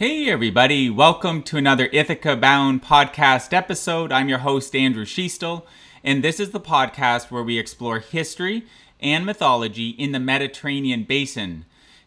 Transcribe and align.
Hey, 0.00 0.30
everybody, 0.30 0.88
welcome 0.88 1.42
to 1.42 1.58
another 1.58 1.90
Ithaca 1.92 2.34
Bound 2.34 2.82
podcast 2.82 3.52
episode. 3.52 4.10
I'm 4.10 4.30
your 4.30 4.38
host, 4.38 4.74
Andrew 4.74 5.04
Schiestel, 5.04 5.66
and 6.02 6.24
this 6.24 6.40
is 6.40 6.52
the 6.52 6.58
podcast 6.58 7.30
where 7.30 7.42
we 7.42 7.58
explore 7.58 7.98
history 7.98 8.64
and 8.98 9.26
mythology 9.26 9.90
in 9.90 10.12
the 10.12 10.18
Mediterranean 10.18 11.04
basin. 11.04 11.66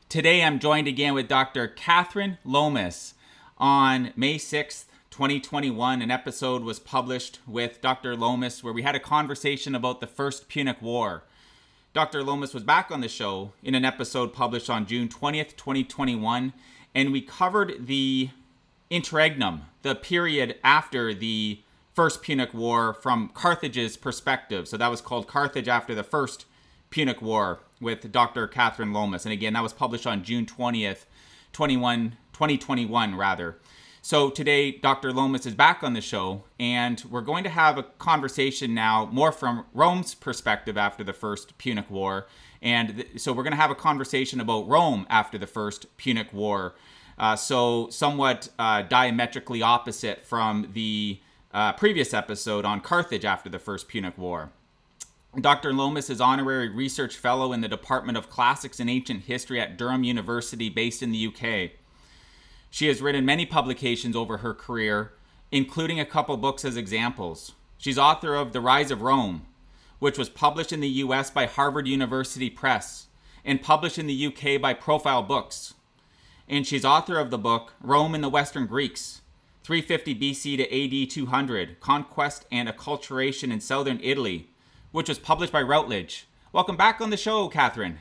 Today, 0.10 0.42
I'm 0.44 0.58
joined 0.58 0.88
again 0.88 1.14
with 1.14 1.28
Dr. 1.28 1.68
Kathryn 1.68 2.40
Lomas. 2.44 3.14
On 3.60 4.12
May 4.16 4.38
6th, 4.40 4.86
2021, 5.12 6.02
an 6.02 6.10
episode 6.10 6.64
was 6.64 6.80
published 6.80 7.42
with 7.46 7.80
Dr. 7.80 8.16
Lomas 8.16 8.64
where 8.64 8.74
we 8.74 8.82
had 8.82 8.96
a 8.96 9.00
conversation 9.00 9.76
about 9.76 10.02
the 10.02 10.08
First 10.08 10.50
Punic 10.50 10.82
War. 10.82 11.26
Dr. 11.94 12.24
Lomas 12.24 12.56
was 12.56 12.64
back 12.64 12.90
on 12.90 13.02
the 13.02 13.08
show 13.08 13.52
in 13.62 13.76
an 13.76 13.86
episode 13.86 14.34
published 14.34 14.68
on 14.68 14.88
June 14.88 15.08
20th, 15.08 15.56
2021 15.56 16.54
and 16.96 17.12
we 17.12 17.22
covered 17.22 17.88
the 17.88 18.30
interregnum, 18.90 19.64
the 19.82 19.96
period 19.96 20.56
after 20.64 21.14
the 21.14 21.62
First 21.94 22.24
Punic 22.24 22.54
War 22.54 22.94
from 22.94 23.30
Carthage's 23.30 23.98
perspective. 23.98 24.68
So 24.68 24.78
that 24.78 24.90
was 24.90 25.02
called 25.02 25.28
Carthage 25.28 25.68
after 25.68 25.94
the 25.94 26.04
First 26.04 26.46
Punic 26.90 27.22
War 27.22 27.60
with 27.80 28.12
Dr. 28.12 28.48
Kathryn 28.48 28.94
Lomas. 28.94 29.26
And 29.26 29.34
again, 29.34 29.54
that 29.54 29.64
was 29.64 29.74
published 29.74 30.08
on 30.08 30.24
June 30.24 30.46
20th, 30.46 31.06
21, 31.52 32.18
2021, 32.34 33.16
rather. 33.16 33.58
So 34.02 34.30
today, 34.30 34.72
Dr. 34.72 35.14
Lomas 35.14 35.46
is 35.46 35.56
back 35.56 35.82
on 35.82 35.94
the 35.94 36.02
show, 36.02 36.44
and 36.60 37.02
we're 37.10 37.22
going 37.22 37.44
to 37.46 37.50
have 37.50 37.78
a 37.78 37.84
conversation 37.84 38.74
now 38.74 39.08
more 39.12 39.32
from 39.32 39.66
Rome's 39.74 40.14
perspective 40.14 40.78
after 40.78 41.04
the 41.04 41.14
First 41.14 41.58
Punic 41.58 41.90
War. 41.90 42.28
And 42.64 42.96
th- 42.96 43.22
so 43.22 43.34
we're 43.34 43.44
going 43.44 43.52
to 43.52 43.58
have 43.58 43.70
a 43.70 43.76
conversation 43.76 44.40
about 44.40 44.68
Rome 44.68 45.06
after 45.10 45.38
the 45.38 45.46
First 45.46 45.96
Punic 45.98 46.34
War. 46.34 46.74
Uh, 47.20 47.36
so 47.36 47.90
somewhat 47.90 48.50
uh, 48.58 48.82
diametrically 48.82 49.62
opposite 49.62 50.26
from 50.26 50.70
the 50.74 51.20
uh, 51.54 51.74
previous 51.74 52.14
episode 52.14 52.66
on 52.66 52.82
Carthage 52.82 53.26
after 53.26 53.50
the 53.50 53.60
First 53.60 53.88
Punic 53.88 54.18
War. 54.18 54.50
Dr. 55.40 55.74
Lomas 55.74 56.10
is 56.10 56.22
honorary 56.22 56.70
research 56.70 57.18
fellow 57.18 57.54
in 57.54 57.62
the 57.62 57.68
Department 57.68 58.18
of 58.18 58.30
Classics 58.30 58.80
and 58.80 58.90
Ancient 58.90 59.24
History 59.24 59.60
at 59.60 59.78
Durham 59.78 60.04
University, 60.04 60.70
based 60.70 61.04
in 61.04 61.12
the 61.12 61.28
UK. 61.28 61.72
She 62.70 62.88
has 62.88 63.02
written 63.02 63.26
many 63.26 63.46
publications 63.46 64.16
over 64.16 64.38
her 64.38 64.54
career, 64.54 65.14
including 65.52 66.00
a 66.00 66.06
couple 66.06 66.38
books 66.38 66.64
as 66.64 66.78
examples. 66.78 67.54
She's 67.78 67.98
author 67.98 68.36
of 68.36 68.54
The 68.54 68.62
Rise 68.62 68.92
of 68.92 69.02
Rome, 69.02 69.46
which 70.04 70.18
was 70.18 70.28
published 70.28 70.74
in 70.74 70.82
the 70.82 71.00
US 71.06 71.32
by 71.32 71.46
Harvard 71.46 71.88
University 71.88 72.50
Press 72.50 73.08
and 73.46 73.62
published 73.62 73.98
in 73.98 74.06
the 74.06 74.26
UK 74.28 74.60
by 74.60 74.74
Profile 74.74 75.24
Books. 75.24 75.76
And 76.46 76.68
she's 76.68 76.84
author 76.84 77.18
of 77.18 77.32
the 77.32 77.38
book 77.38 77.74
Rome 77.80 78.14
and 78.14 78.22
the 78.22 78.28
Western 78.28 78.68
Greeks, 78.68 79.22
350 79.64 80.14
BC 80.14 80.58
to 80.58 81.04
AD 81.06 81.10
200 81.10 81.80
Conquest 81.80 82.46
and 82.52 82.68
Acculturation 82.68 83.50
in 83.50 83.62
Southern 83.62 84.02
Italy, 84.04 84.50
which 84.92 85.08
was 85.08 85.20
published 85.20 85.54
by 85.54 85.62
Routledge. 85.62 86.28
Welcome 86.52 86.76
back 86.76 87.00
on 87.00 87.10
the 87.10 87.16
show, 87.16 87.48
Kathryn. 87.48 87.96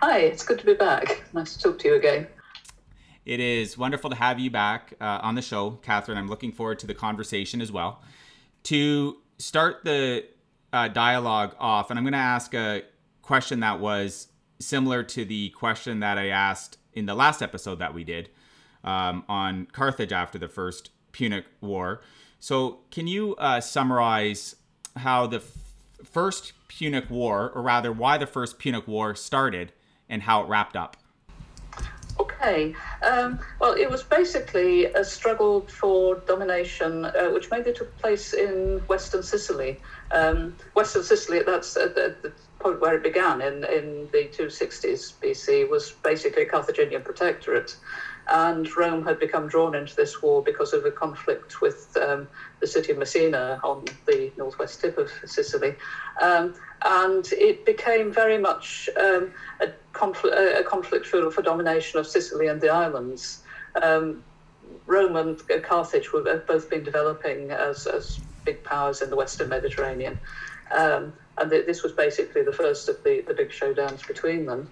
Hi, 0.00 0.20
it's 0.20 0.42
good 0.42 0.60
to 0.60 0.64
be 0.64 0.72
back. 0.72 1.24
Nice 1.34 1.58
to 1.58 1.62
talk 1.62 1.78
to 1.80 1.88
you 1.88 1.96
again. 1.96 2.26
It 3.26 3.38
is 3.38 3.76
wonderful 3.76 4.08
to 4.08 4.16
have 4.16 4.40
you 4.40 4.50
back 4.50 4.94
uh, 4.98 5.18
on 5.22 5.34
the 5.34 5.42
show, 5.42 5.78
Kathryn. 5.82 6.16
I'm 6.16 6.28
looking 6.28 6.52
forward 6.52 6.78
to 6.78 6.86
the 6.86 6.94
conversation 6.94 7.60
as 7.60 7.70
well. 7.70 8.00
To 8.62 9.18
start 9.36 9.84
the 9.84 10.24
uh, 10.72 10.88
dialogue 10.88 11.54
off, 11.58 11.90
and 11.90 11.98
I'm 11.98 12.04
going 12.04 12.12
to 12.12 12.18
ask 12.18 12.54
a 12.54 12.82
question 13.20 13.60
that 13.60 13.80
was 13.80 14.28
similar 14.58 15.02
to 15.02 15.24
the 15.24 15.50
question 15.50 16.00
that 16.00 16.18
I 16.18 16.28
asked 16.28 16.78
in 16.92 17.06
the 17.06 17.14
last 17.14 17.42
episode 17.42 17.78
that 17.78 17.94
we 17.94 18.04
did 18.04 18.30
um, 18.84 19.24
on 19.28 19.66
Carthage 19.66 20.12
after 20.12 20.38
the 20.38 20.48
First 20.48 20.90
Punic 21.12 21.44
War. 21.60 22.00
So, 22.40 22.80
can 22.90 23.06
you 23.06 23.36
uh, 23.36 23.60
summarize 23.60 24.56
how 24.96 25.26
the 25.26 25.38
f- 25.38 25.74
First 26.04 26.52
Punic 26.68 27.08
War, 27.10 27.50
or 27.54 27.62
rather, 27.62 27.92
why 27.92 28.18
the 28.18 28.26
First 28.26 28.58
Punic 28.58 28.88
War 28.88 29.14
started 29.14 29.72
and 30.08 30.22
how 30.22 30.42
it 30.42 30.48
wrapped 30.48 30.76
up? 30.76 30.96
Okay. 32.42 32.74
Um, 33.02 33.38
well, 33.60 33.74
it 33.74 33.88
was 33.88 34.02
basically 34.02 34.86
a 34.86 35.04
struggle 35.04 35.60
for 35.68 36.16
domination, 36.26 37.04
uh, 37.04 37.28
which 37.30 37.50
mainly 37.52 37.72
took 37.72 37.96
place 37.98 38.34
in 38.34 38.80
Western 38.88 39.22
Sicily. 39.22 39.78
Um, 40.10 40.56
Western 40.74 41.04
Sicily, 41.04 41.42
that's 41.46 41.76
at 41.76 41.94
the, 41.94 42.16
the, 42.22 42.32
point 42.58 42.80
where 42.80 42.94
it 42.94 43.02
began 43.02 43.40
in, 43.40 43.64
in 43.64 44.08
the 44.12 44.28
260s 44.32 45.14
BC, 45.20 45.68
was 45.68 45.90
basically 46.04 46.42
a 46.42 46.46
Carthaginian 46.46 47.02
protectorate. 47.02 47.76
And 48.30 48.68
Rome 48.76 49.04
had 49.04 49.18
become 49.18 49.48
drawn 49.48 49.74
into 49.74 49.94
this 49.96 50.22
war 50.22 50.42
because 50.42 50.72
of 50.72 50.84
a 50.84 50.90
conflict 50.90 51.60
with 51.60 51.96
um, 52.00 52.28
the 52.60 52.66
city 52.66 52.92
of 52.92 52.98
Messina 52.98 53.60
on 53.64 53.84
the 54.06 54.32
northwest 54.36 54.80
tip 54.80 54.96
of 54.96 55.10
Sicily. 55.24 55.74
Um, 56.20 56.54
and 56.84 57.26
it 57.32 57.64
became 57.64 58.12
very 58.12 58.38
much 58.38 58.88
um, 58.96 59.32
a, 59.60 59.68
confl- 59.92 60.60
a, 60.60 60.62
conflict 60.62 61.06
for, 61.06 61.30
for, 61.30 61.42
domination 61.42 61.98
of 61.98 62.06
Sicily 62.06 62.46
and 62.46 62.60
the 62.60 62.68
islands. 62.68 63.42
Um, 63.80 64.22
Rome 64.86 65.16
and 65.16 65.62
Carthage 65.62 66.12
were 66.12 66.42
both 66.46 66.70
been 66.70 66.84
developing 66.84 67.50
as, 67.50 67.86
as 67.86 68.20
big 68.44 68.62
powers 68.64 69.02
in 69.02 69.10
the 69.10 69.16
Western 69.16 69.48
Mediterranean. 69.48 70.18
Um, 70.70 71.12
and 71.38 71.50
th- 71.50 71.66
this 71.66 71.82
was 71.82 71.92
basically 71.92 72.42
the 72.42 72.52
first 72.52 72.88
of 72.88 73.02
the, 73.04 73.22
the 73.26 73.34
big 73.34 73.50
showdowns 73.50 74.06
between 74.06 74.46
them. 74.46 74.70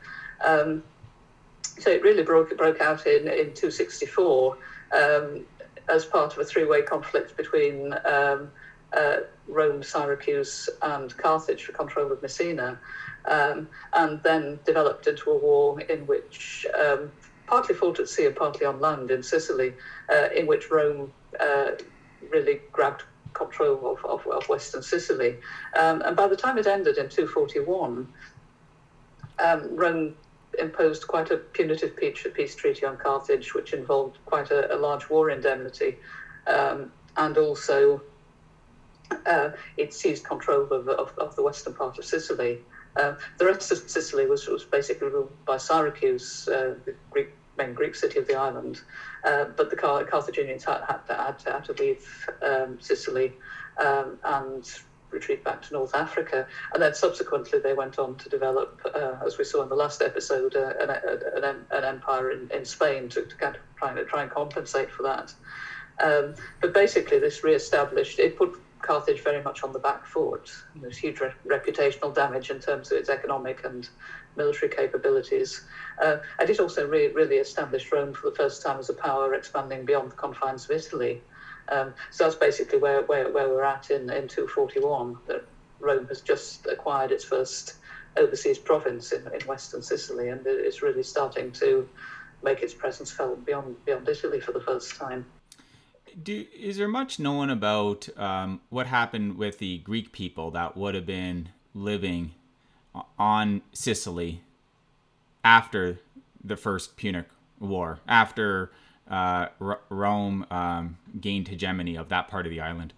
So 1.80 1.90
it 1.90 2.02
really 2.02 2.22
broke, 2.22 2.54
broke 2.56 2.80
out 2.80 3.06
in, 3.06 3.26
in 3.26 3.54
264 3.54 4.56
um, 4.94 5.46
as 5.88 6.04
part 6.04 6.32
of 6.32 6.38
a 6.38 6.44
three 6.44 6.64
way 6.64 6.82
conflict 6.82 7.36
between 7.36 7.94
um, 8.04 8.50
uh, 8.92 9.16
Rome, 9.46 9.82
Syracuse, 9.82 10.68
and 10.82 11.16
Carthage 11.16 11.64
for 11.64 11.72
control 11.72 12.12
of 12.12 12.20
Messina, 12.22 12.78
um, 13.24 13.68
and 13.94 14.22
then 14.22 14.60
developed 14.64 15.06
into 15.06 15.30
a 15.30 15.36
war 15.38 15.80
in 15.80 16.06
which, 16.06 16.66
um, 16.78 17.10
partly 17.46 17.74
fought 17.74 17.98
at 17.98 18.08
sea 18.08 18.26
and 18.26 18.36
partly 18.36 18.66
on 18.66 18.78
land 18.78 19.10
in 19.10 19.22
Sicily, 19.22 19.74
uh, 20.12 20.28
in 20.34 20.46
which 20.46 20.70
Rome 20.70 21.12
uh, 21.40 21.70
really 22.30 22.60
grabbed 22.72 23.04
control 23.32 23.96
of, 23.96 24.04
of, 24.04 24.26
of 24.26 24.48
Western 24.48 24.82
Sicily. 24.82 25.38
Um, 25.78 26.02
and 26.04 26.16
by 26.16 26.28
the 26.28 26.36
time 26.36 26.58
it 26.58 26.66
ended 26.66 26.98
in 26.98 27.08
241, 27.08 28.06
um, 29.38 29.76
Rome 29.76 30.14
imposed 30.60 31.06
quite 31.06 31.30
a 31.30 31.36
punitive 31.36 31.96
peace, 31.96 32.54
treaty 32.54 32.86
on 32.86 32.96
Carthage, 32.96 33.54
which 33.54 33.72
involved 33.72 34.18
quite 34.26 34.50
a, 34.50 34.72
a 34.74 34.76
large 34.76 35.08
war 35.08 35.30
indemnity, 35.30 35.96
um, 36.46 36.90
and 37.16 37.36
also 37.38 38.00
uh, 39.26 39.50
it 39.76 39.92
seized 39.92 40.24
control 40.24 40.62
of, 40.70 40.88
of, 40.88 41.12
of, 41.18 41.34
the 41.34 41.42
western 41.42 41.72
part 41.72 41.98
of 41.98 42.04
Sicily. 42.04 42.60
Uh, 42.96 43.14
the 43.38 43.44
rest 43.44 43.70
of 43.72 43.78
Sicily 43.86 44.26
was, 44.26 44.46
was 44.46 44.64
basically 44.64 45.08
ruled 45.08 45.32
by 45.44 45.56
Syracuse, 45.56 46.48
uh, 46.48 46.74
the 46.84 46.94
Greek, 47.10 47.28
main 47.56 47.72
Greek 47.74 47.94
city 47.94 48.18
of 48.18 48.26
the 48.26 48.34
island, 48.34 48.80
uh, 49.24 49.44
but 49.56 49.70
the 49.70 49.76
Car- 49.76 50.04
Carthaginians 50.04 50.64
had, 50.64 50.82
had, 50.86 51.06
to, 51.06 51.14
had, 51.14 51.38
to, 51.38 51.52
had 51.52 51.64
to 51.64 51.72
leave 51.72 52.28
um, 52.42 52.78
Sicily 52.80 53.32
um, 53.78 54.18
and 54.24 54.80
retreat 55.10 55.44
back 55.44 55.62
to 55.62 55.72
North 55.72 55.94
Africa. 55.94 56.46
And 56.72 56.82
then 56.82 56.94
subsequently, 56.94 57.58
they 57.58 57.72
went 57.72 57.98
on 57.98 58.16
to 58.16 58.28
develop, 58.28 58.80
uh, 58.94 59.16
as 59.24 59.38
we 59.38 59.44
saw 59.44 59.62
in 59.62 59.68
the 59.68 59.74
last 59.74 60.02
episode, 60.02 60.56
uh, 60.56 60.72
an, 60.80 60.90
an, 60.90 61.66
an, 61.70 61.84
empire 61.84 62.30
in, 62.30 62.50
in 62.50 62.64
Spain 62.64 63.08
to, 63.10 63.22
to 63.22 63.36
kind 63.36 63.56
of 63.56 63.62
try 63.76 63.90
and, 63.90 64.08
try 64.08 64.22
and 64.22 64.30
compensate 64.30 64.90
for 64.90 65.02
that. 65.02 65.34
Um, 66.02 66.34
but 66.60 66.72
basically, 66.72 67.18
this 67.18 67.44
re-established 67.44 68.18
it 68.18 68.36
put 68.36 68.56
Carthage 68.80 69.20
very 69.20 69.42
much 69.42 69.62
on 69.62 69.72
the 69.72 69.78
back 69.78 70.06
foot. 70.06 70.50
There's 70.74 70.96
huge 70.96 71.20
re- 71.20 71.32
reputational 71.46 72.14
damage 72.14 72.50
in 72.50 72.60
terms 72.60 72.90
of 72.90 72.98
its 72.98 73.10
economic 73.10 73.64
and 73.64 73.88
military 74.36 74.70
capabilities. 74.70 75.64
Uh, 76.00 76.16
and 76.38 76.48
it 76.48 76.60
also 76.60 76.86
re- 76.86 77.08
really 77.08 77.36
established 77.36 77.92
Rome 77.92 78.14
for 78.14 78.30
the 78.30 78.36
first 78.36 78.62
time 78.62 78.78
as 78.78 78.88
a 78.88 78.94
power 78.94 79.34
expanding 79.34 79.84
beyond 79.84 80.12
the 80.12 80.16
confines 80.16 80.64
of 80.64 80.70
Italy. 80.70 81.22
Um, 81.70 81.94
so 82.10 82.24
that's 82.24 82.36
basically 82.36 82.78
where, 82.78 83.02
where, 83.02 83.32
where 83.32 83.48
we're 83.48 83.64
at 83.64 83.90
in, 83.90 84.10
in 84.10 84.28
241, 84.28 85.18
that 85.26 85.44
Rome 85.78 86.06
has 86.08 86.20
just 86.20 86.66
acquired 86.66 87.12
its 87.12 87.24
first 87.24 87.74
overseas 88.16 88.58
province 88.58 89.12
in, 89.12 89.22
in 89.32 89.40
western 89.46 89.82
Sicily 89.82 90.30
and 90.30 90.40
it's 90.44 90.82
really 90.82 91.02
starting 91.02 91.52
to 91.52 91.88
make 92.42 92.60
its 92.62 92.74
presence 92.74 93.10
felt 93.12 93.44
beyond, 93.44 93.76
beyond 93.84 94.08
Italy 94.08 94.40
for 94.40 94.52
the 94.52 94.60
first 94.60 94.96
time. 94.96 95.24
Do, 96.22 96.44
is 96.58 96.76
there 96.76 96.88
much 96.88 97.20
known 97.20 97.50
about 97.50 98.08
um, 98.18 98.60
what 98.68 98.88
happened 98.88 99.36
with 99.36 99.58
the 99.58 99.78
Greek 99.78 100.10
people 100.10 100.50
that 100.52 100.76
would 100.76 100.94
have 100.94 101.06
been 101.06 101.50
living 101.72 102.32
on 103.18 103.62
Sicily 103.72 104.42
after 105.44 106.00
the 106.42 106.56
First 106.56 106.96
Punic 106.96 107.26
War, 107.60 108.00
after 108.08 108.72
uh, 109.10 109.48
R- 109.60 109.80
Rome 109.88 110.46
um, 110.50 110.96
gained 111.20 111.48
hegemony 111.48 111.96
of 111.96 112.08
that 112.08 112.28
part 112.28 112.46
of 112.46 112.50
the 112.50 112.60
island? 112.60 112.92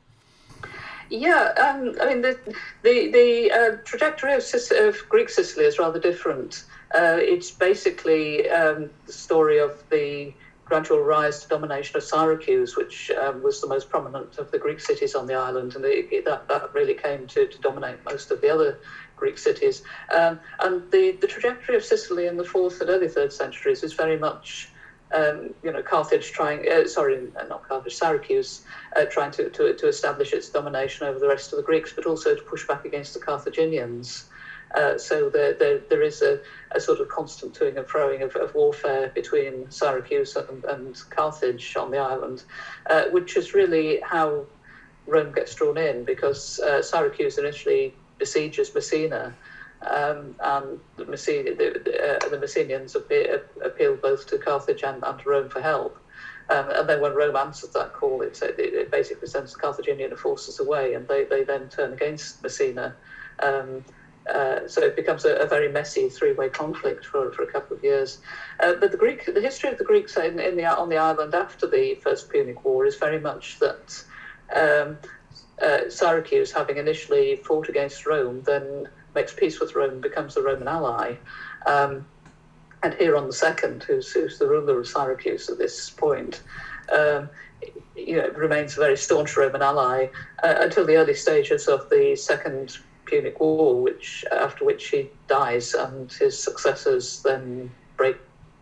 Yeah, 1.10 1.52
um, 1.58 1.96
I 2.00 2.06
mean 2.06 2.22
the 2.22 2.38
the, 2.82 3.10
the 3.10 3.50
uh, 3.50 3.76
trajectory 3.84 4.34
of, 4.34 4.44
of, 4.78 5.08
Greek 5.08 5.28
Sicily 5.28 5.66
is 5.66 5.78
rather 5.78 6.00
different. 6.00 6.64
Uh, 6.94 7.16
it's 7.18 7.50
basically 7.50 8.48
um, 8.50 8.90
the 9.06 9.12
story 9.12 9.58
of 9.58 9.82
the 9.90 10.32
gradual 10.64 11.00
rise 11.00 11.42
to 11.42 11.48
domination 11.48 11.96
of 11.98 12.02
Syracuse, 12.02 12.76
which 12.76 13.10
um, 13.10 13.42
was 13.42 13.60
the 13.60 13.66
most 13.66 13.90
prominent 13.90 14.38
of 14.38 14.50
the 14.50 14.58
Greek 14.58 14.80
cities 14.80 15.14
on 15.14 15.26
the 15.26 15.34
island, 15.34 15.74
and 15.74 15.84
it, 15.84 16.08
it, 16.10 16.24
that, 16.24 16.48
that 16.48 16.72
really 16.72 16.94
came 16.94 17.26
to, 17.26 17.46
to 17.46 17.58
dominate 17.58 18.02
most 18.06 18.30
of 18.30 18.40
the 18.40 18.48
other 18.48 18.78
Greek 19.16 19.36
cities. 19.36 19.82
Um, 20.14 20.40
and 20.60 20.90
the, 20.90 21.12
the 21.20 21.26
trajectory 21.26 21.76
of 21.76 21.84
Sicily 21.84 22.26
in 22.26 22.38
the 22.38 22.44
fourth 22.44 22.80
and 22.80 22.88
early 22.88 23.08
third 23.08 23.34
centuries 23.34 23.82
is 23.82 23.92
very 23.92 24.18
much, 24.18 24.70
um, 25.12 25.54
you 25.62 25.72
know, 25.72 25.82
Carthage 25.82 26.32
trying, 26.32 26.66
uh, 26.70 26.86
sorry, 26.86 27.28
not 27.48 27.68
Carthage, 27.68 27.94
Syracuse 27.94 28.62
uh, 28.96 29.04
trying 29.04 29.30
to, 29.32 29.50
to, 29.50 29.74
to 29.74 29.88
establish 29.88 30.32
its 30.32 30.48
domination 30.48 31.06
over 31.06 31.18
the 31.18 31.28
rest 31.28 31.52
of 31.52 31.56
the 31.56 31.62
Greeks, 31.62 31.92
but 31.92 32.06
also 32.06 32.34
to 32.34 32.42
push 32.42 32.66
back 32.66 32.84
against 32.84 33.14
the 33.14 33.20
Carthaginians. 33.20 34.24
Uh, 34.74 34.96
so 34.96 35.28
there, 35.28 35.52
there, 35.52 35.78
there 35.90 36.02
is 36.02 36.22
a, 36.22 36.40
a, 36.70 36.80
sort 36.80 36.98
of 36.98 37.08
constant 37.08 37.52
toing 37.52 37.76
and 37.76 37.86
froing 37.86 38.22
of, 38.22 38.34
of 38.36 38.54
warfare 38.54 39.12
between 39.14 39.70
Syracuse 39.70 40.34
and, 40.34 40.64
and, 40.64 41.02
Carthage 41.10 41.76
on 41.76 41.90
the 41.90 41.98
island, 41.98 42.44
uh, 42.88 43.04
which 43.10 43.36
is 43.36 43.52
really 43.52 44.00
how 44.00 44.46
Rome 45.06 45.32
gets 45.32 45.54
drawn 45.54 45.76
in 45.76 46.04
because 46.04 46.58
uh, 46.60 46.80
Syracuse 46.80 47.36
initially 47.36 47.94
besieges 48.18 48.74
Messina. 48.74 49.34
Um, 49.84 50.36
and 50.40 50.80
the, 50.96 51.04
Messene, 51.04 51.56
the, 51.58 52.16
uh, 52.16 52.28
the 52.28 52.38
Messenians 52.38 52.94
appeal, 52.94 53.96
both 53.96 54.26
to 54.26 54.38
Carthage 54.38 54.82
and, 54.84 55.02
and 55.02 55.18
to 55.18 55.28
Rome 55.28 55.48
for 55.48 55.60
help. 55.60 55.98
Um, 56.50 56.70
and 56.70 56.88
then 56.88 57.00
when 57.00 57.14
Rome 57.14 57.36
answers 57.36 57.70
that 57.70 57.92
call, 57.92 58.22
it, 58.22 58.40
it, 58.42 58.90
basically 58.90 59.28
sends 59.28 59.54
the 59.54 59.58
Carthaginian 59.58 60.14
forces 60.16 60.60
away, 60.60 60.94
and 60.94 61.06
they, 61.08 61.24
they 61.24 61.44
then 61.44 61.68
turn 61.68 61.92
against 61.92 62.42
Messina. 62.42 62.94
Um, 63.40 63.84
uh, 64.32 64.68
so 64.68 64.82
it 64.82 64.94
becomes 64.94 65.24
a, 65.24 65.34
a 65.36 65.46
very 65.46 65.70
messy 65.70 66.08
three-way 66.08 66.48
conflict 66.48 67.04
for, 67.04 67.32
for 67.32 67.42
a 67.42 67.46
couple 67.46 67.76
of 67.76 67.82
years. 67.82 68.18
Uh, 68.60 68.74
but 68.74 68.92
the 68.92 68.96
Greek, 68.96 69.26
the 69.32 69.40
history 69.40 69.70
of 69.70 69.78
the 69.78 69.84
Greeks 69.84 70.16
in, 70.16 70.38
in 70.38 70.56
the, 70.56 70.64
on 70.64 70.88
the 70.88 70.96
island 70.96 71.34
after 71.34 71.66
the 71.66 71.96
First 71.96 72.28
Punic 72.28 72.64
War 72.64 72.86
is 72.86 72.96
very 72.96 73.18
much 73.18 73.58
that 73.58 74.04
um, 74.54 74.98
uh, 75.60 75.88
Syracuse, 75.88 76.52
having 76.52 76.76
initially 76.76 77.36
fought 77.36 77.68
against 77.68 78.06
Rome, 78.06 78.42
then 78.42 78.88
makes 79.14 79.32
peace 79.32 79.60
with 79.60 79.74
Rome, 79.74 80.00
becomes 80.00 80.34
the 80.34 80.42
Roman 80.42 80.68
ally. 80.68 81.16
Um, 81.66 82.06
and 82.82 82.94
Hieron 82.94 83.30
II, 83.32 83.80
who's, 83.86 84.10
who's 84.12 84.38
the 84.38 84.48
ruler 84.48 84.80
of 84.80 84.88
Syracuse 84.88 85.48
at 85.48 85.58
this 85.58 85.90
point, 85.90 86.42
um, 86.92 87.28
you 87.96 88.16
know, 88.16 88.28
remains 88.30 88.76
a 88.76 88.80
very 88.80 88.96
staunch 88.96 89.36
Roman 89.36 89.62
ally 89.62 90.08
uh, 90.42 90.54
until 90.58 90.84
the 90.84 90.96
early 90.96 91.14
stages 91.14 91.68
of 91.68 91.88
the 91.90 92.16
Second 92.16 92.78
Punic 93.04 93.38
War, 93.38 93.80
which 93.80 94.24
after 94.32 94.64
which 94.64 94.88
he 94.88 95.10
dies, 95.28 95.74
and 95.74 96.10
his 96.12 96.38
successors 96.38 97.22
then 97.22 97.70
break 97.96 98.16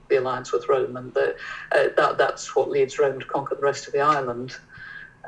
the 0.08 0.16
alliance 0.16 0.52
with 0.52 0.68
Rome, 0.68 0.96
and 0.96 1.14
the, 1.14 1.36
uh, 1.72 1.88
that 1.96 2.18
that's 2.18 2.54
what 2.54 2.68
leads 2.68 2.98
Rome 2.98 3.20
to 3.20 3.26
conquer 3.26 3.54
the 3.54 3.62
rest 3.62 3.86
of 3.86 3.92
the 3.92 4.00
island. 4.00 4.56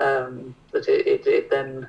Um, 0.01 0.55
that 0.73 0.89
it, 0.89 1.07
it, 1.07 1.27
it 1.27 1.51
then 1.51 1.87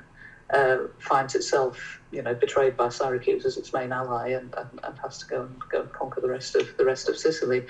uh, 0.54 0.78
finds 1.00 1.36
itself, 1.36 2.00
you 2.12 2.22
know, 2.22 2.34
betrayed 2.34 2.78
by 2.78 2.90
Syracuse 2.90 3.46
as 3.46 3.58
its 3.58 3.74
main 3.74 3.92
ally, 3.92 4.30
and, 4.30 4.54
and, 4.56 4.80
and, 4.84 5.00
has 5.00 5.18
to 5.20 5.26
go 5.26 5.42
and 5.42 5.56
go 5.72 5.82
and 5.82 5.92
conquer 5.92 6.22
the 6.22 6.30
rest 6.30 6.56
of 6.56 6.78
the 6.78 6.86
rest 6.86 7.10
of 7.10 7.18
Sicily. 7.18 7.66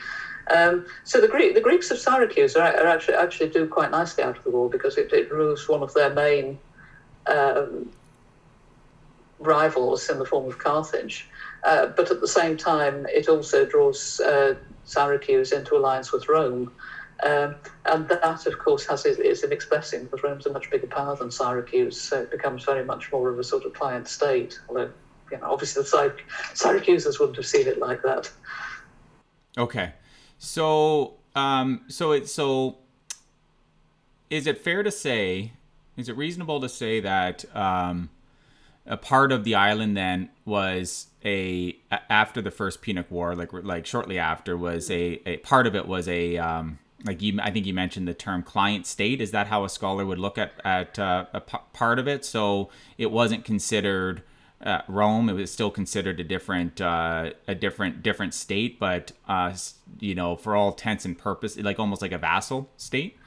Um, 0.54 0.86
so 1.06 1.22
the 1.22 1.28
Greek 1.28 1.56
the 1.56 1.62
Greeks 1.62 1.90
of 1.92 1.98
Syracuse 1.98 2.56
are, 2.56 2.64
are, 2.64 2.88
actually 2.88 3.16
actually 3.16 3.50
do 3.50 3.68
quite 3.68 3.92
nicely 3.92 4.24
out 4.24 4.38
of 4.38 4.44
the 4.44 4.52
war 4.52 4.70
because 4.70 4.98
it, 4.98 5.14
it 5.14 5.32
removes 5.32 5.68
one 5.70 5.82
of 5.82 5.94
their 5.94 6.14
main 6.14 6.60
um, 7.28 7.90
rivals 9.40 10.10
in 10.10 10.20
the 10.20 10.26
form 10.26 10.46
of 10.46 10.58
Carthage. 10.58 11.28
Uh, 11.64 11.88
but 11.88 12.12
at 12.12 12.20
the 12.20 12.28
same 12.28 12.58
time, 12.58 13.06
it 13.14 13.30
also 13.30 13.66
draws 13.66 14.20
uh, 14.20 14.56
Syracuse 14.84 15.54
into 15.54 15.78
alliance 15.78 16.12
with 16.12 16.28
Rome. 16.28 16.72
Um, 17.22 17.56
and 17.86 18.08
that, 18.10 18.46
of 18.48 18.60
course, 18.60 18.86
has 18.88 19.06
is, 19.06 19.20
its, 19.20 19.44
its 19.44 19.66
blessing 19.66 20.04
because 20.04 20.24
Rome's 20.24 20.46
a 20.46 20.52
much 20.52 20.70
bigger 20.70 20.88
power 20.88 21.16
than 21.16 21.32
Syracuse, 21.32 22.00
so 22.00 22.22
it 22.22 22.32
becomes 22.32 22.64
very 22.64 22.84
much 22.84 23.12
more 23.12 23.30
of 23.30 23.40
a 23.40 23.44
sort 23.44 23.66
of 23.66 23.74
client 23.74 24.08
state. 24.08 24.60
Although, 24.68 24.92
you 25.32 25.38
know, 25.38 25.52
obviously 25.52 25.84
the 25.84 25.88
Sy- 25.88 26.10
Syracusans 26.54 27.20
wouldn't 27.20 27.38
have 27.38 27.46
seen 27.46 27.68
it 27.68 27.80
like 27.80 28.02
that. 28.04 28.30
Okay, 29.58 29.94
so 30.38 31.16
um, 31.36 31.82
so 31.88 32.12
it 32.12 32.28
so 32.28 32.78
is 34.30 34.48
it 34.48 34.58
fair 34.58 34.84
to 34.84 34.92
say? 34.92 35.54
Is 35.96 36.10
it 36.10 36.18
reasonable 36.18 36.60
to 36.60 36.68
say 36.68 37.00
that 37.02 37.46
um, 37.56 38.10
a 38.86 38.98
part 38.98 39.32
of 39.32 39.44
the 39.44 39.56
island 39.56 39.96
then 39.96 40.30
was 40.44 41.08
a 41.24 41.78
after 42.10 42.42
the 42.42 42.52
first 42.52 42.82
Punic 42.82 43.10
War, 43.12 43.36
like 43.36 43.54
like 43.54 43.86
shortly 43.86 44.18
after, 44.18 44.58
was 44.58 44.90
a, 44.90 45.22
a 45.26 45.38
part 45.38 45.68
of 45.68 45.76
it 45.76 45.88
was 45.88 46.08
a 46.08 46.38
um, 46.38 46.80
like 47.04 47.22
you. 47.22 47.40
I 47.42 47.52
think 47.52 47.66
you 47.66 47.74
mentioned 47.74 48.08
the 48.08 48.14
term 48.14 48.44
client 48.44 48.86
state. 48.86 49.22
Is 49.22 49.32
that 49.32 49.48
how 49.48 49.64
a 49.64 49.70
scholar 49.70 50.06
would 50.06 50.20
look 50.20 50.38
at 50.38 50.54
at 50.64 50.98
uh, 50.98 51.26
a 51.34 51.42
p- 51.42 51.58
part 51.74 52.00
of 52.00 52.08
it? 52.08 52.26
So 52.26 52.70
it 52.98 53.12
wasn't 53.12 53.46
considered 53.46 54.24
uh, 54.62 54.82
Rome. 54.88 55.30
It 55.30 55.34
was 55.34 55.52
still 55.52 55.70
considered 55.72 56.20
a 56.20 56.24
different 56.24 56.80
uh, 56.80 57.32
a 57.48 57.56
different 57.56 58.02
different 58.02 58.34
state, 58.34 58.80
but 58.80 59.12
uh, 59.28 59.54
you 60.00 60.16
know, 60.16 60.36
for 60.36 60.56
all 60.56 60.70
intents 60.70 61.06
and 61.06 61.18
purpose, 61.18 61.58
like 61.58 61.80
almost 61.80 62.02
like 62.02 62.12
a 62.12 62.18
vassal 62.18 62.70
state. 62.78 63.18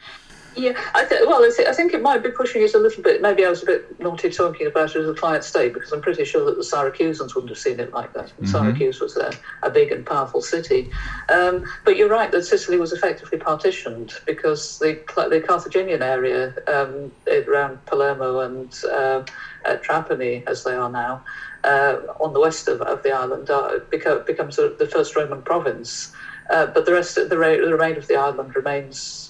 Yeah, 0.57 0.73
I 0.95 1.05
th- 1.05 1.21
well, 1.27 1.45
I 1.45 1.73
think 1.73 1.93
it 1.93 2.01
might 2.01 2.23
be 2.23 2.31
pushing 2.31 2.63
it 2.63 2.75
a 2.75 2.79
little 2.79 3.03
bit. 3.03 3.21
Maybe 3.21 3.45
I 3.45 3.51
was 3.51 3.63
a 3.63 3.67
bit 3.67 4.01
naughty 4.01 4.31
talking 4.31 4.67
about 4.67 4.97
it 4.97 5.01
as 5.01 5.09
a 5.09 5.13
client 5.13 5.45
state 5.45 5.75
because 5.75 5.93
I'm 5.93 6.01
pretty 6.01 6.25
sure 6.25 6.47
that 6.47 6.57
the 6.57 6.63
Syracusans 6.63 7.35
wouldn't 7.35 7.51
have 7.51 7.59
seen 7.59 7.79
it 7.79 7.93
like 7.93 8.15
that. 8.15 8.29
Mm-hmm. 8.29 8.47
Syracuse 8.47 9.01
was 9.01 9.19
a, 9.19 9.33
a, 9.63 9.69
big 9.69 9.93
and 9.93 10.07
powerful 10.07 10.41
city. 10.41 10.91
Um, 11.29 11.67
but 11.85 11.99
you're 11.99 12.09
right 12.09 12.33
that 12.33 12.45
Sicily 12.45 12.79
was 12.79 12.95
effectively 12.95 13.37
partitioned 13.37 14.15
because 14.25 14.79
the, 14.79 14.95
the 15.29 15.43
Carthaginian 15.47 16.03
area 16.03 16.55
um, 16.69 17.13
around 17.27 17.85
Palermo 17.85 18.41
and 18.41 18.73
uh, 18.91 19.23
Trapani, 19.67 20.43
as 20.47 20.65
they 20.65 20.75
are 20.75 20.91
now, 20.91 21.23
uh, 21.65 21.99
on 22.19 22.33
the 22.33 22.41
west 22.41 22.67
of, 22.69 22.81
of 22.81 23.03
the 23.03 23.11
island, 23.11 23.51
uh, 23.51 23.79
becomes, 23.91 24.25
becomes 24.25 24.57
the 24.57 24.89
first 24.91 25.15
Roman 25.17 25.43
province. 25.43 26.13
Uh, 26.49 26.67
but 26.67 26.87
the 26.87 26.93
rest, 26.93 27.17
the, 27.17 27.25
the 27.25 27.37
remainder 27.37 27.99
of 27.99 28.07
the 28.07 28.17
island 28.17 28.55
remains 28.55 29.26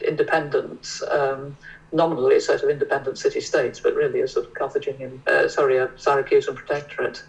independent, 0.00 1.00
um, 1.10 1.56
nominally 1.92 2.36
a 2.36 2.40
set 2.40 2.62
of 2.62 2.68
independent 2.68 3.18
city 3.18 3.40
states, 3.40 3.80
but 3.80 3.94
really 3.94 4.20
a 4.20 4.28
sort 4.28 4.46
of 4.46 4.54
Carthaginian, 4.54 5.22
uh, 5.26 5.48
sorry, 5.48 5.78
a 5.78 5.88
Syracusan 5.88 6.56
protectorate. 6.56 7.22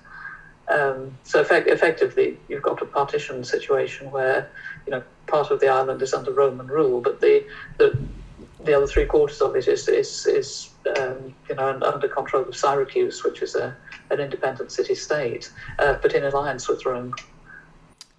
Um, 0.67 1.17
so 1.23 1.41
effect- 1.41 1.67
effectively, 1.67 2.39
you've 2.47 2.63
got 2.63 2.81
a 2.81 2.85
partition 2.85 3.43
situation 3.43 4.09
where 4.11 4.49
you 4.85 4.91
know 4.91 5.03
part 5.27 5.51
of 5.51 5.59
the 5.59 5.67
island 5.67 6.01
is 6.01 6.13
under 6.13 6.31
Roman 6.31 6.67
rule, 6.67 7.01
but 7.01 7.21
the 7.21 7.45
the, 7.77 7.97
the 8.63 8.73
other 8.73 8.87
three 8.87 9.05
quarters 9.05 9.41
of 9.41 9.55
it 9.55 9.67
is 9.67 9.87
is, 9.87 10.25
is 10.25 10.69
um, 10.97 11.35
you 11.47 11.55
know 11.55 11.79
under 11.83 12.07
control 12.07 12.43
of 12.45 12.55
Syracuse, 12.55 13.23
which 13.23 13.43
is 13.43 13.53
a 13.55 13.75
an 14.09 14.19
independent 14.19 14.71
city 14.71 14.95
state, 14.95 15.51
uh, 15.77 15.97
but 16.01 16.13
in 16.13 16.23
alliance 16.23 16.67
with 16.67 16.85
Rome. 16.85 17.13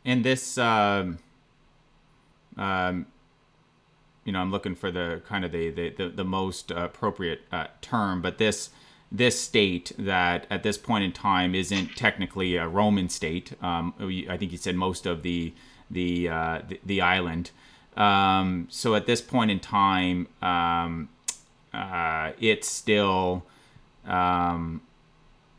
And 0.04 0.24
this. 0.24 0.56
Um, 0.58 1.18
um 2.56 3.06
you 4.26 4.32
know, 4.32 4.40
I'm 4.40 4.50
looking 4.50 4.74
for 4.74 4.90
the 4.90 5.22
kind 5.26 5.44
of 5.44 5.52
the 5.52 5.70
the, 5.70 5.88
the, 5.90 6.08
the 6.08 6.24
most 6.24 6.72
appropriate 6.72 7.42
uh, 7.52 7.68
term, 7.80 8.20
but 8.20 8.38
this 8.38 8.70
this 9.10 9.40
state 9.40 9.92
that 9.96 10.46
at 10.50 10.64
this 10.64 10.76
point 10.76 11.04
in 11.04 11.12
time 11.12 11.54
isn't 11.54 11.96
technically 11.96 12.56
a 12.56 12.66
Roman 12.66 13.08
state. 13.08 13.52
Um, 13.62 13.94
I 14.28 14.36
think 14.36 14.50
you 14.50 14.58
said 14.58 14.74
most 14.74 15.06
of 15.06 15.22
the 15.22 15.54
the 15.88 16.28
uh, 16.28 16.62
the, 16.68 16.80
the, 16.84 17.00
island. 17.00 17.52
Um, 17.96 18.66
so 18.68 18.96
at 18.96 19.06
this 19.06 19.20
point 19.20 19.52
in 19.52 19.60
time, 19.60 20.26
um, 20.42 21.08
uh, 21.72 22.32
it's 22.40 22.68
still 22.68 23.46
um, 24.04 24.82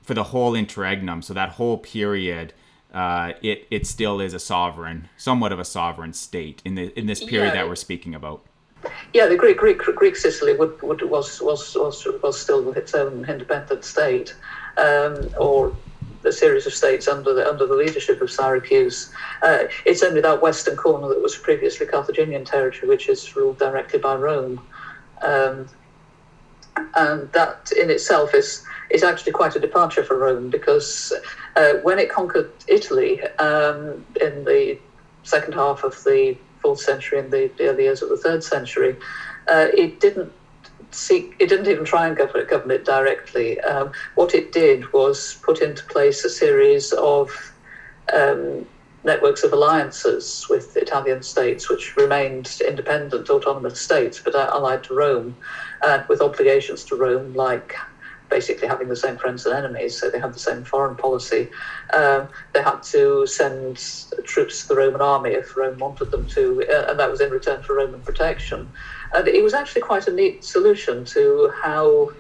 for 0.02 0.14
the 0.14 0.26
whole 0.26 0.54
interregnum. 0.54 1.22
So 1.22 1.34
that 1.34 1.52
whole 1.52 1.78
period. 1.78 2.54
Uh, 2.94 3.34
it 3.44 3.68
it 3.70 3.86
still 3.86 4.22
is 4.22 4.34
a 4.34 4.40
sovereign, 4.40 5.10
somewhat 5.18 5.52
of 5.52 5.60
a 5.60 5.66
sovereign 5.66 6.14
state 6.14 6.62
in 6.64 6.76
the 6.76 6.98
in 6.98 7.06
this 7.06 7.22
period 7.22 7.50
yeah. 7.50 7.54
that 7.54 7.68
we're 7.68 7.76
speaking 7.76 8.16
about. 8.16 8.42
Yeah, 9.14 9.28
the 9.28 9.36
Greek 9.36 9.58
Greek 9.58 9.78
Greek 9.78 10.16
Sicily 10.16 10.54
would, 10.54 10.82
would, 10.82 11.02
was, 11.02 11.42
was 11.42 11.76
was 11.76 12.08
was 12.22 12.40
still 12.40 12.72
its 12.74 12.94
own 12.94 13.26
independent 13.28 13.84
state, 13.84 14.36
um, 14.78 15.30
or 15.38 15.74
a 16.24 16.32
series 16.32 16.66
of 16.66 16.74
states 16.74 17.08
under 17.08 17.34
the 17.34 17.48
under 17.48 17.66
the 17.66 17.76
leadership 17.76 18.22
of 18.22 18.32
Syracuse. 18.32 19.10
Uh, 19.42 19.64
it's 19.86 20.04
only 20.04 20.22
that 20.22 20.42
western 20.42 20.76
corner 20.76 21.08
that 21.08 21.22
was 21.22 21.36
previously 21.38 21.86
Carthaginian 21.86 22.44
territory, 22.46 22.88
which 22.88 23.10
is 23.10 23.36
ruled 23.36 23.58
directly 23.60 24.00
by 24.00 24.16
Rome, 24.16 24.62
um, 25.22 25.68
and 26.96 27.32
that 27.32 27.72
in 27.80 27.90
itself 27.90 28.34
is 28.34 28.62
is 28.90 29.04
actually 29.04 29.32
quite 29.32 29.56
a 29.56 29.60
departure 29.60 30.04
for 30.04 30.18
Rome 30.18 30.50
because 30.50 31.14
uh, 31.56 31.74
when 31.82 32.00
it 32.00 32.10
conquered 32.10 32.50
Italy 32.68 33.22
um, 33.40 34.06
in 34.22 34.44
the 34.46 34.78
second 35.24 35.54
half 35.54 35.84
of 35.84 36.02
the 36.04 36.38
fourth 36.68 36.82
century 36.82 37.18
and 37.18 37.32
the 37.32 37.50
early 37.62 37.84
years 37.84 38.02
of 38.02 38.10
the 38.10 38.18
third 38.18 38.44
century, 38.44 38.94
uh, 39.48 39.68
it 39.74 40.02
didn't 40.02 40.34
seek, 40.92 41.34
it 41.40 41.48
didn't 41.48 41.68
even 41.68 41.86
try 41.86 42.08
and 42.08 42.18
govern, 42.18 42.72
it 42.72 42.84
directly. 42.84 43.58
Um, 43.62 43.92
what 44.16 44.36
it 44.36 44.52
did 44.52 44.92
was 44.92 45.38
put 45.44 45.62
into 45.62 45.86
place 45.86 46.26
a 46.26 46.30
series 46.30 46.92
of 46.92 47.30
um, 48.12 48.68
networks 49.06 49.44
of 49.44 49.54
alliances 49.54 50.46
with 50.50 50.76
Italian 50.76 51.22
states, 51.24 51.70
which 51.70 51.96
remained 51.96 52.60
independent, 52.68 53.30
autonomous 53.30 53.80
states, 53.80 54.20
but 54.22 54.36
allied 54.36 54.84
to 54.84 54.94
Rome, 54.94 55.38
and 55.84 56.04
with 56.10 56.22
obligations 56.22 56.84
to 56.86 56.98
Rome, 56.98 57.34
like 57.34 57.76
basically 58.30 58.68
having 58.68 58.88
the 58.88 58.96
same 58.96 59.18
friends 59.18 59.46
and 59.46 59.56
enemies, 59.56 59.98
so 59.98 60.10
they 60.10 60.20
had 60.20 60.34
the 60.34 60.40
same 60.40 60.64
foreign 60.64 60.96
policy. 60.96 61.50
Um, 61.94 62.28
they 62.54 62.62
had 62.62 62.84
to 62.84 63.26
send 63.26 63.78
troops 64.24 64.62
to 64.62 64.68
the 64.70 64.76
Roman 64.76 65.02
army 65.02 65.32
if 65.32 65.56
Rome 65.56 65.78
wanted 65.78 66.12
them 66.12 66.28
to, 66.28 66.64
uh, 66.70 66.90
and 66.90 67.00
that 67.00 67.10
was 67.10 67.22
in 67.22 67.30
return 67.30 67.64
for 67.64 67.76
Roman 67.76 68.02
protection. 68.02 68.70
And 69.14 69.28
it 69.28 69.44
was 69.44 69.54
actually 69.54 69.82
quite 69.82 70.08
a 70.08 70.12
neat 70.12 70.44
solution 70.44 71.06
to 71.06 71.52
how 71.62 72.12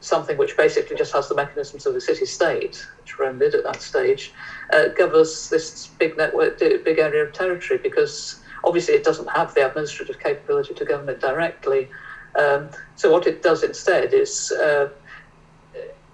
something 0.00 0.38
which 0.38 0.56
basically 0.56 0.96
just 0.96 1.12
has 1.12 1.28
the 1.28 1.34
mechanisms 1.34 1.86
of 1.86 1.94
a 1.94 2.00
city 2.00 2.24
state, 2.24 2.86
which 3.00 3.18
Rome 3.18 3.38
did 3.38 3.54
at 3.54 3.64
that 3.64 3.82
stage, 3.82 4.32
uh, 4.72 4.88
governs 4.88 5.50
this 5.50 5.88
big 5.98 6.16
network, 6.16 6.58
big 6.58 6.98
area 6.98 7.24
of 7.24 7.32
territory, 7.32 7.78
because 7.82 8.40
obviously 8.64 8.94
it 8.94 9.04
doesn't 9.04 9.28
have 9.28 9.54
the 9.54 9.66
administrative 9.66 10.18
capability 10.18 10.74
to 10.74 10.84
govern 10.84 11.08
it 11.08 11.20
directly. 11.20 11.90
Um, 12.38 12.70
so 12.96 13.12
what 13.12 13.26
it 13.26 13.42
does 13.42 13.62
instead 13.62 14.14
is 14.14 14.52
uh, 14.52 14.88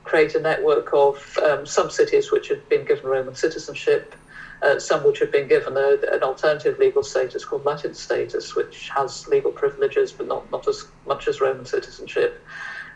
create 0.07 0.35
a 0.37 0.41
network 0.41 0.95
of 0.95 1.39
um, 1.43 1.67
some 1.67 1.91
cities 1.91 2.31
which 2.31 2.49
had 2.49 2.67
been 2.69 2.85
given 2.85 3.05
Roman 3.05 3.35
citizenship, 3.35 4.15
uh, 4.63 4.79
some 4.79 5.03
which 5.05 5.19
had 5.19 5.33
been 5.33 5.49
given 5.49 5.77
a, 5.77 5.99
an 6.13 6.23
alternative 6.23 6.79
legal 6.79 7.03
status 7.03 7.45
called 7.45 7.65
Latin 7.65 7.93
status, 7.93 8.55
which 8.55 8.89
has 8.95 9.27
legal 9.27 9.51
privileges 9.51 10.13
but 10.13 10.29
not, 10.29 10.51
not 10.51 10.67
as 10.69 10.85
much 11.07 11.27
as 11.29 11.41
Roman 11.41 11.67
citizenship. 11.67 12.39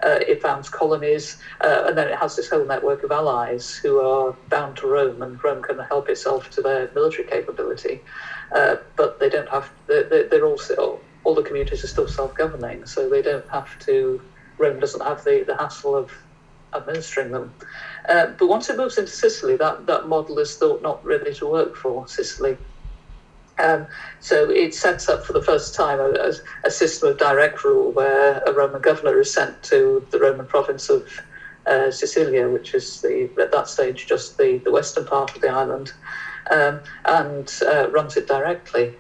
Uh, 0.03 0.19
it 0.27 0.41
founds 0.41 0.71
colonies, 0.71 1.37
uh, 1.61 1.83
and 1.87 1.99
then 1.99 2.09
it 2.09 2.17
has 2.17 2.35
this 2.35 2.49
whole 2.49 2.65
network 2.65 3.03
of 3.03 3.11
allies 3.11 3.75
who 3.83 4.01
are 4.01 4.35
bound 4.49 4.77
to 4.77 4.87
Rome, 4.87 5.21
and 5.21 5.43
Rome 5.45 5.63
can 5.63 5.79
help 5.81 6.09
itself 6.09 6.49
to 6.51 6.63
their 6.63 6.91
military 6.95 7.29
capability. 7.29 8.01
Uh, 8.55 8.77
but 8.97 9.19
they 9.19 9.29
don't 9.29 9.49
have, 9.51 9.71
they're, 9.89 10.25
they're 10.31 10.47
also, 10.47 11.03
all 11.25 11.35
the 11.35 11.43
communities 11.43 11.85
are 11.85 11.89
still 11.89 12.09
self 12.09 12.33
governing, 12.35 12.87
so 12.87 13.11
they 13.11 13.21
don't 13.21 13.49
have 13.51 13.79
to, 13.81 14.23
Rome 14.57 14.79
doesn't 14.79 15.03
have 15.03 15.23
the, 15.25 15.45
the 15.47 15.57
hassle 15.57 15.95
of 15.95 16.11
administering 16.75 17.33
them. 17.33 17.53
Uh, 18.09 18.27
but 18.39 18.49
once 18.49 18.71
it 18.71 18.77
moves 18.77 18.99
into 18.99 19.11
Sicily, 19.11 19.57
that, 19.57 19.87
that 19.87 20.09
model 20.09 20.39
is 20.39 20.57
thought 20.57 20.83
not 20.83 21.05
ready 21.05 21.35
to 21.35 21.47
work 21.47 21.77
for 21.77 22.07
Sicily. 22.09 22.57
Um, 23.59 23.87
so 24.21 24.49
it 24.49 24.75
sets 24.75 25.09
up 25.09 25.25
for 25.25 25.33
the 25.35 25.43
first 25.43 25.75
time 25.75 26.01
a, 26.01 26.33
a, 26.65 26.71
system 26.71 27.11
of 27.11 27.19
direct 27.19 27.63
rule 27.63 27.93
where 27.93 28.39
a 28.47 28.53
Roman 28.53 28.81
governor 28.81 29.21
is 29.21 29.33
sent 29.33 29.63
to 29.65 30.07
the 30.11 30.19
Roman 30.19 30.47
province 30.47 30.89
of 30.89 31.07
uh, 31.67 31.91
Sicilia, 31.91 32.49
which 32.49 32.75
is 32.75 33.03
the 33.03 33.29
at 33.39 33.53
that 33.53 33.69
stage 33.69 34.07
just 34.07 34.39
the, 34.39 34.59
the 34.65 34.71
western 34.71 35.05
part 35.05 35.35
of 35.35 35.43
the 35.43 35.49
island, 35.49 35.93
um, 36.51 36.81
and 37.05 37.53
uh, 37.67 37.91
runs 37.91 38.17
it 38.17 38.27
directly. 38.27 38.95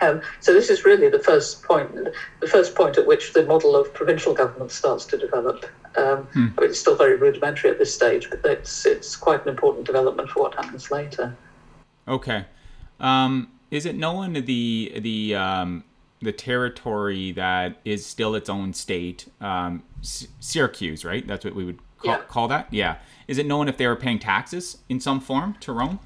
Um, 0.00 0.20
so 0.40 0.52
this 0.52 0.68
is 0.68 0.84
really 0.84 1.08
the 1.08 1.20
first 1.20 1.62
point, 1.62 1.94
the 2.40 2.48
first 2.48 2.74
point 2.74 2.98
at 2.98 3.06
which 3.06 3.34
the 3.34 3.44
model 3.46 3.76
of 3.76 3.94
provincial 3.94 4.34
government 4.34 4.72
starts 4.72 5.04
to 5.06 5.16
develop. 5.16 5.64
Um, 5.96 6.24
hmm. 6.24 6.46
I 6.56 6.60
mean, 6.60 6.70
it's 6.70 6.80
still 6.80 6.96
very 6.96 7.16
rudimentary 7.16 7.70
at 7.70 7.78
this 7.78 7.94
stage, 7.94 8.30
but 8.30 8.44
it's 8.44 8.86
it's 8.86 9.16
quite 9.16 9.42
an 9.42 9.48
important 9.48 9.86
development 9.86 10.30
for 10.30 10.42
what 10.42 10.54
happens 10.54 10.90
later. 10.90 11.36
Okay, 12.08 12.44
um, 13.00 13.48
is 13.70 13.86
it 13.86 13.96
known 13.96 14.32
the 14.32 14.92
the 15.00 15.34
um, 15.34 15.84
the 16.22 16.32
territory 16.32 17.32
that 17.32 17.76
is 17.84 18.06
still 18.06 18.34
its 18.34 18.48
own 18.48 18.72
state, 18.72 19.28
um, 19.40 19.82
Syracuse, 20.00 21.04
right? 21.04 21.26
That's 21.26 21.44
what 21.44 21.54
we 21.54 21.64
would 21.64 21.78
call, 21.98 22.14
yeah. 22.14 22.22
call 22.28 22.48
that. 22.48 22.68
Yeah. 22.70 22.96
Is 23.28 23.38
it 23.38 23.46
known 23.46 23.68
if 23.68 23.76
they 23.76 23.86
were 23.86 23.96
paying 23.96 24.18
taxes 24.18 24.78
in 24.88 25.00
some 25.00 25.20
form 25.20 25.56
to 25.60 25.72
Rome? 25.72 25.98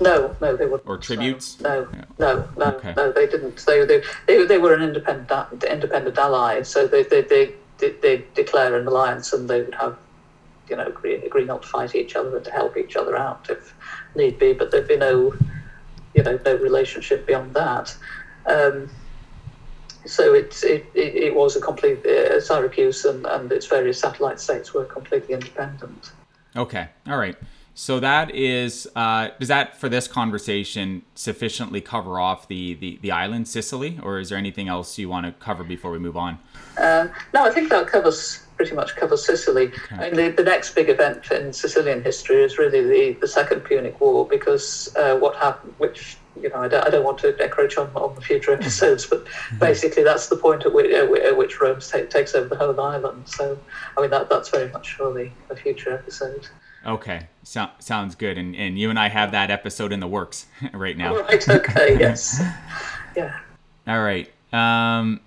No, 0.00 0.34
no, 0.40 0.56
they 0.56 0.66
wouldn't. 0.66 0.88
Or 0.88 0.98
tributes? 0.98 1.60
No, 1.60 1.86
no, 1.92 2.04
no, 2.18 2.48
no, 2.56 2.64
okay. 2.76 2.94
no, 2.96 3.12
they 3.12 3.26
didn't. 3.26 3.64
They, 3.64 3.84
they, 3.84 4.02
they, 4.26 4.44
they 4.44 4.58
were 4.58 4.74
an 4.74 4.82
independent 4.82 5.62
independent 5.62 6.18
ally, 6.18 6.62
so 6.62 6.88
they, 6.88 7.04
they, 7.04 7.22
they, 7.22 7.54
they, 7.78 8.24
declare 8.34 8.76
an 8.78 8.86
alliance 8.86 9.32
and 9.32 9.48
they 9.48 9.62
would 9.62 9.74
have, 9.74 9.96
you 10.68 10.76
know, 10.76 10.86
agree, 10.86 11.14
agree 11.14 11.44
not 11.44 11.62
to 11.62 11.68
fight 11.68 11.94
each 11.94 12.16
other 12.16 12.36
and 12.36 12.44
to 12.44 12.50
help 12.50 12.76
each 12.76 12.96
other 12.96 13.16
out 13.16 13.46
if 13.50 13.74
need 14.14 14.38
be, 14.38 14.52
but 14.52 14.70
there'd 14.70 14.88
be 14.88 14.96
no, 14.96 15.34
you 16.14 16.22
know, 16.22 16.38
no 16.44 16.56
relationship 16.56 17.26
beyond 17.26 17.54
that. 17.54 17.94
Um, 18.46 18.90
so 20.06 20.34
it, 20.34 20.62
it, 20.62 20.86
it 20.94 21.34
was 21.34 21.56
a 21.56 21.60
complete, 21.60 22.04
uh, 22.04 22.40
Syracuse 22.40 23.04
and, 23.04 23.26
and 23.26 23.50
its 23.50 23.66
various 23.66 23.98
satellite 23.98 24.38
states 24.38 24.74
were 24.74 24.84
completely 24.84 25.34
independent. 25.34 26.12
Okay, 26.56 26.88
all 27.08 27.18
right. 27.18 27.36
So 27.74 27.98
that 28.00 28.34
is 28.34 28.88
uh, 28.94 29.30
does 29.40 29.48
that 29.48 29.76
for 29.76 29.88
this 29.88 30.06
conversation 30.06 31.02
sufficiently 31.14 31.80
cover 31.80 32.20
off 32.20 32.46
the, 32.46 32.74
the, 32.74 32.98
the 33.02 33.10
island 33.10 33.48
Sicily, 33.48 33.98
or 34.00 34.20
is 34.20 34.28
there 34.28 34.38
anything 34.38 34.68
else 34.68 34.96
you 34.96 35.08
want 35.08 35.26
to 35.26 35.32
cover 35.32 35.64
before 35.64 35.90
we 35.90 35.98
move 35.98 36.16
on? 36.16 36.38
Uh, 36.78 37.08
no, 37.32 37.44
I 37.44 37.50
think 37.50 37.70
that 37.70 37.88
covers 37.88 38.46
pretty 38.56 38.76
much 38.76 38.94
covers 38.94 39.26
Sicily. 39.26 39.66
Okay. 39.66 39.96
I 39.96 40.10
mean, 40.10 40.14
the, 40.14 40.28
the 40.30 40.44
next 40.44 40.76
big 40.76 40.88
event 40.88 41.30
in 41.32 41.52
Sicilian 41.52 42.02
history 42.02 42.44
is 42.44 42.58
really 42.58 42.82
the, 42.82 43.20
the 43.20 43.28
Second 43.28 43.64
Punic 43.64 44.00
War, 44.00 44.24
because 44.26 44.94
uh, 44.94 45.16
what 45.16 45.34
happened, 45.36 45.74
which 45.78 46.16
you 46.40 46.48
know, 46.48 46.56
I 46.56 46.68
don't, 46.68 46.86
I 46.86 46.90
don't 46.90 47.04
want 47.04 47.18
to 47.18 47.42
encroach 47.42 47.76
on, 47.76 47.90
on 47.94 48.14
the 48.14 48.20
future 48.20 48.52
episodes, 48.52 49.06
but 49.10 49.24
mm-hmm. 49.24 49.58
basically 49.58 50.04
that's 50.04 50.28
the 50.28 50.36
point 50.36 50.64
at 50.64 50.72
which, 50.72 50.92
at 50.92 51.36
which 51.36 51.60
Rome 51.60 51.80
take, 51.80 52.10
takes 52.10 52.34
over 52.34 52.48
the 52.48 52.56
whole 52.56 52.78
island. 52.80 53.28
So, 53.28 53.58
I 53.96 54.00
mean, 54.00 54.10
that, 54.10 54.28
that's 54.28 54.48
very 54.48 54.70
much 54.70 54.94
for 54.94 55.12
the, 55.12 55.30
the 55.48 55.56
future 55.56 55.92
episode. 55.92 56.48
Okay, 56.86 57.28
so, 57.42 57.68
sounds 57.78 58.14
good. 58.14 58.36
And 58.36 58.54
and 58.54 58.78
you 58.78 58.90
and 58.90 58.98
I 58.98 59.08
have 59.08 59.32
that 59.32 59.50
episode 59.50 59.92
in 59.92 60.00
the 60.00 60.06
works 60.06 60.46
right 60.72 60.96
now. 60.96 61.16
All 61.16 61.22
right. 61.22 61.48
Okay. 61.48 61.96
yes. 62.00 62.42
Yeah. 63.16 63.38
All 63.86 64.02
right. 64.02 64.30
Um. 64.52 65.20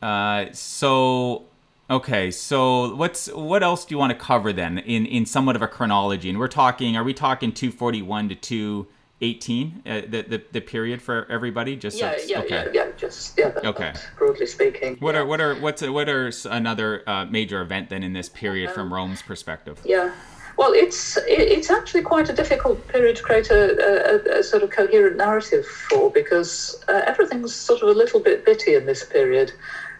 Uh. 0.00 0.46
So. 0.52 1.44
Okay. 1.90 2.30
So 2.30 2.94
what's 2.94 3.26
what 3.32 3.62
else 3.62 3.84
do 3.84 3.94
you 3.94 3.98
want 3.98 4.12
to 4.12 4.18
cover 4.18 4.52
then 4.52 4.78
in 4.78 5.06
in 5.06 5.26
somewhat 5.26 5.56
of 5.56 5.62
a 5.62 5.68
chronology? 5.68 6.30
And 6.30 6.38
we're 6.38 6.48
talking. 6.48 6.96
Are 6.96 7.04
we 7.04 7.14
talking 7.14 7.52
two 7.52 7.70
forty 7.70 8.02
one 8.02 8.28
to 8.28 8.34
218 8.34 9.82
uh, 9.86 10.00
the, 10.08 10.22
the 10.22 10.42
the 10.52 10.60
period 10.60 11.02
for 11.02 11.26
everybody 11.30 11.76
just 11.76 11.98
yeah 11.98 12.16
so 12.18 12.24
yeah, 12.26 12.40
okay. 12.40 12.70
yeah 12.72 12.86
yeah 12.86 12.90
just 12.96 13.38
yeah 13.38 13.52
okay 13.64 13.92
broadly 14.18 14.46
speaking 14.46 14.96
what 14.96 15.14
yeah. 15.14 15.20
are 15.20 15.26
what 15.26 15.40
are 15.40 15.54
what's 15.56 15.82
what 15.82 16.08
are 16.08 16.32
another 16.50 17.08
uh, 17.08 17.24
major 17.26 17.60
event 17.60 17.90
then 17.90 18.02
in 18.02 18.12
this 18.12 18.28
period 18.28 18.68
um, 18.68 18.74
from 18.74 18.92
rome's 18.92 19.22
perspective 19.22 19.80
yeah 19.84 20.12
well, 20.56 20.72
it's 20.72 21.18
it's 21.26 21.70
actually 21.70 22.02
quite 22.02 22.28
a 22.28 22.32
difficult 22.32 22.86
period 22.88 23.16
to 23.16 23.22
create 23.22 23.50
a, 23.50 24.34
a, 24.34 24.38
a 24.38 24.42
sort 24.42 24.62
of 24.62 24.70
coherent 24.70 25.16
narrative 25.16 25.64
for 25.64 26.10
because 26.10 26.76
uh, 26.88 27.02
everything's 27.06 27.54
sort 27.54 27.82
of 27.82 27.88
a 27.88 27.92
little 27.92 28.20
bit 28.20 28.44
bitty 28.44 28.74
in 28.74 28.86
this 28.86 29.02
period. 29.02 29.52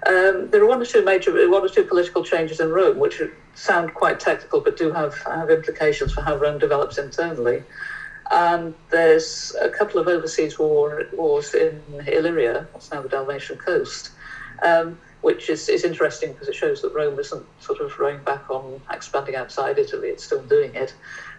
Um, 0.06 0.50
there 0.50 0.62
are 0.62 0.66
one 0.66 0.80
or 0.80 0.84
two 0.84 1.02
major, 1.02 1.32
one 1.48 1.64
or 1.64 1.68
two 1.68 1.84
political 1.84 2.22
changes 2.22 2.60
in 2.60 2.70
Rome, 2.70 2.98
which 2.98 3.20
sound 3.54 3.94
quite 3.94 4.20
technical, 4.20 4.60
but 4.60 4.76
do 4.76 4.92
have 4.92 5.14
have 5.24 5.50
implications 5.50 6.12
for 6.12 6.20
how 6.20 6.36
Rome 6.36 6.58
develops 6.58 6.98
internally. 6.98 7.62
And 8.30 8.74
there's 8.90 9.54
a 9.60 9.68
couple 9.68 10.00
of 10.00 10.08
overseas 10.08 10.58
war, 10.58 11.04
wars 11.12 11.54
in 11.54 11.82
Illyria, 12.06 12.66
what's 12.72 12.90
now 12.90 13.02
the 13.02 13.08
Dalmatian 13.08 13.58
coast. 13.58 14.10
Um, 14.62 14.98
which 15.24 15.48
is, 15.48 15.70
is 15.70 15.84
interesting 15.84 16.34
because 16.34 16.48
it 16.48 16.54
shows 16.54 16.82
that 16.82 16.94
Rome 16.94 17.18
isn't 17.18 17.46
sort 17.58 17.80
of 17.80 17.98
rowing 17.98 18.22
back 18.24 18.50
on 18.50 18.78
expanding 18.90 19.34
outside 19.36 19.78
Italy, 19.78 20.08
it's 20.08 20.22
still 20.22 20.42
doing 20.42 20.74
it. 20.74 20.92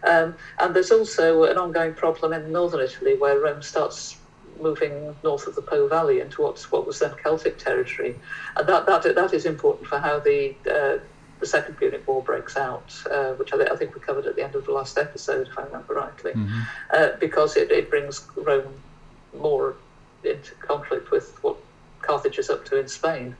Um, 0.03 0.33
and 0.59 0.75
there's 0.75 0.89
also 0.89 1.43
an 1.43 1.59
ongoing 1.59 1.93
problem 1.93 2.33
in 2.33 2.51
northern 2.51 2.81
Italy 2.81 3.15
where 3.15 3.39
Rome 3.39 3.61
starts 3.61 4.17
moving 4.59 5.15
north 5.23 5.45
of 5.45 5.53
the 5.53 5.61
Po 5.61 5.87
Valley 5.87 6.19
into 6.19 6.41
what's, 6.41 6.71
what 6.71 6.87
was 6.87 6.97
then 6.97 7.13
Celtic 7.21 7.59
territory. 7.59 8.15
And 8.57 8.67
that, 8.67 8.87
that, 8.87 9.03
that 9.13 9.33
is 9.35 9.45
important 9.45 9.87
for 9.87 9.99
how 9.99 10.17
the, 10.17 10.55
uh, 10.65 10.97
the 11.39 11.45
Second 11.45 11.77
Punic 11.77 12.07
War 12.07 12.23
breaks 12.23 12.57
out, 12.57 12.91
uh, 13.11 13.33
which 13.33 13.53
I, 13.53 13.65
I, 13.71 13.75
think 13.75 13.93
we 13.93 14.01
covered 14.01 14.25
at 14.25 14.35
the 14.35 14.43
end 14.43 14.55
of 14.55 14.65
the 14.65 14.71
last 14.71 14.97
episode, 14.97 15.47
if 15.47 15.59
I 15.59 15.61
remember 15.61 15.93
rightly, 15.93 16.31
mm-hmm. 16.31 16.61
uh, 16.91 17.09
because 17.19 17.55
it, 17.55 17.69
it 17.69 17.91
brings 17.91 18.27
Rome 18.35 18.73
more 19.37 19.75
into 20.23 20.55
conflict 20.55 21.11
with 21.11 21.37
what 21.43 21.57
Carthage 22.01 22.39
is 22.39 22.49
up 22.49 22.65
to 22.65 22.79
in 22.79 22.87
Spain. 22.87 23.35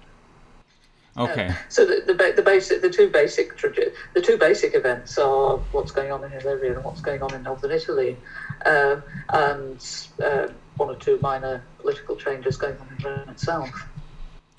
Okay. 1.18 1.48
Um, 1.48 1.56
so 1.70 1.86
the, 1.86 2.02
the, 2.06 2.34
the 2.36 2.42
basic 2.42 2.82
the 2.82 2.90
two 2.90 3.10
basic 3.10 3.58
the 3.58 4.22
two 4.22 4.38
basic 4.38 4.76
events 4.76 5.18
are 5.18 5.58
what's 5.72 5.92
going 5.92 6.12
on 6.12 6.24
in 6.26 6.32
Illyria 6.34 6.76
and 6.76 6.84
what's 6.84 7.02
going 7.02 7.22
on 7.22 7.34
in 7.34 7.44
northern 7.44 7.72
Italy, 7.72 8.18
um, 8.66 9.02
and 9.30 10.12
uh, 10.22 10.48
one 10.76 10.90
or 10.90 10.96
two 10.96 11.18
minor 11.22 11.64
political 11.80 12.18
changes 12.18 12.58
going 12.58 12.76
on 12.78 12.88
in 12.98 13.04
Rome 13.04 13.30
itself. 13.30 13.88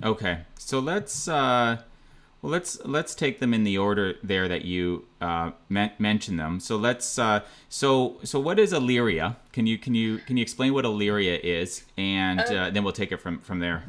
Okay, 0.02 0.40
so 0.58 0.78
let's 0.78 1.28
uh, 1.28 1.76
well 2.40 2.52
let's 2.52 2.78
let's 2.86 3.14
take 3.14 3.38
them 3.38 3.52
in 3.52 3.64
the 3.64 3.76
order 3.76 4.14
there 4.22 4.48
that 4.48 4.64
you 4.64 5.04
uh, 5.20 5.50
me- 5.68 5.92
mentioned 5.98 6.40
them. 6.40 6.60
So 6.60 6.78
let's 6.78 7.18
uh, 7.18 7.40
so 7.68 8.16
so 8.22 8.40
what 8.40 8.58
is 8.58 8.72
Illyria? 8.72 9.36
Can 9.52 9.66
you 9.66 9.76
can 9.76 9.94
you 9.94 10.18
can 10.18 10.38
you 10.38 10.42
explain 10.42 10.72
what 10.72 10.86
Illyria 10.86 11.38
is, 11.38 11.84
and 11.98 12.40
uh, 12.40 12.44
uh 12.44 12.70
then 12.70 12.82
we'll 12.82 12.94
take 12.94 13.12
it 13.12 13.20
from 13.20 13.40
from 13.40 13.58
there. 13.58 13.84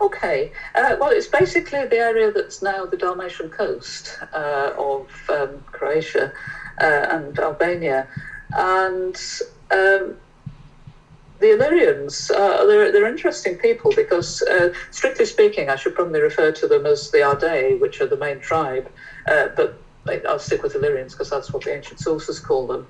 Okay, 0.00 0.52
uh, 0.74 0.96
well, 1.00 1.10
it's 1.10 1.26
basically 1.26 1.86
the 1.86 1.96
area 1.96 2.30
that's 2.30 2.60
now 2.60 2.84
the 2.84 2.96
Dalmatian 2.98 3.48
coast 3.48 4.18
uh, 4.34 4.72
of 4.76 5.08
um, 5.30 5.62
Croatia 5.72 6.32
uh, 6.80 7.06
and 7.10 7.38
Albania. 7.38 8.06
And 8.52 9.16
um, 9.70 10.16
the 11.38 11.52
Illyrians, 11.52 12.30
uh, 12.30 12.64
they're, 12.66 12.92
they're 12.92 13.06
interesting 13.06 13.56
people 13.56 13.92
because, 13.96 14.42
uh, 14.42 14.68
strictly 14.90 15.24
speaking, 15.24 15.70
I 15.70 15.76
should 15.76 15.94
probably 15.94 16.20
refer 16.20 16.52
to 16.52 16.66
them 16.66 16.84
as 16.86 17.10
the 17.10 17.18
Ardei, 17.18 17.78
which 17.80 18.00
are 18.00 18.06
the 18.06 18.16
main 18.16 18.38
tribe, 18.38 18.90
uh, 19.26 19.48
but 19.56 19.82
I'll 20.28 20.38
stick 20.38 20.62
with 20.62 20.74
Illyrians 20.74 21.14
because 21.14 21.30
that's 21.30 21.52
what 21.52 21.64
the 21.64 21.74
ancient 21.74 22.00
sources 22.00 22.38
call 22.38 22.66
them. 22.66 22.86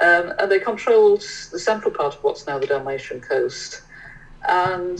Um, 0.00 0.32
and 0.38 0.50
they 0.50 0.60
controlled 0.60 1.22
the 1.50 1.58
central 1.58 1.92
part 1.92 2.14
of 2.14 2.22
what's 2.22 2.46
now 2.46 2.58
the 2.58 2.66
Dalmatian 2.66 3.20
coast. 3.20 3.82
And 4.46 4.98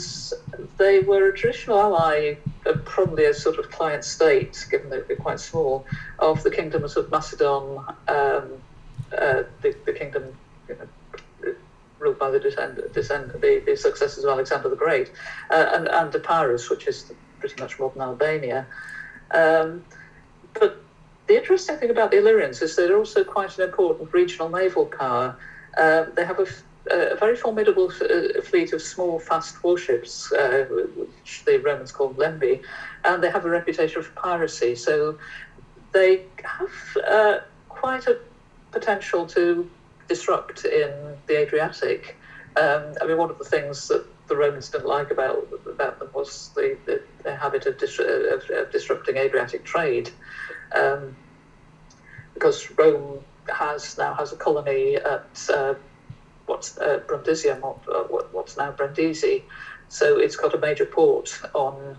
they 0.76 1.00
were 1.00 1.28
a 1.28 1.36
traditional 1.36 1.78
ally, 1.78 2.36
probably 2.84 3.24
a 3.24 3.34
sort 3.34 3.58
of 3.58 3.70
client 3.70 4.04
state, 4.04 4.66
given 4.70 4.90
that 4.90 5.08
they 5.08 5.14
were 5.14 5.20
quite 5.20 5.40
small, 5.40 5.86
of 6.18 6.42
the 6.42 6.50
kingdoms 6.50 6.96
of 6.96 7.10
Macedon, 7.10 7.78
um, 8.08 8.60
uh, 9.16 9.42
the, 9.62 9.74
the 9.86 9.92
kingdom 9.92 10.36
you 10.68 10.76
know, 10.76 11.54
ruled 11.98 12.18
by 12.18 12.30
the, 12.30 12.40
descend, 12.40 12.82
descend, 12.92 13.30
the, 13.40 13.62
the 13.64 13.76
successors 13.76 14.24
of 14.24 14.30
Alexander 14.30 14.68
the 14.68 14.76
Great, 14.76 15.12
uh, 15.50 15.70
and, 15.74 15.88
and 15.88 16.14
Epirus, 16.14 16.68
which 16.68 16.86
is 16.86 17.12
pretty 17.38 17.60
much 17.60 17.78
modern 17.78 18.02
Albania. 18.02 18.66
Um, 19.30 19.84
but 20.54 20.82
the 21.26 21.36
interesting 21.36 21.76
thing 21.76 21.90
about 21.90 22.10
the 22.10 22.18
Illyrians 22.18 22.62
is 22.62 22.74
they're 22.76 22.96
also 22.96 23.22
quite 23.24 23.56
an 23.58 23.64
important 23.64 24.12
regional 24.12 24.48
naval 24.48 24.86
power. 24.86 25.36
Uh, 25.76 26.06
they 26.14 26.24
have 26.24 26.40
a, 26.40 26.46
a 26.90 27.16
very 27.16 27.36
formidable 27.36 27.90
fleet 28.42 28.72
of 28.72 28.82
small, 28.82 29.18
fast 29.18 29.62
warships, 29.62 30.32
uh, 30.32 30.64
which 30.68 31.42
the 31.44 31.58
Romans 31.58 31.92
called 31.92 32.16
lembi, 32.16 32.60
and 33.04 33.22
they 33.22 33.30
have 33.30 33.44
a 33.44 33.50
reputation 33.50 34.02
for 34.02 34.10
piracy. 34.12 34.74
So 34.74 35.16
they 35.92 36.22
have 36.44 36.96
uh, 37.06 37.38
quite 37.68 38.06
a 38.06 38.18
potential 38.70 39.26
to 39.26 39.66
disrupt 40.08 40.64
in 40.64 41.18
the 41.26 41.36
Adriatic. 41.36 42.16
Um, 42.56 42.94
I 43.00 43.06
mean, 43.06 43.16
one 43.16 43.30
of 43.30 43.38
the 43.38 43.44
things 43.44 43.88
that 43.88 44.04
the 44.26 44.36
Romans 44.36 44.68
didn't 44.68 44.86
like 44.86 45.10
about 45.10 45.48
about 45.66 45.98
them 45.98 46.10
was 46.12 46.50
the, 46.54 46.76
the, 46.84 47.00
the 47.24 47.34
habit 47.34 47.66
of, 47.66 47.78
dis- 47.78 47.98
of, 47.98 48.42
of, 48.50 48.70
disrupting 48.70 49.16
Adriatic 49.16 49.64
trade 49.64 50.10
um, 50.74 51.14
because 52.34 52.70
Rome 52.76 53.24
has 53.48 53.96
now 53.96 54.14
has 54.14 54.32
a 54.32 54.36
colony 54.36 54.96
at 54.96 55.48
uh, 55.52 55.74
what's 56.48 56.76
uh, 56.78 57.00
Brundisium, 57.06 57.60
what, 57.60 57.78
uh, 57.88 58.04
what's 58.32 58.56
now 58.56 58.72
Brindisi, 58.72 59.44
so 59.88 60.18
it's 60.18 60.36
got 60.36 60.54
a 60.54 60.58
major 60.58 60.84
port 60.84 61.40
on 61.54 61.96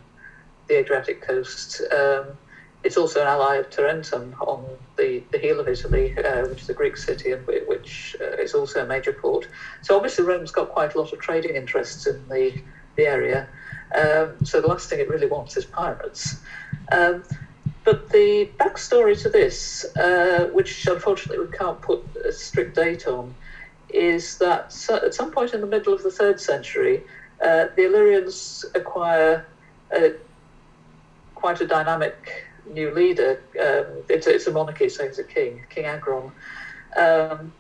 the 0.68 0.78
Adriatic 0.78 1.22
coast. 1.22 1.82
Um, 1.92 2.38
it's 2.84 2.96
also 2.96 3.22
an 3.22 3.28
ally 3.28 3.56
of 3.58 3.70
Tarentum 3.70 4.36
on 4.40 4.66
the, 4.96 5.22
the 5.32 5.38
heel 5.38 5.60
of 5.60 5.68
Italy, 5.68 6.18
uh, 6.18 6.48
which 6.48 6.62
is 6.62 6.70
a 6.70 6.74
Greek 6.74 6.96
city 6.96 7.32
and 7.32 7.46
which 7.46 8.16
uh, 8.22 8.38
is 8.38 8.54
also 8.54 8.84
a 8.84 8.86
major 8.86 9.12
port. 9.12 9.48
So 9.82 9.96
obviously 9.96 10.24
Rome's 10.24 10.52
got 10.52 10.70
quite 10.70 10.96
a 10.96 11.02
lot 11.02 11.12
of 11.12 11.20
trading 11.20 11.56
interests 11.56 12.08
in 12.08 12.26
the, 12.30 12.62
the 12.96 13.06
area. 13.06 13.48
Um, 13.94 14.46
so 14.46 14.62
the 14.62 14.68
last 14.68 14.90
thing 14.90 15.00
it 15.00 15.10
really 15.10 15.28
wants 15.28 15.58
is 15.58 15.66
pirates. 15.66 16.38
Um, 16.92 17.24
but 17.84 18.10
the 18.10 18.50
backstory 18.60 19.20
to 19.24 19.30
this, 19.30 19.86
uh, 19.98 20.50
which 20.54 20.88
unfortunately 20.88 21.46
we 21.46 21.52
can't 21.58 21.82
put 21.82 22.04
a 22.24 22.32
strict 22.32 22.76
date 22.76 23.08
on, 23.08 23.34
is 23.94 24.38
that 24.38 24.76
at 25.04 25.14
some 25.14 25.32
point 25.32 25.54
in 25.54 25.62
the 25.62 25.68
middle 25.68 25.94
of 25.94 26.04
the 26.04 26.12
third 26.12 26.40
century, 26.40 27.04
uh, 27.44 27.68
the 27.76 27.86
Illyrians 27.86 28.66
acquire 28.76 29.46
a, 29.92 30.14
quite 31.36 31.62
a 31.62 31.68
dynamic 31.68 32.46
new 32.70 32.92
leader. 32.92 33.42
Um, 33.60 34.04
it's, 34.10 34.48
a, 34.48 34.52
monarchy, 34.52 34.90
so 34.90 35.08
he's 35.08 35.20
a 35.20 35.24
king, 35.24 35.64
King 35.70 35.86
Agron. 35.86 36.32
Um, 36.96 37.54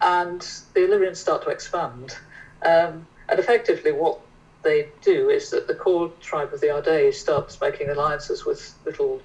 and 0.00 0.40
the 0.74 0.84
Illyrians 0.84 1.18
start 1.18 1.42
to 1.42 1.48
expand. 1.48 2.16
Um, 2.62 3.06
and 3.28 3.38
effectively, 3.38 3.92
what 3.92 4.20
they 4.62 4.88
do 5.00 5.30
is 5.30 5.50
that 5.50 5.66
the 5.68 5.74
core 5.74 6.10
tribe 6.20 6.52
of 6.52 6.60
the 6.60 6.66
Ardei 6.68 7.14
starts 7.14 7.60
making 7.60 7.88
alliances 7.88 8.44
with 8.44 8.74
little 8.84 9.20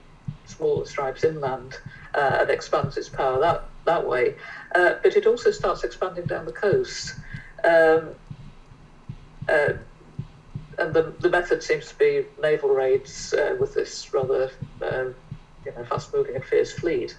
smaller 0.45 0.85
tribes 0.85 1.23
inland 1.23 1.77
uh, 2.13 2.37
and 2.41 2.49
expands 2.49 2.97
its 2.97 3.09
power 3.09 3.39
that, 3.39 3.63
that 3.85 4.05
way. 4.07 4.35
Uh, 4.73 4.93
but 5.03 5.15
it 5.15 5.25
also 5.25 5.51
starts 5.51 5.83
expanding 5.83 6.25
down 6.25 6.45
the 6.45 6.51
coast. 6.51 7.15
Um, 7.63 8.15
uh, 9.47 9.73
and 10.77 10.93
the, 10.93 11.13
the 11.21 11.29
method 11.29 11.61
seems 11.61 11.87
to 11.89 11.95
be 11.97 12.25
naval 12.41 12.69
raids 12.69 13.33
uh, 13.37 13.55
with 13.59 13.73
this 13.73 14.13
rather 14.13 14.49
uh, 14.81 15.05
you 15.65 15.71
know, 15.75 15.83
fast 15.83 16.13
moving 16.13 16.35
and 16.35 16.45
fierce 16.45 16.71
fleet, 16.71 17.15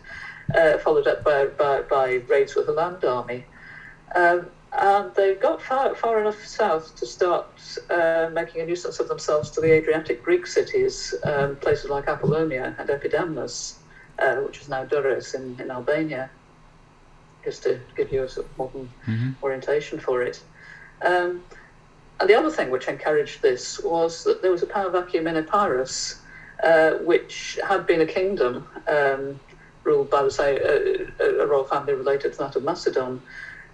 uh, 0.55 0.79
followed 0.79 1.07
up 1.07 1.25
by, 1.25 1.47
by, 1.47 1.83
by, 1.83 2.15
raids 2.29 2.55
with 2.55 2.69
a 2.69 2.73
land 2.73 3.05
army. 3.05 3.45
Um, 4.15 4.51
and 4.73 5.15
they 5.15 5.35
got 5.35 5.61
far, 5.61 5.95
far 5.95 6.19
enough 6.19 6.43
south 6.45 6.95
to 6.97 7.07
start 7.07 7.61
uh, 7.91 8.31
making 8.33 8.63
a 8.63 8.65
nuisance 8.65 8.99
of 9.01 9.09
themselves 9.09 9.51
to 9.51 9.61
the 9.61 9.73
Adriatic 9.73 10.23
Greek 10.23 10.47
cities, 10.47 11.15
um, 11.25 11.57
places 11.57 11.91
like 11.91 12.09
Apollonia 12.09 12.75
and 12.79 12.89
Epidamnus, 12.89 13.79
uh, 14.19 14.37
which 14.37 14.61
is 14.61 14.69
now 14.69 14.85
Durrës 14.85 15.35
in, 15.35 15.61
in 15.61 15.71
Albania, 15.71 16.31
just 17.45 17.63
to 17.65 17.81
give 17.97 18.13
you 18.13 18.23
a 18.23 18.29
sort 18.29 18.47
of 18.47 18.59
modern 18.59 18.91
mm-hmm. 19.07 19.31
orientation 19.43 19.99
for 19.99 20.23
it. 20.23 20.41
Um, 21.05 21.43
and 22.21 22.31
the 22.31 22.35
other 22.35 22.51
thing 22.51 22.71
which 22.71 22.89
encouraged 22.89 23.43
this 23.43 23.81
was 23.81 24.25
that 24.25 24.43
there 24.43 24.53
was 24.53 24.63
a 24.63 24.67
power 24.67 24.91
vacuum 24.91 25.27
in 25.27 25.37
Epirus, 25.37 26.21
uh, 26.63 26.93
which 26.99 27.59
had 27.67 27.87
been 27.87 28.01
a 28.01 28.07
kingdom 28.07 28.67
um, 28.87 29.41
ruled 29.85 30.11
by 30.11 30.29
say, 30.29 30.59
uh, 30.61 31.25
a 31.25 31.47
royal 31.47 31.65
family 31.65 31.95
related 31.95 32.33
to 32.33 32.39
that 32.39 32.57
of 32.57 32.63
Macedon. 32.63 33.21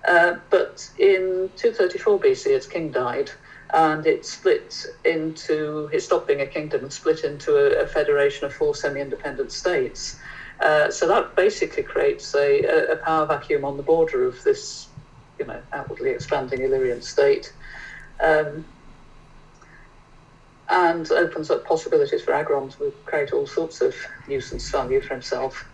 Uh, 0.07 0.37
but 0.49 0.89
in 0.99 1.51
234 1.57 2.21
BC, 2.21 2.47
its 2.47 2.67
king 2.67 2.91
died, 2.91 3.31
and 3.75 4.07
it 4.07 4.25
split 4.25 4.87
into, 5.05 5.91
it 5.93 6.01
stopped 6.01 6.27
being 6.27 6.41
a 6.41 6.47
kingdom 6.47 6.83
and 6.83 6.93
split 6.93 7.25
into 7.25 7.57
a, 7.57 7.83
a 7.83 7.87
federation 7.87 8.47
of 8.47 8.55
four 8.55 8.75
semi 8.75 9.01
independent 9.01 9.53
states. 9.53 10.19
Uh, 10.61 10.91
so 10.91 11.07
that 11.07 11.37
basically 11.37 11.83
creates 11.83 12.35
a, 12.35 12.93
a, 12.93 12.97
power 12.97 13.27
vacuum 13.27 13.65
on 13.65 13.77
the 13.77 13.83
border 13.83 14.27
of 14.27 14.43
this, 14.43 14.89
you 15.39 15.47
know, 15.47 15.61
outwardly 15.73 16.11
expanding 16.11 16.63
Illyrian 16.63 17.01
state. 17.01 17.53
Um, 18.21 18.65
and 20.69 21.11
opens 21.13 21.51
up 21.51 21.65
possibilities 21.65 22.23
for 22.23 22.33
Agron 22.33 22.69
to 22.71 22.93
create 23.07 23.33
all 23.33 23.47
sorts 23.47 23.81
of 23.81 23.95
nuisance 24.27 24.69
value 24.71 25.01
for 25.01 25.15
himself. 25.15 25.65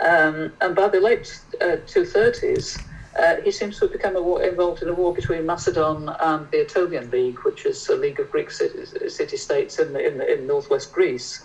Um, 0.00 0.52
and 0.60 0.76
by 0.76 0.88
the 0.88 1.00
late 1.00 1.40
uh, 1.60 1.78
230s, 1.86 2.80
uh, 3.18 3.36
he 3.42 3.50
seems 3.50 3.78
to 3.78 3.86
have 3.86 3.92
become 3.92 4.14
war, 4.22 4.42
involved 4.42 4.82
in 4.82 4.88
a 4.88 4.92
war 4.92 5.14
between 5.14 5.46
Macedon 5.46 6.10
and 6.20 6.50
the 6.50 6.60
Aetolian 6.60 7.10
League, 7.10 7.38
which 7.44 7.64
is 7.64 7.88
a 7.88 7.96
league 7.96 8.20
of 8.20 8.30
Greek 8.30 8.50
city 8.50 9.36
states 9.36 9.78
in, 9.78 9.94
the, 9.94 10.06
in, 10.06 10.20
in 10.20 10.46
northwest 10.46 10.92
Greece, 10.92 11.44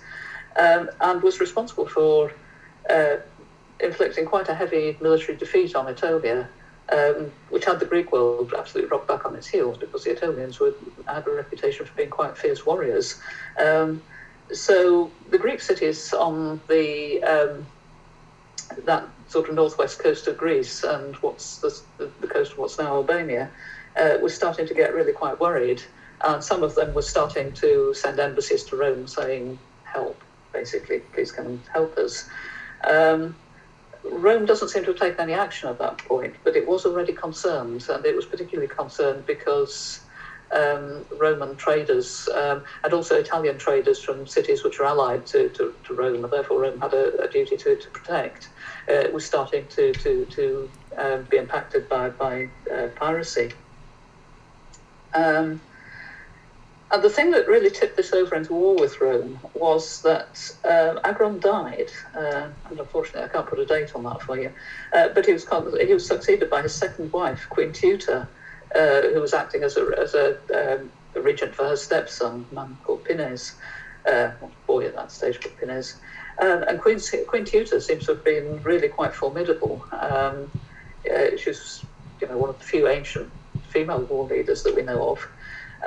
um, 0.60 0.89
and 0.99 1.23
was 1.23 1.39
responsible 1.39 1.88
for 1.88 2.32
uh, 2.89 3.17
inflicting 3.80 4.26
quite 4.26 4.50
a 4.50 4.54
heavy 4.54 4.98
military 5.02 5.38
defeat 5.38 5.76
on 5.76 5.86
Aetolia, 5.86 6.48
um, 6.91 7.32
which 7.50 7.65
had 7.65 7.80
the 7.80 7.86
Greek 7.86 8.12
world 8.12 8.54
absolutely 8.58 8.89
rocked 8.89 9.08
back 9.08 9.26
on 9.26 9.36
its 9.36 9.48
heels 9.48 9.78
because 9.78 10.04
the 10.04 10.12
Aetolians 10.12 10.60
were, 10.60 10.74
had 11.08 11.26
a 11.28 11.32
reputation 11.32 11.86
for 11.86 11.94
being 11.94 12.10
quite 12.10 12.38
fierce 12.38 12.65
warriors. 12.65 13.20
Um, 13.58 14.02
so 14.52 15.10
the 15.30 15.38
Greek 15.38 15.62
cities 15.62 16.13
on 16.13 16.60
the 16.67 17.24
um, 17.24 17.65
that 18.86 19.08
sort 19.28 19.50
of 19.50 19.56
northwest 19.56 20.00
coast 20.00 20.28
of 20.28 20.38
Greece 20.38 20.84
and 20.84 21.15
what's 21.17 21.58
the, 21.58 21.82
the 21.98 22.28
coast 22.28 22.54
of 22.54 22.58
what's 22.58 22.78
now 22.78 22.96
Albania, 22.96 23.50
uh, 23.96 24.17
was 24.22 24.34
starting 24.34 24.67
to 24.67 24.74
get 24.74 24.94
really 24.94 25.13
quite 25.13 25.39
worried. 25.39 25.82
And 26.24 26.44
some 26.44 26.63
of 26.63 26.76
them 26.76 26.94
were 26.94 27.02
starting 27.02 27.52
to 27.54 27.94
send 27.94 28.20
embassies 28.20 28.63
to 28.65 28.76
Rome 28.76 29.08
saying, 29.08 29.58
help, 29.84 30.22
basically, 30.54 31.00
please 31.13 31.32
come 31.32 31.48
and 31.48 31.62
help 31.74 31.98
us. 31.98 32.30
Um, 32.84 33.36
Rome 34.04 34.46
doesn't 34.46 34.70
seem 34.70 34.84
to 34.84 34.91
have 34.91 35.00
taken 35.00 35.20
any 35.22 35.34
action 35.34 35.70
at 35.70 35.80
that 35.80 36.00
point, 36.00 36.36
but 36.44 36.56
it 36.56 36.67
was 36.67 36.86
already 36.86 37.13
concerned, 37.13 37.86
and 37.89 38.06
it 38.06 38.15
was 38.15 38.26
particularly 38.26 38.67
concerned 38.67 39.26
because 39.28 40.02
um, 40.52 41.06
Roman 41.17 41.56
traders 41.56 42.28
um, 42.36 42.63
and 42.84 42.94
also 42.94 43.20
Italian 43.20 43.58
traders 43.58 44.04
from 44.04 44.28
cities 44.28 44.63
which 44.63 44.80
are 44.80 44.86
allied 44.86 45.26
to, 45.28 45.50
to, 45.50 45.74
to 45.84 45.94
Rome, 45.94 46.24
and 46.24 46.34
therefore 46.34 46.62
Rome 46.62 46.80
had 46.80 46.94
a, 46.94 47.22
a 47.22 47.28
duty 47.30 47.58
to, 47.58 47.76
to 47.76 47.89
protect, 47.89 48.50
uh, 48.89 49.04
was 49.13 49.26
starting 49.26 49.67
to, 49.67 49.94
to, 49.94 50.26
to 50.26 50.70
um, 50.98 51.28
be 51.30 51.38
impacted 51.38 51.88
by, 51.88 52.10
by 52.10 52.50
uh, 52.74 52.88
piracy. 52.96 53.52
Um, 55.13 55.62
and 56.91 57.04
the 57.04 57.10
thing 57.10 57.32
that 57.32 57.47
really 57.47 57.69
tipped 57.71 57.97
this 57.97 58.13
over 58.13 58.36
into 58.36 58.54
war 58.54 58.75
with 58.77 59.01
Rome 59.01 59.39
was 59.54 60.01
that 60.04 60.38
uh, 60.63 60.95
Agron 61.04 61.39
died, 61.39 61.89
uh, 62.15 62.49
and 62.65 62.80
unfortunately 62.80 63.23
I 63.23 63.30
can't 63.30 63.47
put 63.47 63.60
a 63.60 63.65
date 63.65 63.91
on 63.95 64.04
that 64.04 64.21
for 64.21 64.38
you, 64.38 64.51
uh, 64.93 65.10
but 65.15 65.25
he 65.25 65.34
was, 65.34 65.45
he 65.82 65.93
was 65.93 66.08
succeeded 66.08 66.49
by 66.49 66.62
his 66.63 66.75
second 66.77 67.12
wife, 67.13 67.47
Queen 67.49 67.71
Teuta, 67.73 68.27
uh, 68.75 69.01
who 69.13 69.21
was 69.21 69.34
acting 69.34 69.63
as 69.63 69.77
a, 69.77 69.86
as 69.99 70.13
a, 70.15 70.36
um, 70.56 70.91
regent 71.15 71.56
for 71.56 71.65
her 71.67 71.75
stepson, 71.75 72.47
a 72.51 72.54
man 72.56 72.77
called 72.84 73.04
Pinnes, 73.04 73.54
uh, 74.08 74.32
boy 74.67 74.86
at 74.86 74.95
that 74.95 75.12
stage 75.12 75.39
called 75.39 75.56
Pinnes. 75.62 75.95
Um, 76.41 76.63
and 76.67 76.80
Queen, 76.80 76.99
Queen 77.27 77.45
Teuta 77.45 77.82
seems 77.82 78.06
to 78.06 78.13
have 78.13 78.23
been 78.23 78.62
really 78.63 78.89
quite 78.89 79.13
formidable. 79.13 79.84
Um, 79.99 80.51
uh, 81.10 81.36
she 81.38 81.49
was 81.49 81.86
you 82.21 82.27
know 82.27 82.38
one 82.38 82.49
of 82.49 82.58
the 82.60 82.65
few 82.65 82.88
ancient 82.88 83.34
female 83.63 84.06
war 84.06 84.25
leaders 84.27 84.63
that 84.63 84.75
we 84.75 84.84
know 84.84 85.12
of. 85.12 85.19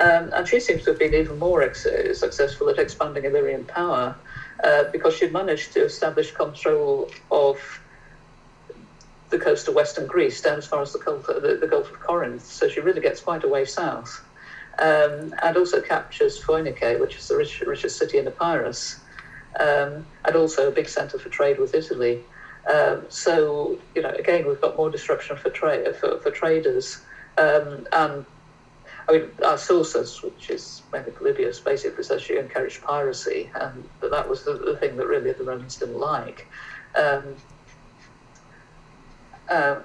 Um, 0.01 0.29
and 0.35 0.47
she 0.47 0.59
seems 0.59 0.83
to 0.83 0.91
have 0.91 0.99
been 0.99 1.13
even 1.13 1.39
more 1.39 1.61
ex- 1.61 1.87
successful 2.13 2.69
at 2.69 2.77
expanding 2.77 3.25
Illyrian 3.25 3.65
power 3.65 4.17
uh, 4.63 4.83
because 4.91 5.13
she'd 5.13 5.31
managed 5.31 5.71
to 5.73 5.83
establish 5.83 6.31
control 6.31 7.09
of 7.31 7.57
the 9.29 9.37
coast 9.37 9.67
of 9.67 9.75
western 9.75 10.05
Greece 10.05 10.41
down 10.41 10.57
as 10.57 10.67
far 10.67 10.81
as 10.81 10.91
the 10.91 10.99
Gulf, 10.99 11.25
the, 11.27 11.57
the 11.59 11.67
Gulf 11.67 11.91
of 11.91 11.99
Corinth. 11.99 12.41
So 12.41 12.67
she 12.67 12.79
really 12.79 13.01
gets 13.01 13.21
quite 13.21 13.43
a 13.43 13.47
way 13.47 13.63
south. 13.65 14.21
Um, 14.77 15.33
and 15.41 15.55
also 15.55 15.79
captures 15.79 16.41
Phoinike, 16.45 16.99
which 16.99 17.17
is 17.17 17.27
the 17.27 17.37
rich, 17.37 17.61
richest 17.65 17.97
city 17.97 18.17
in 18.17 18.27
Epirus, 18.27 18.97
um, 19.59 20.05
and 20.25 20.35
also 20.35 20.67
a 20.67 20.71
big 20.71 20.89
centre 20.89 21.17
for 21.17 21.29
trade 21.29 21.57
with 21.57 21.73
Italy. 21.73 22.21
Um, 22.69 23.05
so, 23.09 23.77
you 23.95 24.01
know, 24.01 24.11
again, 24.19 24.45
we've 24.45 24.59
got 24.59 24.75
more 24.75 24.89
disruption 24.89 25.37
for, 25.37 25.49
tra- 25.49 25.93
for, 25.93 26.17
for 26.19 26.29
traders. 26.29 26.99
Um, 27.37 27.85
and 27.93 28.25
I 29.07 29.11
mean, 29.11 29.57
sources, 29.57 30.21
which 30.23 30.49
is 30.49 30.81
mainly 30.91 31.11
Polybius, 31.11 31.59
basically 31.59 32.03
says 32.03 32.21
she 32.21 32.37
encouraged 32.37 32.81
piracy, 32.81 33.51
and 33.53 33.87
that, 34.01 34.11
that 34.11 34.27
was 34.27 34.43
the, 34.43 34.53
the 34.53 34.77
thing 34.77 34.97
that 34.97 35.05
really 35.05 35.31
the 35.31 35.43
Romans 35.43 35.75
didn't 35.75 35.99
like. 35.99 36.47
Um, 36.95 37.35
uh, 39.49 39.75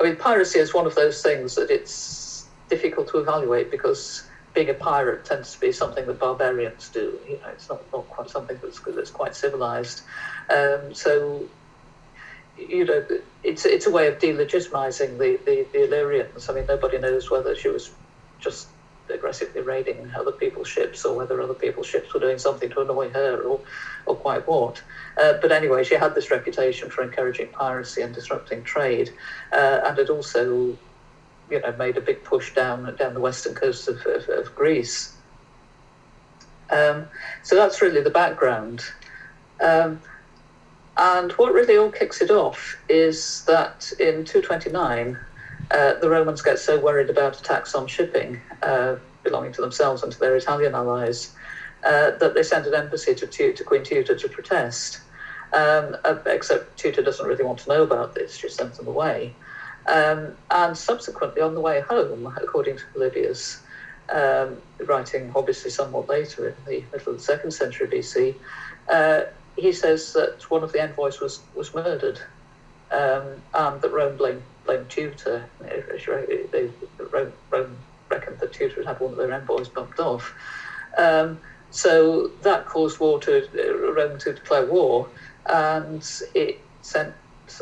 I 0.00 0.02
mean, 0.02 0.16
piracy 0.16 0.58
is 0.58 0.74
one 0.74 0.86
of 0.86 0.94
those 0.96 1.22
things 1.22 1.54
that 1.54 1.70
it's 1.70 2.46
difficult 2.68 3.08
to 3.08 3.18
evaluate 3.18 3.70
because 3.70 4.24
being 4.54 4.70
a 4.70 4.74
pirate 4.74 5.24
tends 5.24 5.52
to 5.52 5.60
be 5.60 5.70
something 5.70 6.06
that 6.06 6.18
barbarians 6.18 6.88
do. 6.88 7.18
You 7.28 7.38
know, 7.38 7.48
it's 7.48 7.68
not, 7.68 7.82
not 7.92 8.08
quite 8.08 8.30
something 8.30 8.58
that's, 8.62 8.80
that's 8.80 9.10
quite 9.10 9.36
civilized. 9.36 10.02
Um, 10.50 10.94
so, 10.94 11.48
you 12.56 12.84
know, 12.84 13.04
it's 13.42 13.66
it's 13.66 13.86
a 13.86 13.90
way 13.90 14.06
of 14.06 14.18
delegitimizing 14.18 15.18
the, 15.18 15.38
the, 15.44 15.66
the 15.72 15.84
Illyrians. 15.84 16.48
I 16.48 16.54
mean, 16.54 16.66
nobody 16.66 16.98
knows 16.98 17.30
whether 17.30 17.54
she 17.54 17.68
was 17.68 17.90
just 18.38 18.68
aggressively 19.10 19.60
raiding 19.60 20.10
other 20.16 20.32
people's 20.32 20.68
ships 20.68 21.04
or 21.04 21.16
whether 21.16 21.40
other 21.40 21.54
people's 21.54 21.86
ships 21.86 22.12
were 22.14 22.20
doing 22.20 22.38
something 22.38 22.70
to 22.70 22.80
annoy 22.80 23.10
her 23.10 23.42
or, 23.42 23.60
or 24.06 24.16
quite 24.16 24.46
what. 24.46 24.82
Uh, 25.20 25.34
but 25.40 25.52
anyway, 25.52 25.84
she 25.84 25.94
had 25.94 26.14
this 26.14 26.30
reputation 26.30 26.90
for 26.90 27.02
encouraging 27.02 27.48
piracy 27.48 28.02
and 28.02 28.14
disrupting 28.14 28.62
trade, 28.64 29.10
uh, 29.52 29.80
and 29.84 29.98
had 29.98 30.10
also, 30.10 30.76
you 31.50 31.60
know, 31.60 31.72
made 31.76 31.96
a 31.96 32.00
big 32.00 32.22
push 32.24 32.54
down 32.54 32.94
down 32.96 33.14
the 33.14 33.20
western 33.20 33.54
coast 33.54 33.88
of, 33.88 34.04
of, 34.06 34.28
of 34.28 34.54
Greece. 34.54 35.14
Um, 36.70 37.06
so 37.42 37.56
that's 37.56 37.82
really 37.82 38.00
the 38.00 38.10
background. 38.10 38.82
Um, 39.60 40.00
and 40.96 41.32
what 41.32 41.52
really 41.52 41.76
all 41.76 41.90
kicks 41.90 42.20
it 42.20 42.30
off 42.30 42.76
is 42.88 43.44
that 43.46 43.92
in 43.98 44.24
229, 44.24 45.18
uh, 45.70 45.94
the 45.94 46.08
Romans 46.08 46.42
get 46.42 46.58
so 46.58 46.78
worried 46.78 47.10
about 47.10 47.38
attacks 47.38 47.74
on 47.74 47.86
shipping 47.86 48.40
uh, 48.62 48.96
belonging 49.22 49.52
to 49.52 49.60
themselves 49.60 50.02
and 50.02 50.12
to 50.12 50.18
their 50.18 50.36
Italian 50.36 50.74
allies 50.74 51.34
uh, 51.84 52.12
that 52.12 52.34
they 52.34 52.42
send 52.42 52.66
an 52.66 52.74
embassy 52.74 53.14
to, 53.14 53.26
to 53.26 53.64
Queen 53.64 53.82
Teuta 53.82 54.18
to 54.18 54.28
protest. 54.28 55.00
Um, 55.52 55.96
uh, 56.04 56.16
except 56.26 56.76
Teuta 56.82 57.04
doesn't 57.04 57.26
really 57.26 57.44
want 57.44 57.60
to 57.60 57.68
know 57.68 57.82
about 57.82 58.14
this, 58.14 58.36
she 58.36 58.48
sends 58.48 58.76
them 58.76 58.88
away. 58.88 59.34
Um, 59.86 60.36
and 60.50 60.76
subsequently, 60.76 61.42
on 61.42 61.54
the 61.54 61.60
way 61.60 61.80
home, 61.80 62.32
according 62.42 62.78
to 62.78 62.84
Polybius, 62.92 63.60
um, 64.08 64.56
writing 64.86 65.32
obviously 65.34 65.70
somewhat 65.70 66.08
later 66.08 66.48
in 66.48 66.54
the 66.66 66.84
middle 66.92 67.12
of 67.12 67.18
the 67.18 67.22
second 67.22 67.50
century 67.52 67.86
BC, 67.86 68.34
uh, 68.88 69.22
he 69.56 69.72
says 69.72 70.12
that 70.14 70.50
one 70.50 70.64
of 70.64 70.72
the 70.72 70.80
envoys 70.82 71.20
was, 71.20 71.40
was 71.54 71.74
murdered 71.74 72.18
um, 72.90 73.42
and 73.54 73.80
that 73.80 73.92
Rome 73.92 74.16
blamed, 74.16 74.42
Teuta. 74.66 75.44
They, 75.60 76.70
Rome, 77.10 77.76
reckoned 78.08 78.38
that 78.40 78.52
Teuta 78.52 78.76
had 78.76 78.86
had 78.86 79.00
one 79.00 79.12
of 79.12 79.18
their 79.18 79.32
envoys 79.32 79.68
bumped 79.68 80.00
off. 80.00 80.34
Um, 80.96 81.38
so 81.70 82.28
that 82.42 82.66
caused 82.66 83.00
war 83.00 83.20
to 83.20 83.44
uh, 83.44 83.92
Rome 83.92 84.18
to 84.20 84.32
declare 84.32 84.66
war, 84.66 85.08
and 85.46 86.08
it 86.34 86.60
sent 86.82 87.14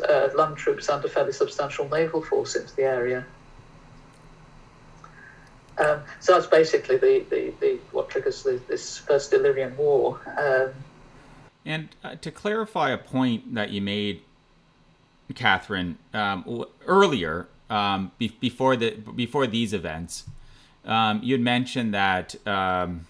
uh, 0.07 0.29
land 0.35 0.57
troops 0.57 0.87
and 0.89 1.03
a 1.03 1.09
fairly 1.09 1.33
substantial 1.33 1.89
naval 1.89 2.21
force 2.21 2.55
into 2.55 2.75
the 2.75 2.83
area. 2.83 3.25
Um, 5.77 6.01
so 6.19 6.33
that's 6.33 6.45
basically 6.47 6.97
the, 6.97 7.25
the, 7.29 7.53
the 7.59 7.79
what 7.91 8.09
triggers 8.09 8.43
the, 8.43 8.61
this 8.67 8.99
first 8.99 9.33
Illyrian 9.33 9.75
War. 9.75 10.19
Um, 10.37 10.73
and 11.65 11.89
uh, 12.03 12.15
to 12.15 12.29
clarify 12.29 12.91
a 12.91 12.97
point 12.97 13.55
that 13.55 13.71
you 13.71 13.81
made, 13.81 14.21
Kathryn, 15.33 15.95
um, 16.13 16.65
earlier 16.85 17.47
um, 17.69 18.11
be- 18.17 18.35
before 18.39 18.75
the 18.75 18.91
before 18.91 19.47
these 19.47 19.73
events, 19.73 20.25
um, 20.85 21.21
you 21.23 21.33
had 21.33 21.41
mentioned 21.41 21.93
that 21.93 22.35
um, 22.47 23.07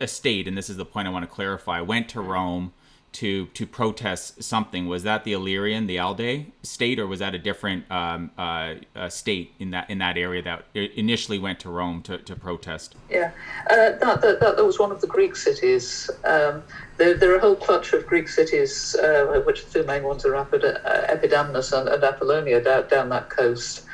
a 0.00 0.06
state, 0.06 0.48
and 0.48 0.56
this 0.56 0.68
is 0.68 0.76
the 0.76 0.84
point 0.84 1.08
I 1.08 1.10
want 1.10 1.24
to 1.24 1.30
clarify, 1.30 1.80
went 1.80 2.08
to 2.10 2.20
Rome 2.20 2.72
to 3.12 3.46
to 3.46 3.66
protest 3.66 4.42
something. 4.42 4.86
Was 4.86 5.02
that 5.02 5.24
the 5.24 5.32
Illyrian, 5.32 5.86
the 5.86 5.98
Alde 5.98 6.46
state, 6.62 6.98
or 6.98 7.06
was 7.06 7.20
that 7.20 7.34
a 7.34 7.38
different 7.38 7.90
um, 7.90 8.30
uh, 8.38 8.74
state 9.08 9.52
in 9.58 9.70
that 9.70 9.90
in 9.90 9.98
that 9.98 10.16
area 10.16 10.42
that 10.42 10.64
initially 10.74 11.38
went 11.38 11.60
to 11.60 11.68
Rome 11.68 12.02
to, 12.02 12.18
to 12.18 12.36
protest? 12.36 12.94
Yeah, 13.10 13.30
uh, 13.70 13.92
that, 13.98 14.20
that, 14.22 14.40
that 14.40 14.64
was 14.64 14.78
one 14.78 14.92
of 14.92 15.00
the 15.00 15.06
Greek 15.06 15.36
cities. 15.36 16.10
Um, 16.24 16.62
there, 16.96 17.14
there 17.14 17.32
are 17.32 17.36
a 17.36 17.40
whole 17.40 17.56
clutch 17.56 17.92
of 17.92 18.06
Greek 18.06 18.28
cities, 18.28 18.94
uh, 18.96 19.42
which 19.44 19.64
the 19.66 19.80
two 19.80 19.86
main 19.86 20.02
ones 20.02 20.24
are 20.24 20.34
Epidamnus 20.34 21.72
and, 21.78 21.88
and 21.88 22.04
Apollonia 22.04 22.62
down, 22.62 22.88
down 22.88 23.08
that 23.10 23.28
coast. 23.30 23.84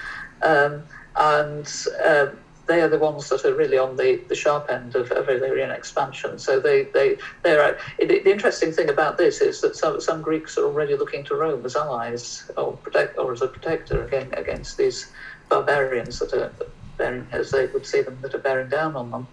Um, 0.42 0.84
and 1.16 1.86
um, 2.04 2.38
they 2.68 2.82
are 2.82 2.88
the 2.88 2.98
ones 2.98 3.30
that 3.30 3.44
are 3.46 3.54
really 3.54 3.78
on 3.78 3.96
the, 3.96 4.20
the 4.28 4.34
sharp 4.34 4.70
end 4.70 4.94
of, 4.94 5.10
of 5.10 5.28
Illyrian 5.28 5.70
expansion. 5.70 6.38
So 6.38 6.60
they, 6.60 6.84
they, 6.84 7.16
they're, 7.42 7.78
the 7.98 8.30
interesting 8.30 8.72
thing 8.72 8.90
about 8.90 9.16
this 9.16 9.40
is 9.40 9.62
that 9.62 9.74
some, 9.74 10.00
some 10.02 10.20
Greeks 10.20 10.58
are 10.58 10.66
already 10.66 10.94
looking 10.94 11.24
to 11.24 11.34
Rome 11.34 11.64
as 11.64 11.76
allies 11.76 12.48
or, 12.58 12.74
protect, 12.76 13.18
or 13.18 13.32
as 13.32 13.40
a 13.40 13.48
protector 13.48 14.04
again, 14.04 14.32
against 14.36 14.76
these 14.76 15.10
barbarians 15.48 16.18
that 16.18 16.34
are 16.34 16.52
bearing, 16.98 17.26
as 17.32 17.50
they 17.50 17.66
would 17.66 17.86
see 17.86 18.02
them, 18.02 18.18
that 18.20 18.34
are 18.34 18.38
bearing 18.38 18.68
down 18.68 18.94
on 18.94 19.10
them. 19.10 19.26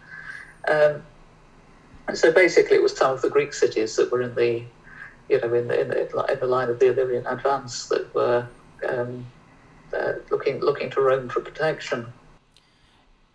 Um, 0.70 1.04
and 2.08 2.18
so 2.18 2.32
basically 2.32 2.78
it 2.78 2.82
was 2.82 2.96
some 2.96 3.12
of 3.12 3.22
the 3.22 3.30
Greek 3.30 3.54
cities 3.54 3.98
that 3.98 4.12
were 4.12 4.22
in 4.22 4.34
the, 4.36 4.64
you 5.28 5.42
know, 5.42 5.54
in 5.54 5.68
the, 5.68 5.82
in 5.82 5.90
the, 5.90 6.26
in 6.32 6.40
the 6.40 6.48
line 6.48 6.70
of 6.70 6.80
the 6.80 6.88
Illyrian 6.88 7.28
advance 7.28 7.88
that 7.90 8.16
were 8.16 8.48
um, 8.88 9.26
uh, 9.94 10.14
looking, 10.32 10.62
looking 10.62 10.90
to 10.92 11.02
Rome 11.02 11.28
for 11.28 11.42
protection 11.42 12.14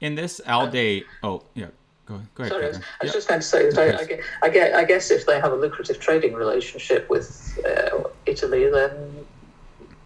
in 0.00 0.14
this 0.14 0.40
Aldae, 0.46 1.04
oh 1.22 1.42
yeah, 1.54 1.66
go, 2.06 2.20
go 2.34 2.44
ahead. 2.44 2.52
Sorry, 2.52 2.64
I 2.64 2.68
was, 2.68 2.76
I 2.78 3.04
was 3.04 3.12
just 3.12 3.28
going 3.28 3.40
to 3.40 3.46
say 3.46 3.70
that 3.70 3.78
I, 3.78 4.02
I, 4.02 4.04
get, 4.04 4.20
I, 4.42 4.48
get, 4.48 4.74
I 4.74 4.84
guess 4.84 5.10
if 5.10 5.26
they 5.26 5.38
have 5.38 5.52
a 5.52 5.56
lucrative 5.56 6.00
trading 6.00 6.34
relationship 6.34 7.08
with 7.10 7.58
uh, 7.66 8.04
Italy, 8.26 8.68
then 8.70 9.26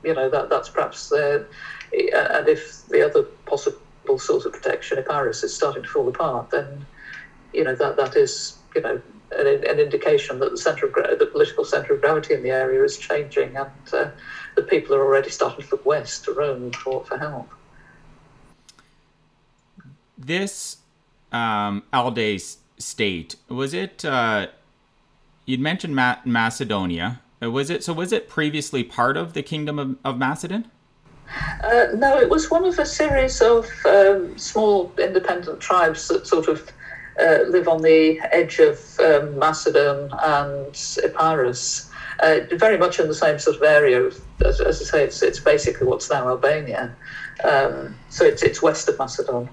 you 0.02 0.14
know 0.14 0.28
that 0.28 0.50
that's 0.50 0.68
perhaps 0.68 1.08
their, 1.08 1.46
and 1.92 2.48
if 2.48 2.86
the 2.88 3.04
other 3.04 3.22
possible 3.46 3.78
source 4.18 4.44
of 4.44 4.52
protection, 4.52 4.98
Epirus 4.98 5.42
is 5.44 5.54
starting 5.54 5.82
to 5.82 5.88
fall 5.88 6.08
apart, 6.08 6.50
then 6.50 6.84
you 7.52 7.64
know 7.64 7.74
that 7.74 7.96
that 7.96 8.16
is 8.16 8.58
you 8.74 8.80
know 8.80 9.00
an, 9.32 9.46
an 9.46 9.78
indication 9.78 10.40
that 10.40 10.50
the 10.50 10.58
center 10.58 10.86
of 10.86 11.18
the 11.18 11.26
political 11.26 11.64
center 11.64 11.94
of 11.94 12.00
gravity 12.00 12.34
in 12.34 12.42
the 12.42 12.50
area 12.50 12.82
is 12.82 12.98
changing, 12.98 13.56
and 13.56 13.70
uh, 13.92 14.10
the 14.56 14.62
people 14.62 14.94
are 14.94 15.04
already 15.04 15.30
starting 15.30 15.64
to 15.64 15.70
look 15.70 15.86
west 15.86 16.24
to 16.24 16.32
Rome 16.32 16.72
for, 16.72 17.04
for 17.04 17.16
help 17.16 17.48
this 20.26 20.78
um, 21.32 21.82
state 22.78 23.36
was 23.48 23.74
it? 23.74 24.04
Uh, 24.04 24.48
you'd 25.46 25.60
mentioned 25.60 25.94
Ma- 25.94 26.18
Macedonia. 26.24 27.20
Uh, 27.42 27.50
was 27.50 27.70
it 27.70 27.84
so? 27.84 27.92
Was 27.92 28.12
it 28.12 28.28
previously 28.28 28.84
part 28.84 29.16
of 29.16 29.32
the 29.32 29.42
kingdom 29.42 29.78
of, 29.78 29.96
of 30.04 30.18
Macedon? 30.18 30.70
Uh, 31.62 31.86
no, 31.94 32.18
it 32.18 32.28
was 32.28 32.50
one 32.50 32.64
of 32.64 32.78
a 32.78 32.86
series 32.86 33.40
of 33.40 33.68
um, 33.86 34.36
small 34.36 34.92
independent 34.98 35.60
tribes 35.60 36.06
that 36.08 36.26
sort 36.26 36.48
of 36.48 36.70
uh, 37.20 37.38
live 37.48 37.66
on 37.66 37.82
the 37.82 38.20
edge 38.32 38.58
of 38.58 38.78
um, 39.00 39.38
Macedon 39.38 40.10
and 40.22 40.98
Epirus. 41.02 41.90
Uh, 42.20 42.40
very 42.52 42.78
much 42.78 43.00
in 43.00 43.08
the 43.08 43.14
same 43.14 43.38
sort 43.38 43.56
of 43.56 43.62
area. 43.62 44.06
As, 44.44 44.60
as 44.60 44.80
I 44.80 44.84
say, 44.84 45.04
it's, 45.04 45.22
it's 45.22 45.40
basically 45.40 45.86
what's 45.86 46.10
now 46.10 46.28
Albania. 46.28 46.94
Um, 47.42 47.96
so 48.08 48.24
it's, 48.24 48.42
it's 48.42 48.62
west 48.62 48.88
of 48.88 48.98
Macedon. 48.98 49.48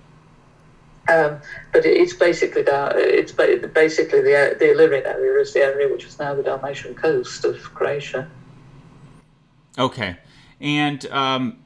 Um, 1.12 1.42
but 1.74 1.86
it's 1.86 2.14
basically 2.14 2.62
that 2.64 2.96
it's 2.96 3.34
basically 3.34 4.22
the 4.22 4.56
the 4.58 4.72
Illyrian 4.72 5.06
area 5.06 5.42
is 5.42 5.54
the 5.54 5.60
area 5.60 5.92
which 5.92 6.06
is 6.06 6.18
now 6.18 6.34
the 6.34 6.44
Dalmatian 6.44 6.96
coast 6.96 7.44
of 7.44 7.62
Croatia. 7.74 8.30
Okay, 9.78 10.18
and 10.62 11.06
um, 11.08 11.61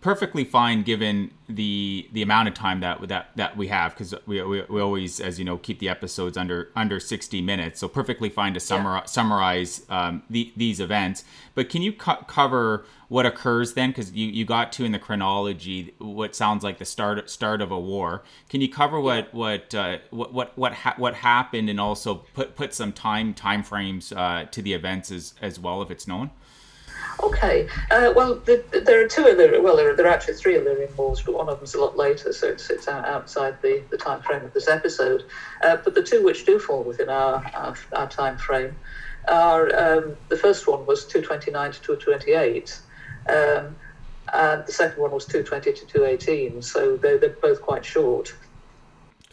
perfectly 0.00 0.44
fine 0.44 0.82
given 0.82 1.30
the 1.48 2.08
the 2.12 2.22
amount 2.22 2.48
of 2.48 2.54
time 2.54 2.80
that 2.80 3.06
that 3.08 3.30
that 3.36 3.56
we 3.56 3.68
have 3.68 3.92
because 3.92 4.14
we, 4.26 4.42
we, 4.42 4.62
we 4.62 4.80
always 4.80 5.20
as 5.20 5.38
you 5.38 5.44
know 5.44 5.58
keep 5.58 5.78
the 5.78 5.88
episodes 5.88 6.36
under 6.36 6.70
under 6.74 6.98
60 6.98 7.42
minutes. 7.42 7.80
So 7.80 7.88
perfectly 7.88 8.28
fine 8.30 8.54
to 8.54 8.60
summarize 8.60 9.02
yeah. 9.02 9.06
summarize 9.06 9.86
um, 9.90 10.22
the, 10.30 10.52
these 10.56 10.80
events. 10.80 11.24
But 11.54 11.68
can 11.68 11.82
you 11.82 11.92
co- 11.92 12.24
cover 12.26 12.86
what 13.08 13.26
occurs 13.26 13.74
then? 13.74 13.90
Because 13.90 14.12
you, 14.12 14.28
you 14.28 14.44
got 14.44 14.72
to 14.72 14.84
in 14.84 14.92
the 14.92 14.98
chronology 14.98 15.94
what 15.98 16.34
sounds 16.34 16.64
like 16.64 16.78
the 16.78 16.84
start 16.84 17.28
start 17.28 17.60
of 17.60 17.70
a 17.70 17.78
war. 17.78 18.22
Can 18.48 18.60
you 18.60 18.68
cover 18.68 19.00
what 19.00 19.34
what 19.34 19.74
uh, 19.74 19.98
what 20.10 20.32
what 20.32 20.56
what, 20.56 20.72
ha- 20.72 20.94
what 20.96 21.14
happened 21.14 21.68
and 21.68 21.80
also 21.80 22.14
put 22.34 22.56
put 22.56 22.72
some 22.72 22.92
time 22.92 23.34
time 23.34 23.62
frames 23.62 24.12
uh, 24.12 24.46
to 24.50 24.62
the 24.62 24.72
events 24.72 25.10
as 25.12 25.34
as 25.42 25.58
well 25.58 25.82
if 25.82 25.90
it's 25.90 26.08
known 26.08 26.30
Okay. 27.22 27.66
Uh, 27.90 28.12
well, 28.14 28.36
the, 28.46 28.62
there 28.84 29.02
are 29.02 29.08
two 29.08 29.26
Illyrian, 29.26 29.62
well, 29.62 29.76
there 29.76 29.90
are, 29.90 29.96
there 29.96 30.06
are 30.06 30.10
actually 30.10 30.34
three 30.34 30.56
Illyrian 30.56 30.94
wars, 30.96 31.22
but 31.22 31.34
one 31.34 31.48
of 31.48 31.58
them's 31.58 31.74
a 31.74 31.80
lot 31.80 31.96
later, 31.96 32.32
so 32.32 32.48
it's, 32.48 32.70
it's 32.70 32.88
outside 32.88 33.60
the, 33.62 33.82
the 33.90 33.96
time 33.96 34.22
frame 34.22 34.44
of 34.44 34.52
this 34.52 34.68
episode. 34.68 35.24
Uh, 35.62 35.76
but 35.84 35.94
the 35.94 36.02
two 36.02 36.22
which 36.22 36.44
do 36.44 36.58
fall 36.58 36.82
within 36.82 37.08
our, 37.08 37.44
our, 37.54 37.74
our 37.92 38.08
time 38.08 38.36
frame 38.38 38.76
are 39.28 39.64
um, 39.76 40.16
the 40.28 40.36
first 40.36 40.66
one 40.66 40.86
was 40.86 41.04
229 41.04 41.72
to 41.72 41.80
228. 41.80 42.80
Um, 43.28 43.76
and 44.32 44.64
the 44.64 44.72
second 44.72 45.00
one 45.00 45.10
was 45.10 45.26
220 45.26 45.72
to 45.72 45.86
218, 45.86 46.62
so 46.62 46.96
they're, 46.96 47.18
they're 47.18 47.30
both 47.30 47.60
quite 47.60 47.84
short. 47.84 48.34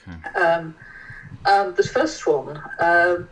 Okay. 0.07 0.39
Um, 0.39 0.75
and 1.45 1.75
the 1.75 1.83
first 1.83 2.25
one, 2.25 2.61
um, 2.79 3.29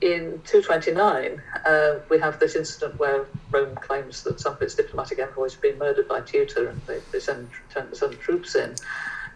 in 0.00 0.40
229, 0.44 1.42
uh, 1.64 1.94
we 2.10 2.18
have 2.18 2.38
this 2.38 2.56
incident 2.56 2.98
where 2.98 3.26
Rome 3.50 3.74
claims 3.76 4.22
that 4.24 4.40
some 4.40 4.54
of 4.54 4.62
its 4.62 4.74
diplomatic 4.74 5.18
envoys 5.18 5.54
have 5.54 5.62
been 5.62 5.78
murdered 5.78 6.08
by 6.08 6.20
Teuta 6.20 6.68
and 6.68 6.80
they, 6.86 7.00
they 7.12 7.20
send, 7.20 7.48
send 7.92 8.18
troops 8.20 8.54
in. 8.54 8.74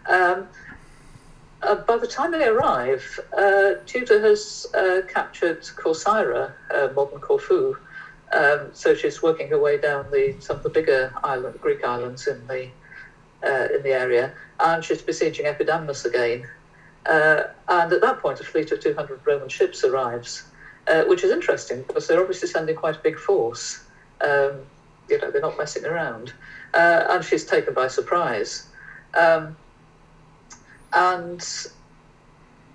Um, 0.07 0.47
uh, 1.61 1.75
by 1.75 1.97
the 1.97 2.07
time 2.07 2.31
they 2.31 2.45
arrive, 2.45 3.19
uh, 3.37 3.81
Teuta 3.85 4.21
has 4.21 4.65
uh, 4.73 5.01
captured 5.07 5.61
Corcyra, 5.61 6.53
uh, 6.73 6.89
modern 6.93 7.19
Corfu. 7.19 7.75
Um, 8.31 8.69
so 8.73 8.93
she's 8.93 9.21
working 9.23 9.49
her 9.49 9.59
way 9.59 9.77
down 9.77 10.05
the 10.11 10.35
some 10.39 10.57
of 10.57 10.63
the 10.63 10.69
bigger 10.69 11.11
island, 11.23 11.59
Greek 11.59 11.83
islands 11.83 12.27
in 12.27 12.45
the 12.47 12.69
uh, 13.43 13.67
in 13.73 13.81
the 13.81 13.91
area, 13.91 14.33
and 14.59 14.83
she's 14.83 15.01
besieging 15.01 15.47
Epidamnus 15.47 16.05
again. 16.05 16.47
and 17.07 17.93
at 17.93 18.01
that 18.01 18.19
point, 18.19 18.39
a 18.39 18.43
fleet 18.43 18.71
of 18.71 18.79
200 18.79 19.19
Roman 19.25 19.49
ships 19.49 19.83
arrives 19.83 20.48
uh, 20.89 21.03
which 21.03 21.23
is 21.23 21.31
interesting 21.31 21.83
because 21.87 22.07
they're 22.07 22.19
obviously 22.19 22.47
sending 22.47 22.75
quite 22.75 22.95
a 22.95 22.99
big 22.99 23.17
force. 23.17 23.79
Um, 24.21 24.65
you 25.09 25.17
know, 25.17 25.31
they're 25.31 25.41
not 25.41 25.57
messing 25.57 25.85
around. 25.85 26.33
Uh, 26.73 27.05
and 27.09 27.23
she's 27.23 27.45
taken 27.45 27.73
by 27.73 27.87
surprise. 27.87 28.67
Um, 29.13 29.55
and 30.93 31.41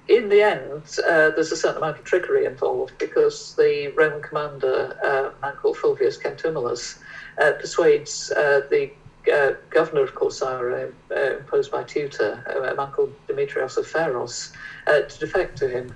in 0.09 0.29
the 0.29 0.43
end, 0.43 0.83
uh, 1.07 1.31
there's 1.31 1.53
a 1.53 1.57
certain 1.57 1.79
amount 1.79 1.99
of 1.99 2.05
trickery 2.05 2.45
involved 2.45 2.93
because 2.99 3.55
the 3.57 3.89
Roman 3.97 4.23
commander, 4.23 4.97
uh, 5.03 5.31
a 5.37 5.47
man 5.47 5.57
called 5.57 5.77
Fulvius 5.77 6.21
Centumalus, 6.21 6.99
uh, 7.41 7.53
persuades 7.53 8.31
uh, 8.33 8.61
the 8.71 8.91
uh, 9.33 9.53
governor 9.71 10.03
of 10.03 10.15
Corcyra, 10.15 10.93
uh, 11.11 11.37
imposed 11.39 11.71
by 11.71 11.83
Teuta, 11.83 12.73
a 12.73 12.75
man 12.75 12.91
called 12.91 13.15
Demetrios 13.27 13.77
of 13.77 13.87
Pharos, 13.87 14.53
to 14.87 15.19
defect 15.19 15.57
to 15.59 15.69
him. 15.69 15.95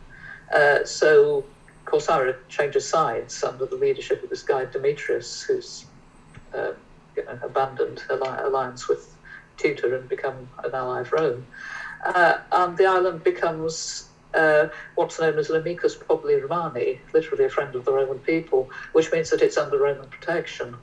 so 0.85 1.45
Corcyra 1.89 2.37
changes 2.49 2.87
sides 2.87 3.43
under 3.45 3.67
the 3.67 3.77
leadership 3.77 4.23
of 4.23 4.31
this 4.31 4.43
guy 4.43 4.67
Demetrius, 4.67 5.43
who's 5.43 5.87
uh, 6.55 6.73
you 7.17 7.25
know, 7.25 7.39
abandoned 7.43 8.03
alliance 8.09 8.89
with 8.89 9.17
Teuta 9.59 9.95
and 9.95 10.09
become 10.09 10.51
an 10.65 10.75
ally 10.75 11.01
of 11.01 11.13
Rome. 11.13 11.47
Uh, 12.05 12.35
and 12.53 12.77
the 12.77 12.87
island 12.87 13.23
becomes 13.23 14.05
uh, 14.35 14.67
what's 14.95 15.19
known 15.19 15.39
as 15.39 15.49
Lamicus 15.49 15.99
populi 15.99 16.35
Romani, 16.37 17.01
literally 17.13 17.45
a 17.45 17.49
friend 17.49 17.75
of 17.75 17.85
the 17.85 17.93
Roman 17.93 18.21
people, 18.21 18.69
which 18.93 19.11
means 19.13 19.31
that 19.31 19.43
it's 19.43 19.59
under 19.59 19.79
Roman 19.79 20.09
protection. 20.09 20.77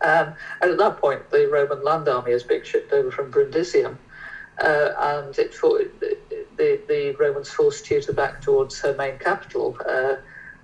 Um, 0.00 0.34
and 0.60 0.70
at 0.72 0.78
that 0.78 0.96
point, 0.96 1.30
the 1.30 1.48
Roman 1.48 1.82
land 1.82 2.08
army 2.08 2.32
is 2.32 2.44
being 2.44 2.62
shipped 2.62 2.92
over 2.92 3.10
from 3.10 3.30
Brundisium, 3.30 3.98
uh, 4.62 4.90
and 4.98 5.38
it, 5.38 5.52
the, 6.56 6.80
the 6.88 7.16
Romans 7.18 7.50
forced 7.50 7.84
Teuta 7.84 8.14
back 8.14 8.40
towards 8.40 8.80
her 8.80 8.94
main 8.94 9.18
capital, 9.18 9.76
uh, 9.88 10.16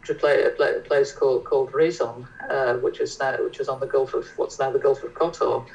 to 0.05 0.15
play, 0.15 0.45
a 0.45 0.81
place 0.81 1.13
called 1.13 1.45
called 1.45 1.73
Rhizon, 1.73 2.27
uh, 2.49 2.75
which 2.75 3.01
is 3.01 3.19
now 3.19 3.37
which 3.43 3.61
is 3.61 3.69
on 3.69 3.81
the 3.81 3.87
Gulf 3.87 4.15
of 4.15 4.27
what's 4.37 4.59
now 4.59 4.71
the 4.71 4.79
Gulf 4.79 5.03
of 5.03 5.13
Kotor. 5.15 5.67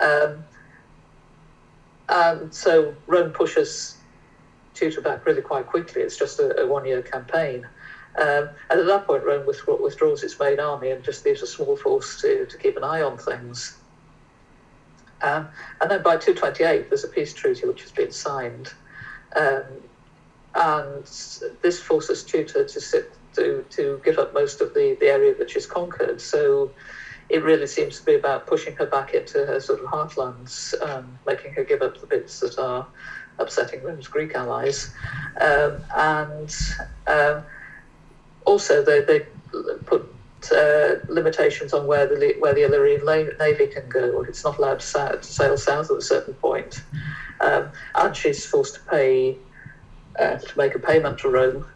Um, 0.00 0.44
and 2.08 2.52
so 2.52 2.94
Rome 3.06 3.32
pushes 3.32 3.96
Teuta 4.74 5.02
back 5.02 5.26
really 5.26 5.42
quite 5.42 5.66
quickly. 5.66 6.02
It's 6.02 6.16
just 6.16 6.40
a, 6.40 6.62
a 6.62 6.66
one 6.66 6.84
year 6.84 7.02
campaign. 7.02 7.66
Um, 8.18 8.48
and 8.70 8.80
at 8.80 8.86
that 8.86 9.06
point, 9.06 9.24
Rome 9.24 9.46
withdraws 9.46 10.24
its 10.24 10.38
main 10.40 10.58
army 10.58 10.90
and 10.90 11.04
just 11.04 11.24
leaves 11.24 11.42
a 11.42 11.46
small 11.46 11.76
force 11.76 12.20
to, 12.22 12.46
to 12.46 12.58
keep 12.58 12.76
an 12.76 12.82
eye 12.82 13.02
on 13.02 13.16
things. 13.16 13.79
Um, 15.22 15.48
and 15.80 15.90
then 15.90 16.02
by 16.02 16.16
228, 16.16 16.88
there's 16.88 17.04
a 17.04 17.08
peace 17.08 17.32
treaty 17.32 17.66
which 17.66 17.82
has 17.82 17.92
been 17.92 18.10
signed. 18.10 18.72
Um, 19.36 19.62
and 20.54 21.04
this 21.62 21.78
forces 21.78 22.24
Teuta 22.24 22.66
to 22.66 22.80
sit 22.80 23.06
to, 23.34 23.64
to 23.70 24.00
give 24.04 24.18
up 24.18 24.32
most 24.32 24.60
of 24.60 24.72
the, 24.74 24.96
the 24.98 25.06
area 25.06 25.34
that 25.34 25.50
she's 25.50 25.66
conquered. 25.66 26.20
So 26.20 26.70
it 27.28 27.42
really 27.42 27.66
seems 27.66 27.98
to 27.98 28.04
be 28.04 28.14
about 28.14 28.46
pushing 28.46 28.74
her 28.74 28.86
back 28.86 29.14
into 29.14 29.46
her 29.46 29.60
sort 29.60 29.80
of 29.80 29.86
heartlands, 29.86 30.74
um, 30.82 31.16
making 31.26 31.52
her 31.52 31.62
give 31.62 31.80
up 31.80 31.96
the 31.98 32.06
bits 32.06 32.40
that 32.40 32.58
are 32.58 32.84
upsetting 33.38 33.82
Rome's 33.82 34.08
Greek 34.08 34.34
allies. 34.34 34.88
Um, 35.40 35.80
and 35.96 36.54
um, 37.06 37.44
also, 38.44 38.82
they, 38.82 39.00
they 39.00 39.20
put 39.86 40.04
uh, 40.52 40.96
limitations 41.08 41.72
on 41.72 41.86
where 41.86 42.06
the 42.06 42.34
where 42.38 42.54
the 42.54 42.62
Illyrian 42.62 43.00
navy 43.38 43.66
can 43.66 43.88
go. 43.88 44.22
It's 44.22 44.44
not 44.44 44.58
allowed 44.58 44.80
to, 44.80 45.18
to 45.20 45.22
sail 45.22 45.56
south 45.56 45.90
at 45.90 45.96
a 45.96 46.00
certain 46.00 46.34
point, 46.34 46.82
um, 47.40 47.70
and 47.94 48.16
she's 48.16 48.44
forced 48.44 48.74
to 48.74 48.80
pay 48.80 49.36
uh, 50.18 50.36
to 50.36 50.58
make 50.58 50.74
a 50.74 50.78
payment 50.78 51.18
to 51.18 51.28
Rome. 51.28 51.66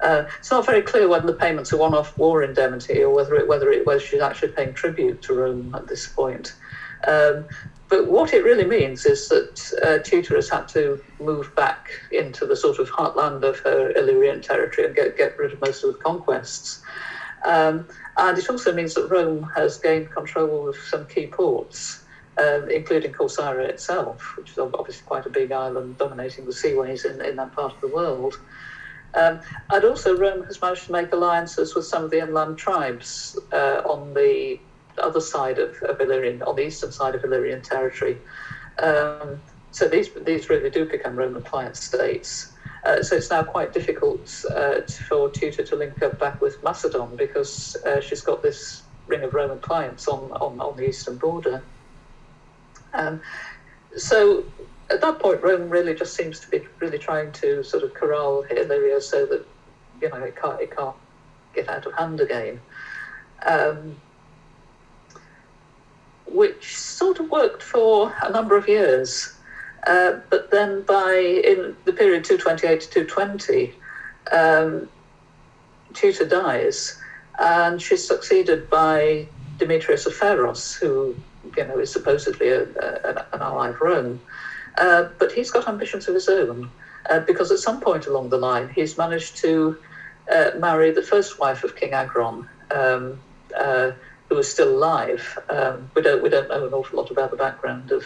Uh, 0.00 0.24
it's 0.38 0.50
not 0.50 0.66
very 0.66 0.82
clear 0.82 1.08
whether 1.08 1.26
the 1.26 1.32
payments 1.32 1.72
are 1.72 1.76
one-off 1.78 2.16
war 2.18 2.42
indemnity 2.42 3.02
or 3.02 3.14
whether 3.14 3.36
it, 3.36 3.46
whether 3.46 3.70
it, 3.70 3.86
whether 3.86 4.00
she's 4.00 4.20
actually 4.20 4.48
paying 4.48 4.72
tribute 4.74 5.22
to 5.22 5.32
Rome 5.32 5.74
at 5.74 5.86
this 5.86 6.06
point. 6.06 6.52
Um, 7.06 7.46
but 7.88 8.06
what 8.06 8.32
it 8.32 8.42
really 8.42 8.64
means 8.64 9.06
is 9.06 9.28
that 9.28 9.72
uh, 9.82 10.34
has 10.34 10.48
had 10.48 10.68
to 10.68 11.00
move 11.20 11.54
back 11.54 11.90
into 12.10 12.44
the 12.44 12.56
sort 12.56 12.78
of 12.78 12.90
heartland 12.90 13.44
of 13.44 13.58
her 13.60 13.92
Illyrian 13.96 14.40
territory 14.40 14.86
and 14.86 14.96
get, 14.96 15.16
get 15.16 15.38
rid 15.38 15.52
of 15.52 15.60
most 15.60 15.84
of 15.84 15.92
the 15.92 15.98
conquests. 15.98 16.80
Um, 17.44 17.86
and 18.16 18.38
it 18.38 18.48
also 18.48 18.72
means 18.72 18.94
that 18.94 19.10
Rome 19.10 19.46
has 19.54 19.76
gained 19.78 20.10
control 20.10 20.68
of 20.68 20.76
some 20.76 21.06
key 21.06 21.26
ports, 21.26 22.02
um, 22.38 22.68
including 22.70 23.12
Corcyra 23.12 23.68
itself, 23.68 24.32
which 24.36 24.50
is 24.52 24.58
obviously 24.58 25.04
quite 25.04 25.26
a 25.26 25.30
big 25.30 25.52
island 25.52 25.98
dominating 25.98 26.46
the 26.46 26.52
seaways 26.52 27.04
in, 27.04 27.20
in 27.20 27.36
that 27.36 27.52
part 27.52 27.74
of 27.74 27.80
the 27.80 27.88
world. 27.88 28.34
Um, 29.14 29.40
and 29.70 29.84
also, 29.84 30.16
Rome 30.16 30.42
has 30.44 30.60
managed 30.60 30.86
to 30.86 30.92
make 30.92 31.12
alliances 31.12 31.74
with 31.74 31.84
some 31.84 32.02
of 32.02 32.10
the 32.10 32.20
inland 32.20 32.58
tribes 32.58 33.38
uh, 33.52 33.80
on 33.84 34.14
the 34.14 34.58
other 35.02 35.20
side 35.20 35.58
of, 35.58 35.74
of 35.88 36.00
Illyrian, 36.00 36.42
on 36.42 36.56
the 36.56 36.62
eastern 36.62 36.90
side 36.90 37.14
of 37.14 37.24
Illyrian 37.24 37.62
territory. 37.62 38.18
Um, 38.82 39.40
so 39.70 39.88
these 39.88 40.10
these 40.22 40.48
really 40.48 40.70
do 40.70 40.84
become 40.84 41.16
Roman 41.16 41.42
client 41.42 41.76
states. 41.76 42.53
Uh, 42.84 43.02
so 43.02 43.16
it's 43.16 43.30
now 43.30 43.42
quite 43.42 43.72
difficult 43.72 44.44
uh, 44.50 44.80
for 45.08 45.30
Teuta 45.30 45.66
to 45.66 45.76
link 45.76 46.02
up 46.02 46.18
back 46.18 46.40
with 46.40 46.62
Macedon 46.62 47.16
because 47.16 47.76
uh, 47.86 48.00
she's 48.00 48.20
got 48.20 48.42
this 48.42 48.82
ring 49.06 49.22
of 49.22 49.32
Roman 49.32 49.58
clients 49.58 50.06
on, 50.06 50.30
on, 50.32 50.60
on 50.60 50.76
the 50.76 50.88
eastern 50.88 51.16
border. 51.16 51.62
Um, 52.92 53.20
so 53.96 54.44
at 54.90 55.00
that 55.00 55.18
point, 55.18 55.42
Rome 55.42 55.70
really 55.70 55.94
just 55.94 56.14
seems 56.14 56.40
to 56.40 56.48
be 56.48 56.62
really 56.78 56.98
trying 56.98 57.32
to 57.32 57.62
sort 57.62 57.82
of 57.82 57.94
corral 57.94 58.44
Illyria 58.50 59.00
so 59.00 59.26
that 59.26 59.46
you 60.00 60.08
know 60.08 60.16
it 60.16 60.36
can't 60.36 60.60
it 60.60 60.76
can't 60.76 60.96
get 61.54 61.68
out 61.68 61.86
of 61.86 61.94
hand 61.94 62.20
again. 62.20 62.60
Um, 63.44 63.96
which 66.26 66.76
sort 66.76 67.20
of 67.20 67.30
worked 67.30 67.62
for 67.62 68.12
a 68.22 68.30
number 68.30 68.56
of 68.56 68.68
years. 68.68 69.33
Uh, 69.86 70.18
but 70.30 70.50
then 70.50 70.82
by 70.82 71.14
in 71.14 71.76
the 71.84 71.92
period 71.92 72.24
228 72.24 72.80
to 72.80 73.04
220, 73.04 73.74
um, 74.32 74.88
Teuta 75.92 76.28
dies, 76.28 76.98
and 77.38 77.80
she's 77.80 78.06
succeeded 78.06 78.68
by 78.70 79.26
Demetrius 79.58 80.06
of 80.06 80.14
Pharos, 80.14 80.74
who 80.74 81.14
you 81.56 81.64
know 81.64 81.78
is 81.78 81.92
supposedly 81.92 82.48
a, 82.48 82.62
a, 82.62 83.26
an 83.32 83.42
ally 83.42 83.68
of 83.68 83.80
Rome. 83.80 84.20
Uh, 84.78 85.04
but 85.18 85.30
he's 85.32 85.50
got 85.50 85.68
ambitions 85.68 86.08
of 86.08 86.14
his 86.14 86.28
own, 86.28 86.70
uh, 87.10 87.20
because 87.20 87.50
at 87.50 87.58
some 87.58 87.80
point 87.80 88.06
along 88.06 88.30
the 88.30 88.38
line, 88.38 88.68
he's 88.68 88.96
managed 88.98 89.36
to 89.36 89.76
uh, 90.32 90.50
marry 90.58 90.90
the 90.90 91.02
first 91.02 91.38
wife 91.38 91.62
of 91.62 91.76
King 91.76 91.92
Agron, 91.92 92.48
um, 92.70 93.20
uh, 93.56 93.92
who 94.28 94.36
was 94.36 94.50
still 94.50 94.70
alive. 94.70 95.38
Um, 95.48 95.90
we 95.94 96.02
don't 96.02 96.22
we 96.22 96.28
don't 96.30 96.48
know 96.48 96.66
an 96.66 96.72
awful 96.72 96.98
lot 96.98 97.10
about 97.10 97.30
the 97.30 97.36
background 97.36 97.92
of 97.92 98.04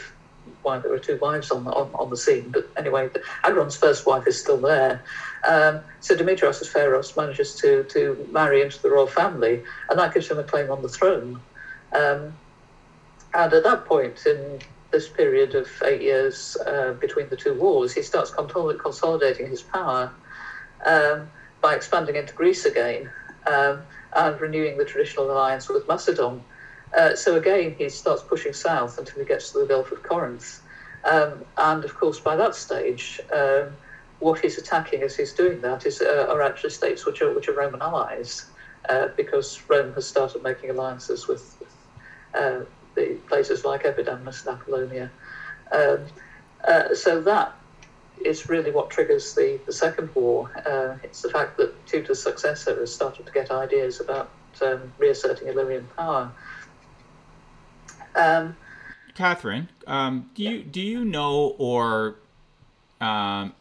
why 0.62 0.78
there 0.78 0.90
were 0.90 0.98
two 0.98 1.18
wives 1.20 1.50
on 1.50 1.64
the, 1.64 1.70
on, 1.72 1.90
on 1.94 2.10
the 2.10 2.16
scene. 2.16 2.50
But 2.50 2.64
anyway, 2.76 3.10
Agron's 3.44 3.76
first 3.76 4.06
wife 4.06 4.26
is 4.26 4.38
still 4.38 4.60
there. 4.60 5.02
Um, 5.46 5.82
so 6.00 6.14
Demetrios 6.14 6.60
as 6.60 6.68
Pharos 6.68 7.16
manages 7.16 7.54
to, 7.56 7.84
to 7.84 8.26
marry 8.30 8.60
into 8.60 8.80
the 8.82 8.90
royal 8.90 9.06
family, 9.06 9.62
and 9.90 9.98
that 9.98 10.12
gives 10.12 10.28
him 10.30 10.38
a 10.38 10.44
claim 10.44 10.70
on 10.70 10.82
the 10.82 10.88
throne. 10.88 11.42
Um, 11.94 12.36
and 13.34 13.52
at 13.52 13.62
that 13.64 13.84
point, 13.84 14.20
in 14.26 14.60
this 14.92 15.08
period 15.08 15.54
of 15.54 15.68
eight 15.84 16.00
years 16.00 16.56
uh, 16.66 16.92
between 16.92 17.28
the 17.28 17.36
two 17.36 17.54
wars, 17.54 17.92
he 17.92 18.02
starts 18.02 18.30
consolidating 18.30 19.48
his 19.48 19.62
power 19.62 20.12
um, 20.86 21.30
by 21.60 21.74
expanding 21.74 22.16
into 22.16 22.32
Greece 22.34 22.64
again 22.64 23.10
um, 23.46 23.84
and 24.16 24.40
renewing 24.40 24.76
the 24.76 24.84
traditional 24.84 25.30
alliance 25.30 25.68
with 25.68 25.86
Macedon. 25.88 26.42
Uh, 26.96 27.14
so 27.14 27.36
again, 27.36 27.74
he 27.76 27.88
starts 27.88 28.22
pushing 28.22 28.52
south 28.52 28.98
until 28.98 29.20
he 29.20 29.24
gets 29.26 29.52
to 29.52 29.58
the 29.58 29.66
Gulf 29.66 29.92
of 29.92 30.02
Corinth. 30.02 30.60
Um, 31.04 31.44
and 31.56 31.84
of 31.84 31.94
course, 31.94 32.20
by 32.20 32.36
that 32.36 32.54
stage, 32.54 33.20
um, 33.32 33.76
what 34.18 34.40
he's 34.40 34.58
attacking 34.58 35.02
as 35.02 35.16
he's 35.16 35.32
doing 35.32 35.60
that 35.60 35.86
is 35.86 36.00
uh, 36.00 36.26
are 36.28 36.42
actually 36.42 36.70
states 36.70 37.06
which 37.06 37.22
are 37.22 37.32
which 37.32 37.48
are 37.48 37.54
Roman 37.54 37.80
allies, 37.82 38.46
uh, 38.88 39.08
because 39.16 39.62
Rome 39.68 39.92
has 39.94 40.06
started 40.06 40.42
making 40.42 40.70
alliances 40.70 41.28
with, 41.28 41.56
with 41.60 41.74
uh, 42.34 42.64
the 42.94 43.16
places 43.28 43.64
like 43.64 43.84
Epidamnus 43.84 44.46
and 44.46 44.60
Apollonia. 44.60 45.10
Um, 45.72 46.06
uh, 46.66 46.94
so 46.94 47.20
that 47.20 47.54
is 48.24 48.48
really 48.48 48.72
what 48.72 48.90
triggers 48.90 49.34
the, 49.34 49.60
the 49.66 49.72
Second 49.72 50.10
War. 50.14 50.50
Uh, 50.66 50.96
it's 51.04 51.22
the 51.22 51.30
fact 51.30 51.56
that 51.58 51.86
Teuta's 51.86 52.20
successor 52.20 52.78
has 52.80 52.92
started 52.92 53.26
to 53.26 53.32
get 53.32 53.50
ideas 53.50 54.00
about 54.00 54.30
um, 54.60 54.92
reasserting 54.98 55.48
Illyrian 55.48 55.86
power. 55.96 56.32
Um, 58.14 58.56
Kathryn, 59.14 59.68
um, 59.86 60.30
do 60.34 60.42
you 60.42 60.62
do 60.62 60.80
you 60.80 61.04
know 61.04 61.54
or 61.58 62.16
um, 63.00 63.54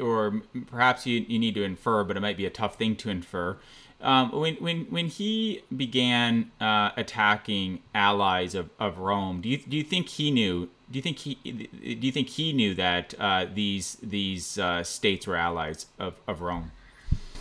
or 0.00 0.42
perhaps 0.66 1.06
you, 1.06 1.24
you 1.26 1.38
need 1.38 1.54
to 1.54 1.62
infer, 1.62 2.04
but 2.04 2.16
it 2.16 2.20
might 2.20 2.36
be 2.36 2.46
a 2.46 2.50
tough 2.50 2.76
thing 2.76 2.96
to 2.96 3.10
infer. 3.10 3.56
Um, 4.00 4.32
when, 4.32 4.56
when, 4.56 4.80
when 4.86 5.06
he 5.06 5.62
began 5.74 6.50
uh, 6.60 6.90
attacking 6.96 7.80
allies 7.94 8.54
of, 8.54 8.70
of 8.78 8.98
Rome, 8.98 9.40
do 9.40 9.48
you, 9.48 9.58
do 9.58 9.76
you 9.76 9.84
think 9.84 10.08
he 10.08 10.30
knew? 10.30 10.68
Do 10.90 10.98
you 10.98 11.02
think 11.02 11.20
he 11.20 11.36
do 11.36 12.06
you 12.06 12.12
think 12.12 12.28
he 12.28 12.52
knew 12.52 12.74
that 12.74 13.14
uh, 13.18 13.46
these 13.50 13.96
these 14.02 14.58
uh, 14.58 14.82
states 14.82 15.26
were 15.26 15.36
allies 15.36 15.86
of, 15.98 16.20
of 16.26 16.42
Rome? 16.42 16.70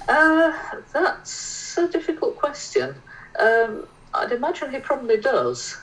Uh, 0.07 0.53
that's 0.93 1.77
a 1.77 1.89
difficult 1.89 2.37
question. 2.37 2.95
Um, 3.37 3.87
I'd 4.13 4.31
imagine 4.31 4.71
he 4.71 4.79
probably 4.79 5.17
does 5.17 5.77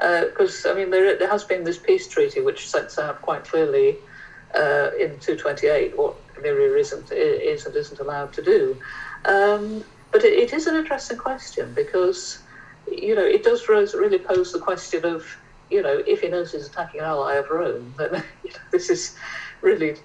because 0.00 0.64
uh, 0.64 0.70
I 0.70 0.74
mean 0.74 0.90
there, 0.90 1.18
there 1.18 1.28
has 1.28 1.44
been 1.44 1.64
this 1.64 1.78
peace 1.78 2.08
treaty 2.08 2.40
which 2.40 2.68
sets 2.68 2.98
out 2.98 3.20
quite 3.20 3.44
clearly 3.44 3.96
uh, 4.54 4.90
in 4.98 5.18
228 5.20 5.96
what 5.96 6.16
Illyria 6.38 6.78
isn't 6.78 7.12
is 7.12 7.66
and 7.66 7.76
isn't 7.76 8.00
allowed 8.00 8.32
to 8.32 8.42
do. 8.42 8.76
Um, 9.26 9.84
but 10.10 10.24
it, 10.24 10.32
it 10.32 10.52
is 10.52 10.66
an 10.66 10.76
interesting 10.76 11.18
question 11.18 11.72
because 11.74 12.38
you 12.90 13.14
know 13.14 13.24
it 13.24 13.44
does 13.44 13.68
really 13.68 14.18
pose 14.18 14.52
the 14.52 14.58
question 14.58 15.04
of 15.04 15.26
you 15.70 15.82
know 15.82 16.02
if 16.06 16.22
he 16.22 16.28
knows 16.28 16.52
he's 16.52 16.66
attacking 16.66 17.00
an 17.00 17.06
ally 17.06 17.34
of 17.34 17.50
Rome, 17.50 17.94
then 17.98 18.24
you 18.42 18.50
know, 18.50 18.58
this 18.70 18.88
is 18.90 19.16
really 19.60 19.96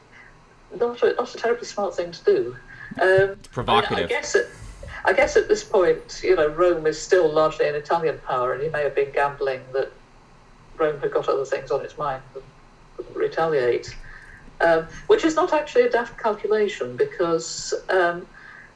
not 0.77 1.01
a, 1.03 1.13
not 1.13 1.34
a 1.34 1.38
terribly 1.38 1.65
smart 1.65 1.95
thing 1.95 2.12
to 2.12 2.23
do. 2.23 2.55
Um, 3.01 3.31
it's 3.31 3.47
provocative. 3.47 3.97
I, 3.97 4.03
I 4.03 4.08
guess 4.08 4.36
it, 4.36 4.49
I 5.05 5.13
guess 5.13 5.35
at 5.37 5.47
this 5.47 5.63
point, 5.63 6.21
you 6.23 6.35
know, 6.35 6.47
Rome 6.47 6.87
is 6.87 6.99
still 6.99 7.31
largely 7.31 7.67
an 7.67 7.75
Italian 7.75 8.17
power, 8.17 8.53
and 8.53 8.61
he 8.63 8.69
may 8.69 8.81
have 8.81 8.95
been 8.95 9.11
gambling 9.11 9.61
that 9.73 9.87
Rome 10.77 10.99
had 10.99 11.11
got 11.11 11.29
other 11.29 11.45
things 11.45 11.69
on 11.69 11.81
its 11.81 11.95
mind 11.95 12.23
and 12.33 12.43
wouldn't 12.97 13.15
retaliate. 13.15 13.95
Um, 14.61 14.87
which 15.07 15.23
is 15.23 15.35
not 15.35 15.53
actually 15.53 15.83
a 15.83 15.89
daft 15.89 16.17
calculation 16.17 16.95
because 16.95 17.73
um, 17.89 18.25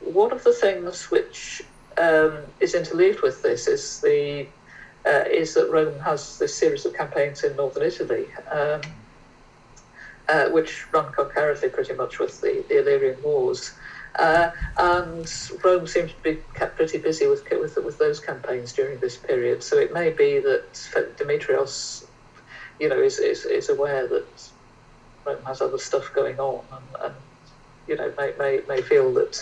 one 0.01 0.31
of 0.31 0.43
the 0.43 0.51
things 0.51 1.09
which 1.09 1.61
um, 1.97 2.39
is 2.59 2.73
interleaved 2.73 3.21
with 3.21 3.41
this 3.41 3.67
is 3.67 4.01
the 4.01 4.45
uh, 5.05 5.23
is 5.31 5.53
that 5.53 5.69
Rome 5.69 5.97
has 5.99 6.37
this 6.37 6.53
series 6.53 6.85
of 6.85 6.93
campaigns 6.93 7.43
in 7.43 7.55
northern 7.55 7.83
Italy, 7.83 8.27
um, 8.51 8.81
uh, 10.27 10.49
which 10.49 10.85
run 10.91 11.11
concurrently 11.13 11.69
pretty 11.69 11.93
much 11.93 12.19
with 12.19 12.39
the, 12.41 12.63
the 12.67 12.79
Illyrian 12.79 13.21
Wars. 13.23 13.71
Uh, 14.19 14.49
and 14.77 15.27
Rome 15.63 15.88
seems 15.88 16.13
to 16.13 16.21
be 16.21 16.39
kept 16.53 16.75
pretty 16.75 16.97
busy 16.97 17.27
with, 17.27 17.43
with 17.51 17.77
with 17.77 17.97
those 17.99 18.19
campaigns 18.19 18.73
during 18.73 18.99
this 18.99 19.17
period. 19.17 19.63
So 19.63 19.77
it 19.77 19.93
may 19.93 20.10
be 20.12 20.39
that 20.39 21.15
Demetrios, 21.17 22.03
you 22.79 22.89
know, 22.89 23.01
is, 23.01 23.19
is, 23.19 23.45
is 23.45 23.69
aware 23.69 24.08
that 24.08 24.41
Rome 25.25 25.43
has 25.45 25.62
other 25.62 25.77
stuff 25.77 26.12
going 26.13 26.39
on, 26.39 26.65
and, 26.71 26.95
and 27.01 27.15
you 27.88 27.95
know, 27.95 28.13
may, 28.17 28.34
may 28.38 28.62
may 28.67 28.82
feel 28.82 29.13
that 29.13 29.38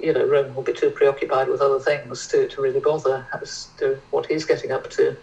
you 0.00 0.12
know 0.12 0.24
Rome 0.24 0.54
will 0.54 0.64
be 0.64 0.72
too 0.72 0.90
preoccupied 0.90 1.48
with 1.48 1.60
other 1.62 1.80
things 1.80 2.26
to, 2.28 2.48
to 2.48 2.62
really 2.62 2.80
bother 2.80 3.28
as 3.40 3.72
to 3.78 4.00
what 4.10 4.26
he's 4.26 4.44
getting 4.44 4.72
up 4.72 4.90
to. 4.90 5.16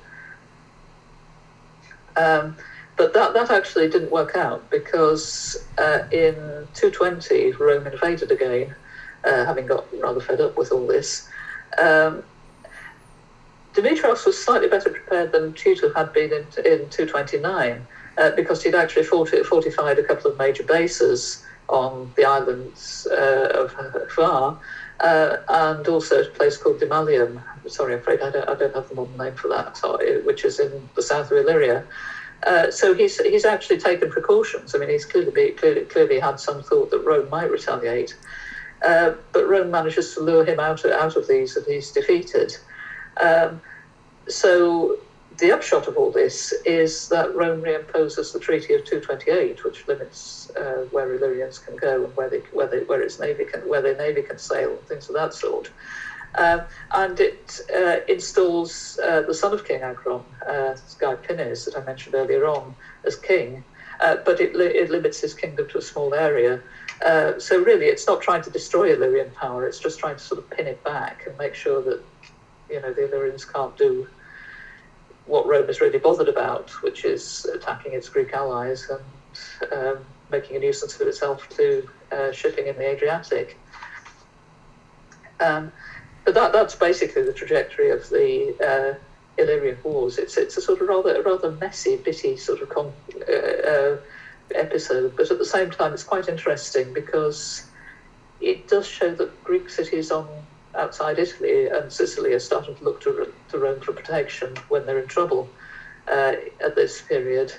Um, 2.15 2.55
but 2.97 3.13
that, 3.13 3.33
that 3.33 3.49
actually 3.49 3.87
didn't 3.87 4.11
work 4.11 4.35
out 4.35 4.69
because 4.69 5.57
uh, 5.77 5.99
in 6.11 6.67
220, 6.73 7.53
Rome 7.53 7.87
invaded 7.87 8.31
again, 8.31 8.75
uh, 9.23 9.45
having 9.45 9.65
got 9.65 9.85
rather 10.01 10.19
fed 10.19 10.41
up 10.41 10.57
with 10.57 10.71
all 10.71 10.85
this. 10.85 11.27
Um, 11.77 12.23
Demetrios 13.73 14.25
was 14.25 14.37
slightly 14.37 14.67
better 14.67 14.89
prepared 14.89 15.31
than 15.31 15.53
Teuta 15.53 15.93
had 15.95 16.11
been 16.11 16.33
in, 16.33 16.43
in 16.65 16.89
229 16.89 17.85
uh, 18.17 18.31
because 18.31 18.61
he'd 18.61 18.75
actually 18.75 19.03
fortified 19.03 19.97
a 19.97 20.03
couple 20.03 20.29
of 20.29 20.37
major 20.37 20.63
bases 20.63 21.41
on 21.69 22.11
the 22.17 22.25
islands 22.25 23.07
uh, 23.11 23.47
of 23.53 23.73
Hvar. 24.09 24.57
Uh, 24.99 25.37
and 25.47 25.87
also 25.87 26.21
a 26.21 26.23
place 26.25 26.57
called 26.57 26.79
Dimallum. 26.79 27.41
Sorry, 27.67 27.93
I'm 27.93 27.99
afraid 27.99 28.21
I 28.21 28.29
don't, 28.29 28.47
I 28.47 28.53
don't 28.53 28.75
have 28.75 28.87
the 28.87 28.93
modern 28.93 29.17
name 29.17 29.33
for 29.33 29.47
that, 29.47 29.79
which 30.23 30.45
is 30.45 30.59
in 30.59 30.89
the 30.95 31.01
south 31.01 31.31
of 31.31 31.37
Illyria. 31.37 31.83
Uh, 32.43 32.71
so 32.71 32.93
he's 32.93 33.19
he's 33.19 33.45
actually 33.45 33.77
taken 33.77 34.09
precautions. 34.09 34.73
I 34.73 34.79
mean, 34.79 34.89
he's 34.89 35.05
clearly 35.05 35.31
be, 35.31 35.51
clearly 35.51 35.85
clearly 35.85 36.19
had 36.19 36.39
some 36.39 36.63
thought 36.63 36.89
that 36.91 36.99
Rome 36.99 37.29
might 37.29 37.51
retaliate, 37.51 38.15
uh, 38.83 39.11
but 39.31 39.47
Rome 39.47 39.69
manages 39.69 40.13
to 40.15 40.21
lure 40.21 40.43
him 40.43 40.59
out 40.59 40.83
of, 40.83 40.91
out 40.91 41.15
of 41.15 41.27
these, 41.27 41.55
and 41.55 41.65
he's 41.65 41.91
defeated. 41.91 42.57
Um, 43.21 43.61
so 44.27 44.97
the 45.37 45.51
upshot 45.51 45.87
of 45.87 45.97
all 45.97 46.11
this 46.11 46.53
is 46.65 47.09
that 47.09 47.33
Rome 47.35 47.61
reimposes 47.61 48.33
the 48.33 48.39
Treaty 48.39 48.73
of 48.73 48.83
228, 48.85 49.63
which 49.63 49.87
limits 49.87 50.51
uh, 50.51 50.85
where 50.91 51.13
Illyrians 51.13 51.57
can 51.57 51.75
go 51.75 52.05
and 52.05 52.15
where 52.15 52.29
they, 52.29 52.39
where 52.51 52.67
they, 52.67 52.79
where 52.79 53.01
its 53.01 53.19
navy 53.19 53.45
can 53.45 53.61
where 53.67 53.81
their 53.81 53.97
navy 53.97 54.21
can 54.21 54.37
sail 54.37 54.71
and 54.71 54.87
things 54.87 55.09
of 55.09 55.15
that 55.15 55.33
sort. 55.33 55.69
Um, 56.37 56.65
and 56.93 57.19
it 57.19 57.59
uh, 57.75 57.97
installs 58.07 58.97
uh, 59.03 59.21
the 59.21 59.33
son 59.33 59.53
of 59.53 59.63
King 59.63 59.81
Agron, 59.81 60.23
uh, 60.47 60.75
Guy 60.99 61.15
Pinnes, 61.15 61.65
that 61.65 61.75
I 61.77 61.81
mentioned 61.81 62.15
earlier 62.15 62.45
on, 62.45 62.75
as 63.05 63.15
king, 63.15 63.63
uh, 63.99 64.17
but 64.25 64.39
it, 64.39 64.55
li- 64.55 64.73
it 64.75 64.89
limits 64.89 65.19
his 65.21 65.33
kingdom 65.33 65.67
to 65.69 65.77
a 65.77 65.81
small 65.81 66.13
area. 66.13 66.61
Uh, 67.03 67.33
so 67.37 67.59
really, 67.59 67.87
it's 67.87 68.07
not 68.07 68.21
trying 68.21 68.41
to 68.43 68.49
destroy 68.49 68.91
Illyrian 68.93 69.31
power; 69.31 69.65
it's 69.65 69.79
just 69.79 69.99
trying 69.99 70.15
to 70.15 70.23
sort 70.23 70.39
of 70.39 70.49
pin 70.49 70.67
it 70.67 70.83
back 70.83 71.23
and 71.25 71.37
make 71.37 71.53
sure 71.55 71.81
that 71.83 71.99
you 72.69 72.79
know 72.81 72.93
the 72.93 73.05
Illyrians 73.05 73.45
can't 73.45 73.75
do 73.77 74.07
what 75.25 75.45
Rome 75.47 75.69
is 75.69 75.81
really 75.81 75.99
bothered 75.99 76.27
about, 76.29 76.71
which 76.81 77.05
is 77.05 77.45
attacking 77.53 77.93
its 77.93 78.09
Greek 78.09 78.33
allies 78.33 78.87
and 78.89 79.21
um, 79.71 80.05
making 80.29 80.55
a 80.55 80.59
nuisance 80.59 80.99
of 80.99 81.07
itself 81.07 81.47
to 81.49 81.87
uh, 82.11 82.31
shipping 82.31 82.67
in 82.67 82.75
the 82.77 82.87
Adriatic. 82.87 83.57
Um, 85.39 85.71
but 86.25 86.33
that 86.33 86.51
that's 86.53 86.75
basically 86.75 87.23
the 87.23 87.33
trajectory 87.33 87.89
of 87.89 88.09
the 88.09 88.55
uh, 88.61 89.41
Illyrian 89.41 89.77
Wars. 89.83 90.17
It's 90.17 90.37
it's 90.37 90.57
a 90.57 90.61
sort 90.61 90.81
of 90.81 90.87
rather 90.87 91.21
rather 91.23 91.51
messy, 91.51 91.97
bitty 91.97 92.37
sort 92.37 92.61
of 92.61 92.69
con- 92.69 92.93
uh, 93.27 93.31
uh, 93.31 93.97
episode, 94.55 95.15
but 95.15 95.31
at 95.31 95.37
the 95.37 95.45
same 95.45 95.71
time, 95.71 95.93
it's 95.93 96.03
quite 96.03 96.27
interesting 96.27 96.93
because 96.93 97.65
it 98.39 98.67
does 98.67 98.87
show 98.87 99.13
that 99.15 99.43
Greek 99.43 99.69
cities 99.69 100.11
on 100.11 100.27
outside 100.75 101.19
Italy 101.19 101.67
and 101.67 101.91
Sicily 101.91 102.33
are 102.33 102.39
starting 102.39 102.75
to 102.75 102.83
look 102.83 103.01
to, 103.01 103.31
to 103.49 103.57
Rome 103.57 103.81
for 103.81 103.93
protection 103.93 104.55
when 104.69 104.85
they're 104.85 104.99
in 104.99 105.07
trouble 105.07 105.49
uh, 106.07 106.33
at 106.63 106.75
this 106.75 107.01
period. 107.01 107.53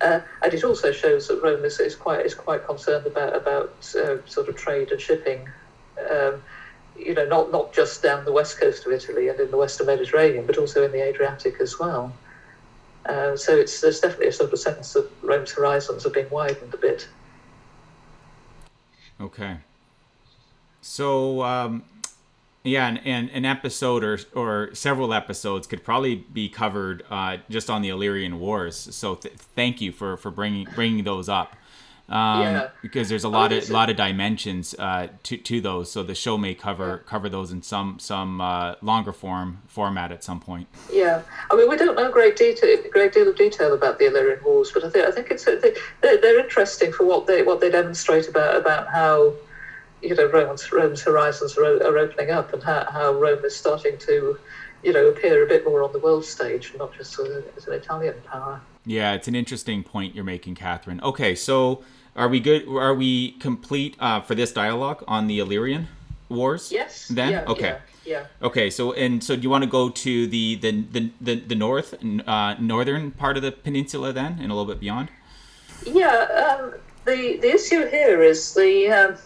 Uh, 0.00 0.20
and 0.42 0.52
it 0.52 0.62
also 0.64 0.92
shows 0.92 1.28
that 1.28 1.42
Rome 1.42 1.64
is, 1.64 1.80
is 1.80 1.94
quite 1.94 2.26
is 2.26 2.34
quite 2.34 2.66
concerned 2.66 3.06
about 3.06 3.34
about 3.34 3.70
uh, 3.96 4.16
sort 4.26 4.48
of 4.48 4.56
trade 4.56 4.92
and 4.92 5.00
shipping. 5.00 5.48
Um, 6.10 6.42
you 6.98 7.14
know, 7.14 7.26
not, 7.26 7.52
not 7.52 7.72
just 7.72 8.02
down 8.02 8.24
the 8.24 8.32
west 8.32 8.58
coast 8.58 8.86
of 8.86 8.92
Italy 8.92 9.28
and 9.28 9.38
in 9.40 9.50
the 9.50 9.56
western 9.56 9.86
Mediterranean, 9.86 10.46
but 10.46 10.58
also 10.58 10.84
in 10.84 10.92
the 10.92 11.02
Adriatic 11.02 11.60
as 11.60 11.78
well. 11.78 12.12
Uh, 13.06 13.36
so 13.36 13.56
it's 13.56 13.80
there's 13.80 14.00
definitely 14.00 14.28
a 14.28 14.32
sort 14.32 14.52
of 14.52 14.58
sense 14.58 14.92
that 14.94 15.08
Rome's 15.22 15.52
horizons 15.52 16.02
have 16.04 16.12
been 16.12 16.28
widened 16.30 16.74
a 16.74 16.76
bit. 16.76 17.08
Okay. 19.20 19.58
So, 20.80 21.42
um, 21.42 21.84
Yeah, 22.64 22.88
and, 22.88 23.00
and 23.04 23.30
an 23.30 23.44
episode 23.44 24.02
or 24.02 24.18
or 24.34 24.74
several 24.74 25.14
episodes 25.14 25.68
could 25.68 25.84
probably 25.84 26.16
be 26.16 26.48
covered 26.48 27.04
uh, 27.08 27.36
just 27.48 27.70
on 27.70 27.80
the 27.80 27.90
Illyrian 27.90 28.40
Wars. 28.40 28.76
So 28.90 29.14
th- 29.14 29.36
thank 29.36 29.80
you 29.80 29.92
for, 29.92 30.16
for 30.16 30.32
bringing 30.32 30.66
bringing 30.74 31.04
those 31.04 31.28
up. 31.28 31.54
Um, 32.08 32.42
yeah. 32.42 32.68
because 32.82 33.08
there's 33.08 33.24
a 33.24 33.28
lot 33.28 33.52
oh, 33.52 33.56
of 33.56 33.68
lot 33.68 33.90
of 33.90 33.96
dimensions 33.96 34.76
uh, 34.78 35.08
to 35.24 35.36
to 35.38 35.60
those. 35.60 35.90
So 35.90 36.04
the 36.04 36.14
show 36.14 36.38
may 36.38 36.54
cover 36.54 37.02
yeah. 37.02 37.10
cover 37.10 37.28
those 37.28 37.50
in 37.50 37.62
some 37.62 37.98
some 37.98 38.40
uh, 38.40 38.76
longer 38.80 39.12
form 39.12 39.62
format 39.66 40.12
at 40.12 40.22
some 40.22 40.38
point. 40.38 40.68
Yeah, 40.92 41.22
I 41.50 41.56
mean 41.56 41.68
we 41.68 41.76
don't 41.76 41.96
know 41.96 42.10
great 42.12 42.36
detail 42.36 42.76
great 42.92 43.12
deal 43.12 43.28
of 43.28 43.36
detail 43.36 43.74
about 43.74 43.98
the 43.98 44.06
Illyrian 44.06 44.42
Wars, 44.44 44.70
but 44.72 44.84
I 44.84 44.90
think 44.90 45.04
I 45.04 45.10
think 45.10 45.32
it's 45.32 45.44
they're, 45.44 45.74
they're 46.00 46.38
interesting 46.38 46.92
for 46.92 47.04
what 47.04 47.26
they 47.26 47.42
what 47.42 47.60
they 47.60 47.70
demonstrate 47.70 48.28
about 48.28 48.54
about 48.54 48.86
how 48.86 49.34
you 50.00 50.14
know 50.14 50.26
Rome's 50.26 50.70
Rome's 50.70 51.02
horizons 51.02 51.58
are, 51.58 51.64
are 51.64 51.98
opening 51.98 52.30
up 52.30 52.52
and 52.52 52.62
how, 52.62 52.86
how 52.88 53.14
Rome 53.14 53.44
is 53.44 53.56
starting 53.56 53.98
to 53.98 54.38
you 54.84 54.92
know 54.92 55.06
appear 55.08 55.42
a 55.42 55.48
bit 55.48 55.64
more 55.64 55.82
on 55.82 55.92
the 55.92 55.98
world 55.98 56.24
stage, 56.24 56.72
not 56.78 56.94
just 56.94 57.18
as 57.18 57.66
an 57.66 57.72
Italian 57.72 58.14
power. 58.26 58.60
Yeah, 58.84 59.14
it's 59.14 59.26
an 59.26 59.34
interesting 59.34 59.82
point 59.82 60.14
you're 60.14 60.22
making, 60.22 60.54
Kathryn. 60.54 61.02
Okay, 61.02 61.34
so 61.34 61.82
are 62.16 62.28
we 62.28 62.40
good? 62.40 62.66
Are 62.68 62.94
we 62.94 63.32
complete 63.32 63.96
uh, 64.00 64.20
for 64.20 64.34
this 64.34 64.52
dialogue 64.52 65.04
on 65.06 65.26
the 65.26 65.38
Illyrian 65.38 65.88
Wars? 66.28 66.72
Yes. 66.72 67.08
Then 67.08 67.32
yeah, 67.32 67.44
okay. 67.46 67.78
Yeah, 68.04 68.24
yeah. 68.40 68.46
Okay, 68.46 68.70
so 68.70 68.92
and 68.92 69.22
so, 69.22 69.36
do 69.36 69.42
you 69.42 69.50
want 69.50 69.64
to 69.64 69.70
go 69.70 69.90
to 69.90 70.26
the 70.26 70.56
the 70.56 70.70
the 70.92 71.10
the, 71.20 71.34
the 71.36 71.54
north 71.54 71.94
uh, 72.26 72.54
northern 72.58 73.10
part 73.12 73.36
of 73.36 73.42
the 73.42 73.52
peninsula 73.52 74.12
then, 74.12 74.38
and 74.40 74.50
a 74.50 74.54
little 74.54 74.64
bit 74.64 74.80
beyond? 74.80 75.10
Yeah. 75.84 76.58
Um, 76.58 76.74
the 77.04 77.36
the 77.36 77.54
issue 77.54 77.86
here 77.86 78.22
is 78.22 78.54
the. 78.54 78.88
Um, 78.88 79.16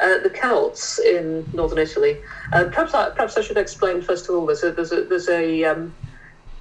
uh, 0.00 0.18
the 0.22 0.30
Celts 0.30 0.98
in 0.98 1.44
northern 1.52 1.78
Italy. 1.78 2.16
Uh, 2.50 2.64
perhaps, 2.64 2.94
I, 2.94 3.10
perhaps 3.10 3.36
I 3.36 3.42
should 3.42 3.58
explain 3.58 4.00
first 4.00 4.26
of 4.26 4.34
all. 4.34 4.46
There's 4.46 4.64
a 4.64 4.72
there's 4.72 4.90
a, 4.90 5.04
there's 5.04 5.28
a 5.28 5.64
um, 5.64 5.94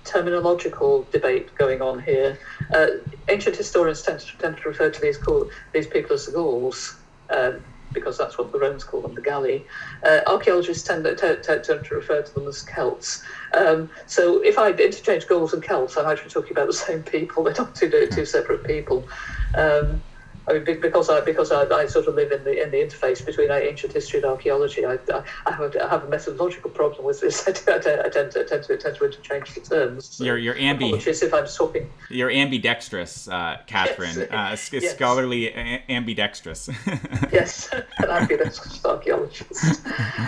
terminological 0.06 1.10
debate 1.12 1.54
going 1.56 1.82
on 1.82 2.02
here. 2.02 2.38
Uh, 2.74 2.88
ancient 3.28 3.56
historians 3.56 4.02
tend 4.02 4.20
to, 4.20 4.38
tend 4.38 4.58
to 4.58 4.70
refer 4.70 4.90
to 4.90 5.02
these 5.02 5.18
call, 5.18 5.50
these 5.74 5.88
people 5.88 6.14
as 6.14 6.26
the 6.26 6.32
Gauls. 6.32 6.96
Um, 7.30 7.64
because 7.96 8.18
that's 8.18 8.38
what 8.38 8.52
the 8.52 8.60
Romans 8.60 8.84
call 8.84 9.02
them, 9.02 9.16
the 9.16 9.22
Galli. 9.22 9.66
Uh, 10.04 10.20
archaeologists 10.28 10.86
tend 10.86 11.06
tend 11.18 11.44
to, 11.44 11.96
refer 11.96 12.22
to 12.22 12.34
them 12.34 12.48
as 12.48 12.62
Celts. 12.62 13.24
Um, 13.54 13.90
so 14.06 14.44
if 14.44 14.60
I 14.60 14.72
interchange 14.72 15.26
Gauls 15.26 15.54
and 15.54 15.64
Celts, 15.64 15.98
I'm 15.98 16.06
actually 16.06 16.30
talking 16.30 16.52
about 16.52 16.68
the 16.68 16.74
same 16.74 17.02
people. 17.02 17.44
They're 17.46 17.56
not 17.58 17.74
two, 17.74 17.90
two 18.08 18.26
separate 18.26 18.66
people. 18.66 19.08
Um, 19.56 20.04
I 20.48 20.54
mean, 20.54 20.64
because 20.80 21.10
I 21.10 21.22
because 21.22 21.52
I, 21.52 21.64
I, 21.64 21.88
sort 21.88 22.06
of 22.08 22.16
live 22.16 22.32
in 22.32 22.44
the 22.44 22.62
in 22.62 22.70
the 22.70 22.78
interface 22.78 23.26
between 23.26 23.50
ancient 23.50 23.94
history 23.94 24.20
and 24.20 24.30
archaeology, 24.30 24.86
I, 24.86 25.00
I, 25.46 25.52
have, 25.52 25.76
a, 25.76 25.86
I 25.86 25.90
have 25.90 26.04
a 26.04 26.08
methodological 26.08 26.70
problem 26.70 27.04
with 27.04 27.22
this. 27.22 27.48
I, 27.48 27.52
tend, 27.52 27.84
to, 27.84 28.10
tend 28.12 28.32
to 28.32 28.46
tend 28.46 28.64
to 28.64 28.78
tend 28.78 28.96
to 28.96 29.06
interchange 29.06 29.56
the 29.56 29.62
terms. 29.62 30.06
So 30.06 30.24
you're 30.24 30.38
you're 30.38 30.56
ambi. 30.56 30.94
If 30.96 31.34
I'm 31.34 31.48
talking. 31.48 31.90
You're 32.10 32.30
ambidextrous, 32.30 33.28
uh, 33.28 33.58
Kathryn. 33.68 34.18
Yes. 34.30 34.72
Uh, 34.72 34.78
yes. 34.80 34.94
Scholarly 34.94 35.48
a- 35.48 35.84
ambidextrous. 35.90 36.70
yes, 37.32 37.70
an 37.98 38.10
ambidextrous 38.10 38.86
archaeologist. 38.86 39.86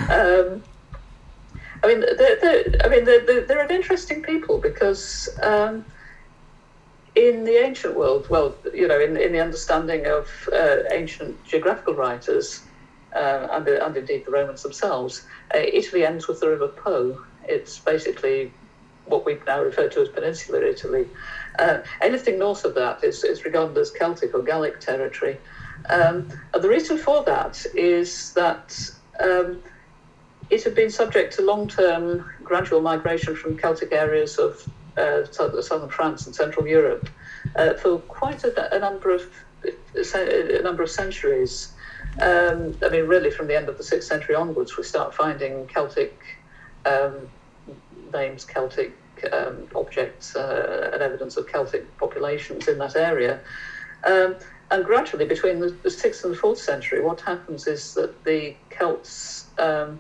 Um, 0.09 0.63
I 1.84 1.88
mean, 1.88 1.99
they're, 1.99 2.39
they're, 2.41 2.76
I 2.84 2.89
mean, 2.89 3.05
they're, 3.05 3.45
they're, 3.45 3.63
an 3.63 3.72
interesting 3.72 4.24
people 4.24 4.57
because. 4.57 5.30
Um, 5.43 5.86
in 7.18 7.43
the 7.45 7.57
ancient 7.65 7.95
world, 7.95 8.30
well, 8.30 8.55
you 8.74 8.88
know, 8.88 8.99
in, 8.99 9.18
in 9.18 9.32
the 9.32 9.39
understanding 9.39 10.05
of 10.05 10.30
uh, 10.53 10.84
ancient 10.91 11.43
geographical 11.45 11.95
writers, 11.95 12.61
uh, 13.15 13.47
and, 13.51 13.68
and 13.68 13.97
indeed 13.97 14.24
the 14.24 14.32
Romans 14.32 14.61
themselves, 14.61 15.26
uh, 15.55 15.57
Italy 15.57 16.05
ends 16.05 16.28
with 16.28 16.39
the 16.39 16.47
River 16.47 16.68
Po. 16.68 17.20
It's 17.45 17.80
basically 17.80 18.53
what 19.05 19.26
we 19.26 19.39
now 19.47 19.63
refer 19.63 19.89
to 19.89 20.01
as 20.01 20.09
Peninsular 20.09 20.63
Italy. 20.63 21.07
Uh, 21.57 21.80
anything 22.01 22.38
north 22.38 22.63
of 22.65 22.76
that 22.76 23.03
is, 23.03 23.24
is 23.24 23.45
regarded 23.45 23.76
as 23.80 23.89
Celtic 23.89 24.36
or 24.36 24.43
Gallic 24.43 24.80
territory. 24.80 25.38
Um, 25.89 26.30
and 26.53 26.63
the 26.63 26.70
reason 26.70 26.99
for 26.99 27.24
that 27.24 27.65
is 27.74 28.34
that 28.34 28.78
um, 29.20 29.63
it 30.51 30.63
had 30.63 30.76
been 30.76 30.91
subject 30.91 31.34
to 31.36 31.41
long 31.41 31.68
term 31.68 32.30
gradual 32.43 32.82
migration 32.82 33.36
from 33.36 33.57
Celtic 33.57 33.91
areas 33.91 34.38
of 34.38 34.70
uh, 34.97 35.25
southern 35.25 35.89
France 35.89 36.25
and 36.25 36.35
Central 36.35 36.67
Europe 36.67 37.09
uh, 37.55 37.73
for 37.75 37.99
quite 37.99 38.43
a, 38.43 38.75
a, 38.75 38.79
number 38.79 39.13
of 39.13 39.21
a 39.63 40.61
number 40.61 40.83
of 40.83 40.89
centuries. 40.89 41.73
Um, 42.21 42.75
I 42.83 42.89
mean, 42.89 43.05
really, 43.05 43.31
from 43.31 43.47
the 43.47 43.55
end 43.55 43.69
of 43.69 43.77
the 43.77 43.83
sixth 43.83 44.07
century 44.07 44.35
onwards, 44.35 44.77
we 44.77 44.83
start 44.83 45.13
finding 45.13 45.67
Celtic 45.67 46.19
um, 46.85 47.29
names, 48.13 48.45
Celtic 48.45 48.93
um, 49.31 49.67
objects, 49.75 50.35
uh, 50.35 50.91
and 50.93 51.01
evidence 51.01 51.37
of 51.37 51.47
Celtic 51.47 51.97
populations 51.97 52.67
in 52.67 52.77
that 52.79 52.95
area. 52.95 53.39
Um, 54.03 54.35
and 54.69 54.83
gradually, 54.83 55.25
between 55.25 55.59
the, 55.59 55.69
the, 55.69 55.89
sixth 55.89 56.23
and 56.23 56.33
the 56.33 56.37
fourth 56.37 56.59
century, 56.59 57.01
what 57.01 57.21
happens 57.21 57.67
is 57.67 57.93
that 57.93 58.23
the 58.23 58.55
Celts 58.69 59.47
um, 59.57 59.99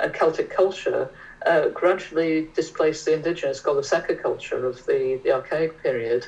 and 0.00 0.12
Celtic 0.12 0.50
culture 0.50 1.10
uh, 1.46 1.68
gradually 1.68 2.48
displaced 2.54 3.04
the 3.04 3.14
indigenous 3.14 3.60
Golasecca 3.60 4.20
culture 4.20 4.66
of 4.66 4.84
the, 4.86 5.20
the 5.24 5.32
Archaic 5.32 5.82
period. 5.82 6.26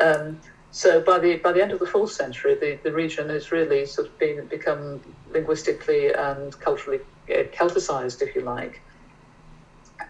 Um, 0.00 0.40
so 0.70 1.00
by 1.00 1.18
the 1.20 1.36
by 1.36 1.52
the 1.52 1.62
end 1.62 1.70
of 1.70 1.78
the 1.78 1.86
fourth 1.86 2.10
century, 2.10 2.56
the, 2.56 2.78
the 2.82 2.92
region 2.92 3.28
has 3.28 3.52
really 3.52 3.86
sort 3.86 4.08
of 4.08 4.18
been 4.18 4.46
become 4.46 5.00
linguistically 5.30 6.12
and 6.12 6.58
culturally 6.58 7.00
uh, 7.32 7.44
Celticized, 7.52 8.22
if 8.22 8.34
you 8.34 8.40
like. 8.40 8.80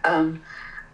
Um, 0.05 0.43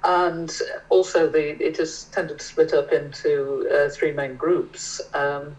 and 0.02 0.50
also, 0.88 1.28
the 1.28 1.62
it 1.62 1.76
has 1.76 2.04
tended 2.04 2.38
to 2.38 2.44
split 2.44 2.72
up 2.72 2.90
into 2.92 3.68
uh, 3.72 3.88
three 3.90 4.12
main 4.12 4.36
groups. 4.36 5.00
Um, 5.14 5.56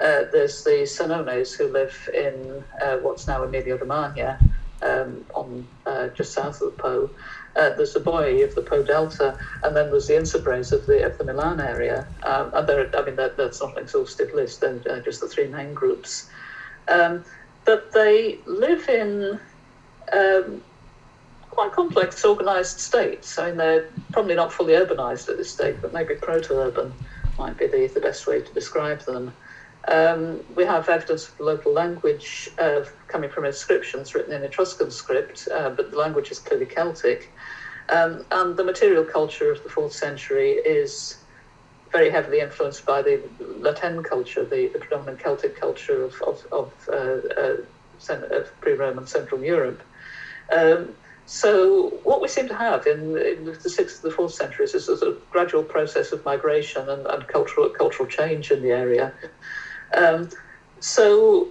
uh, 0.00 0.24
there's 0.32 0.64
the 0.64 0.86
Senones 0.86 1.54
who 1.54 1.68
live 1.68 2.08
in 2.14 2.64
uh, 2.80 2.96
what's 2.98 3.26
now 3.26 3.42
Emilia 3.42 3.76
Romagna, 3.76 4.38
um, 4.82 5.24
on 5.34 5.66
uh, 5.86 6.08
just 6.08 6.32
south 6.32 6.60
of 6.60 6.76
the 6.76 6.82
Po. 6.82 7.10
Uh, 7.56 7.70
there's 7.70 7.92
the 7.92 8.00
Boii 8.00 8.44
of 8.44 8.54
the 8.54 8.62
Po 8.62 8.82
Delta, 8.82 9.36
and 9.62 9.76
then 9.76 9.90
there's 9.90 10.06
the 10.06 10.14
Insubres 10.14 10.72
of 10.72 10.86
the 10.86 11.04
of 11.04 11.18
the 11.18 11.24
Milan 11.24 11.60
area. 11.60 12.06
Um, 12.22 12.50
and 12.54 12.68
there, 12.68 12.90
I 12.96 13.02
mean, 13.02 13.16
that, 13.16 13.36
that's 13.36 13.60
not 13.60 13.76
an 13.76 13.82
exhaustive 13.82 14.32
list. 14.32 14.60
They're 14.60 14.80
uh, 14.88 15.00
just 15.00 15.20
the 15.20 15.28
three 15.28 15.48
main 15.48 15.74
groups. 15.74 16.30
Um, 16.88 17.24
but 17.64 17.92
they 17.92 18.38
live 18.46 18.88
in 18.88 19.38
um, 20.12 20.62
quite 21.50 21.72
complex, 21.72 22.24
organised 22.24 22.80
states. 22.80 23.38
I 23.38 23.46
mean, 23.46 23.56
they're 23.58 23.88
probably 24.12 24.34
not 24.34 24.52
fully 24.52 24.74
urbanised 24.74 25.28
at 25.28 25.36
this 25.36 25.50
stage, 25.50 25.76
but 25.82 25.92
maybe 25.92 26.14
proto-urban 26.14 26.92
might 27.38 27.58
be 27.58 27.66
the, 27.66 27.86
the 27.88 28.00
best 28.00 28.26
way 28.26 28.40
to 28.40 28.54
describe 28.54 29.00
them. 29.02 29.32
Um, 29.88 30.44
we 30.56 30.64
have 30.64 30.88
evidence 30.88 31.28
of 31.28 31.36
the 31.38 31.44
local 31.44 31.72
language 31.72 32.50
uh, 32.58 32.84
coming 33.08 33.30
from 33.30 33.44
inscriptions 33.44 34.14
written 34.14 34.32
in 34.32 34.42
Etruscan 34.42 34.90
script, 34.90 35.48
uh, 35.52 35.70
but 35.70 35.90
the 35.90 35.96
language 35.96 36.30
is 36.30 36.38
clearly 36.38 36.66
Celtic. 36.66 37.32
Um, 37.88 38.24
and 38.30 38.56
the 38.56 38.64
material 38.64 39.04
culture 39.04 39.50
of 39.50 39.62
the 39.64 39.68
fourth 39.68 39.92
century 39.92 40.52
is 40.52 41.16
very 41.90 42.10
heavily 42.10 42.40
influenced 42.40 42.86
by 42.86 43.02
the 43.02 43.20
La 43.40 43.72
Tène 43.72 44.04
culture, 44.04 44.44
the, 44.44 44.68
the 44.68 44.78
predominant 44.78 45.18
Celtic 45.18 45.58
culture 45.58 46.04
of, 46.04 46.14
of, 46.22 46.46
of, 46.52 46.88
uh, 46.88 47.40
uh 47.40 47.56
of 48.08 48.60
pre-Roman 48.60 49.06
Central 49.06 49.42
Europe. 49.42 49.82
Um, 50.52 50.94
so 51.26 51.90
what 52.02 52.20
we 52.20 52.28
seem 52.28 52.48
to 52.48 52.56
have 52.56 52.86
in, 52.86 53.16
in 53.16 53.44
the 53.44 53.70
sixth 53.70 54.02
and 54.02 54.10
the 54.10 54.16
fourth 54.16 54.34
centuries 54.34 54.74
is 54.74 54.88
a 54.88 54.96
sort 54.96 55.12
of 55.12 55.30
gradual 55.30 55.62
process 55.62 56.12
of 56.12 56.24
migration 56.24 56.88
and, 56.88 57.06
and 57.06 57.26
cultural 57.28 57.68
cultural 57.70 58.08
change 58.08 58.50
in 58.50 58.62
the 58.62 58.70
area. 58.70 59.12
Um, 59.96 60.28
so 60.80 61.48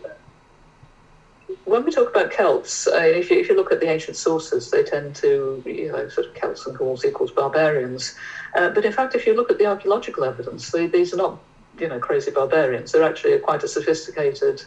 when 1.66 1.84
we 1.84 1.92
talk 1.92 2.10
about 2.10 2.32
Celts, 2.32 2.88
uh, 2.88 2.98
if, 2.98 3.30
you, 3.30 3.40
if 3.40 3.50
you 3.50 3.56
look 3.56 3.72
at 3.72 3.80
the 3.80 3.90
ancient 3.90 4.18
sources, 4.18 4.72
they 4.72 4.84
tend 4.84 5.16
to, 5.18 5.62
you 5.66 5.92
know, 5.92 6.08
sort 6.10 6.28
of 6.28 6.34
Celts 6.36 6.66
and 6.66 6.78
Gauls 6.78 7.06
equals 7.06 7.32
barbarians. 7.32 8.16
Uh, 8.56 8.70
but 8.70 8.86
in 8.86 8.92
fact, 8.92 9.16
if 9.16 9.26
you 9.26 9.36
look 9.36 9.52
at 9.52 9.58
the 9.58 9.66
archaeological 9.66 10.24
evidence, 10.24 10.72
they, 10.72 10.88
these 10.88 11.14
are 11.14 11.18
not, 11.18 11.40
you 11.80 11.88
know, 11.88 12.00
crazy 12.00 12.32
barbarians. 12.32 12.92
They're 12.92 13.04
actually 13.04 13.38
quite 13.40 13.64
a 13.64 13.68
sophisticated, 13.68 14.64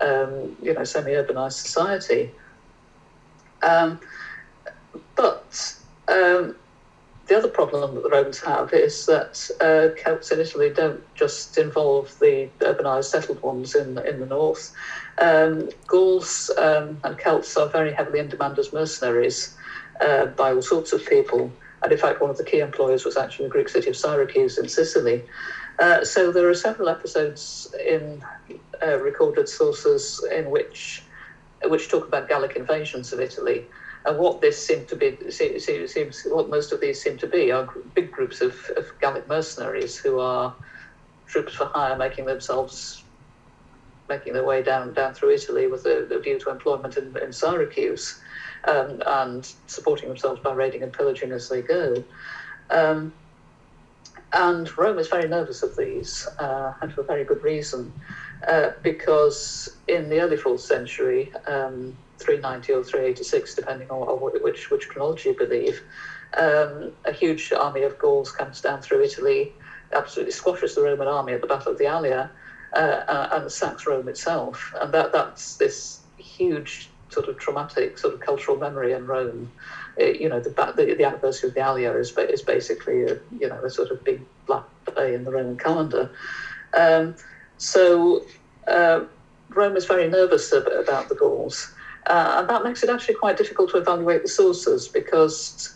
um, 0.00 0.56
you 0.62 0.72
know, 0.74 0.84
semi-urbanized 0.84 1.52
society. 1.52 2.30
Um, 3.62 3.98
but 5.14 5.76
um, 6.08 6.54
the 7.26 7.36
other 7.36 7.48
problem 7.48 7.94
that 7.94 8.02
the 8.02 8.08
Romans 8.08 8.40
have 8.40 8.72
is 8.72 9.06
that 9.06 9.50
uh, 9.60 9.94
Celts 10.00 10.30
in 10.30 10.40
Italy 10.40 10.70
don't 10.70 11.02
just 11.14 11.58
involve 11.58 12.16
the 12.20 12.48
urbanized 12.60 13.06
settled 13.06 13.42
ones 13.42 13.74
in, 13.74 13.98
in 13.98 14.20
the 14.20 14.26
north. 14.26 14.72
Um, 15.18 15.68
Gauls 15.86 16.50
um, 16.56 17.00
and 17.02 17.18
Celts 17.18 17.56
are 17.56 17.68
very 17.68 17.92
heavily 17.92 18.20
in 18.20 18.28
demand 18.28 18.58
as 18.58 18.72
mercenaries 18.72 19.56
uh, 20.00 20.26
by 20.26 20.52
all 20.52 20.62
sorts 20.62 20.92
of 20.92 21.04
people. 21.04 21.50
And 21.82 21.92
in 21.92 21.98
fact, 21.98 22.20
one 22.20 22.30
of 22.30 22.36
the 22.36 22.44
key 22.44 22.60
employers 22.60 23.04
was 23.04 23.16
actually 23.16 23.46
the 23.46 23.52
Greek 23.52 23.68
city 23.68 23.90
of 23.90 23.96
Syracuse 23.96 24.58
in 24.58 24.68
Sicily. 24.68 25.24
Uh, 25.78 26.04
so 26.04 26.32
there 26.32 26.48
are 26.48 26.54
several 26.54 26.88
episodes 26.88 27.74
in 27.86 28.24
uh, 28.82 28.98
recorded 28.98 29.48
sources 29.48 30.24
in 30.32 30.50
which 30.50 31.02
which 31.64 31.88
talk 31.88 32.06
about 32.06 32.28
Gallic 32.28 32.54
invasions 32.54 33.12
of 33.12 33.20
Italy. 33.20 33.64
And 34.06 34.18
what 34.18 34.40
this 34.40 34.64
seemed 34.64 34.86
to 34.88 34.96
be, 34.96 35.18
seems, 35.30 36.22
what 36.30 36.48
most 36.48 36.70
of 36.70 36.80
these 36.80 37.02
seem 37.02 37.16
to 37.18 37.26
be, 37.26 37.50
are 37.50 37.68
big 37.94 38.12
groups 38.12 38.40
of, 38.40 38.70
of 38.76 38.86
Gallic 39.00 39.26
mercenaries 39.26 39.98
who 39.98 40.20
are 40.20 40.54
troops 41.26 41.54
for 41.54 41.66
hire, 41.66 41.96
making 41.96 42.26
themselves, 42.26 43.02
making 44.08 44.32
their 44.32 44.44
way 44.44 44.62
down 44.62 44.92
down 44.92 45.12
through 45.12 45.30
Italy 45.30 45.66
with 45.66 45.84
a, 45.86 46.06
a 46.14 46.20
view 46.20 46.38
to 46.38 46.50
employment 46.50 46.96
in, 46.96 47.16
in 47.20 47.32
Syracuse, 47.32 48.20
um, 48.68 49.02
and 49.06 49.52
supporting 49.66 50.08
themselves 50.08 50.40
by 50.40 50.52
raiding 50.52 50.84
and 50.84 50.92
pillaging 50.92 51.32
as 51.32 51.48
they 51.48 51.62
go. 51.62 52.04
Um, 52.70 53.12
and 54.32 54.70
Rome 54.78 54.98
is 54.98 55.08
very 55.08 55.28
nervous 55.28 55.64
of 55.64 55.74
these, 55.76 56.28
uh, 56.38 56.72
and 56.80 56.92
for 56.92 57.02
very 57.02 57.24
good 57.24 57.42
reason, 57.42 57.92
uh, 58.46 58.70
because 58.82 59.68
in 59.88 60.08
the 60.08 60.20
early 60.20 60.36
fourth 60.36 60.60
century, 60.60 61.32
um, 61.46 61.96
390 62.18 62.72
or 62.72 62.82
386, 62.82 63.54
depending 63.54 63.90
on, 63.90 64.08
on 64.08 64.18
which, 64.42 64.70
which 64.70 64.88
chronology 64.88 65.30
you 65.30 65.34
believe, 65.34 65.82
um, 66.36 66.92
a 67.04 67.12
huge 67.12 67.52
army 67.52 67.82
of 67.82 67.98
Gauls 67.98 68.30
comes 68.30 68.60
down 68.60 68.80
through 68.80 69.02
Italy, 69.02 69.52
absolutely 69.92 70.32
squashes 70.32 70.74
the 70.74 70.82
Roman 70.82 71.08
army 71.08 71.32
at 71.32 71.40
the 71.40 71.46
Battle 71.46 71.72
of 71.72 71.78
the 71.78 71.84
Allia, 71.84 72.28
uh, 72.74 72.78
uh 72.78 73.28
and 73.32 73.50
sacks 73.50 73.86
Rome 73.86 74.08
itself. 74.08 74.72
And 74.80 74.92
that, 74.92 75.12
that's 75.12 75.56
this 75.56 76.00
huge 76.16 76.88
sort 77.08 77.28
of 77.28 77.38
traumatic 77.38 77.96
sort 77.96 78.14
of 78.14 78.20
cultural 78.20 78.56
memory 78.56 78.92
in 78.92 79.06
Rome 79.06 79.50
it, 79.96 80.20
you 80.20 80.28
know, 80.28 80.40
the, 80.40 80.50
the, 80.50 80.94
the 80.94 81.04
anniversary 81.04 81.48
of 81.48 81.54
the 81.54 81.60
Allia 81.60 81.98
is, 81.98 82.12
is 82.30 82.42
basically 82.42 83.04
a, 83.04 83.18
you 83.38 83.48
know, 83.48 83.62
a 83.64 83.70
sort 83.70 83.90
of 83.90 84.02
big 84.04 84.20
black 84.46 84.64
day 84.94 85.14
in 85.14 85.24
the 85.24 85.30
Roman 85.30 85.56
calendar. 85.56 86.10
Um, 86.74 87.14
so 87.58 88.20
uh, 88.66 89.00
Rome 89.50 89.76
is 89.76 89.84
very 89.84 90.06
nervous 90.06 90.52
about 90.52 91.08
the 91.08 91.14
Gauls. 91.14 91.68
Uh, 92.06 92.34
and 92.38 92.48
that 92.48 92.62
makes 92.62 92.82
it 92.82 92.88
actually 92.88 93.14
quite 93.14 93.36
difficult 93.36 93.70
to 93.70 93.78
evaluate 93.78 94.22
the 94.22 94.28
sources 94.28 94.88
because 94.88 95.74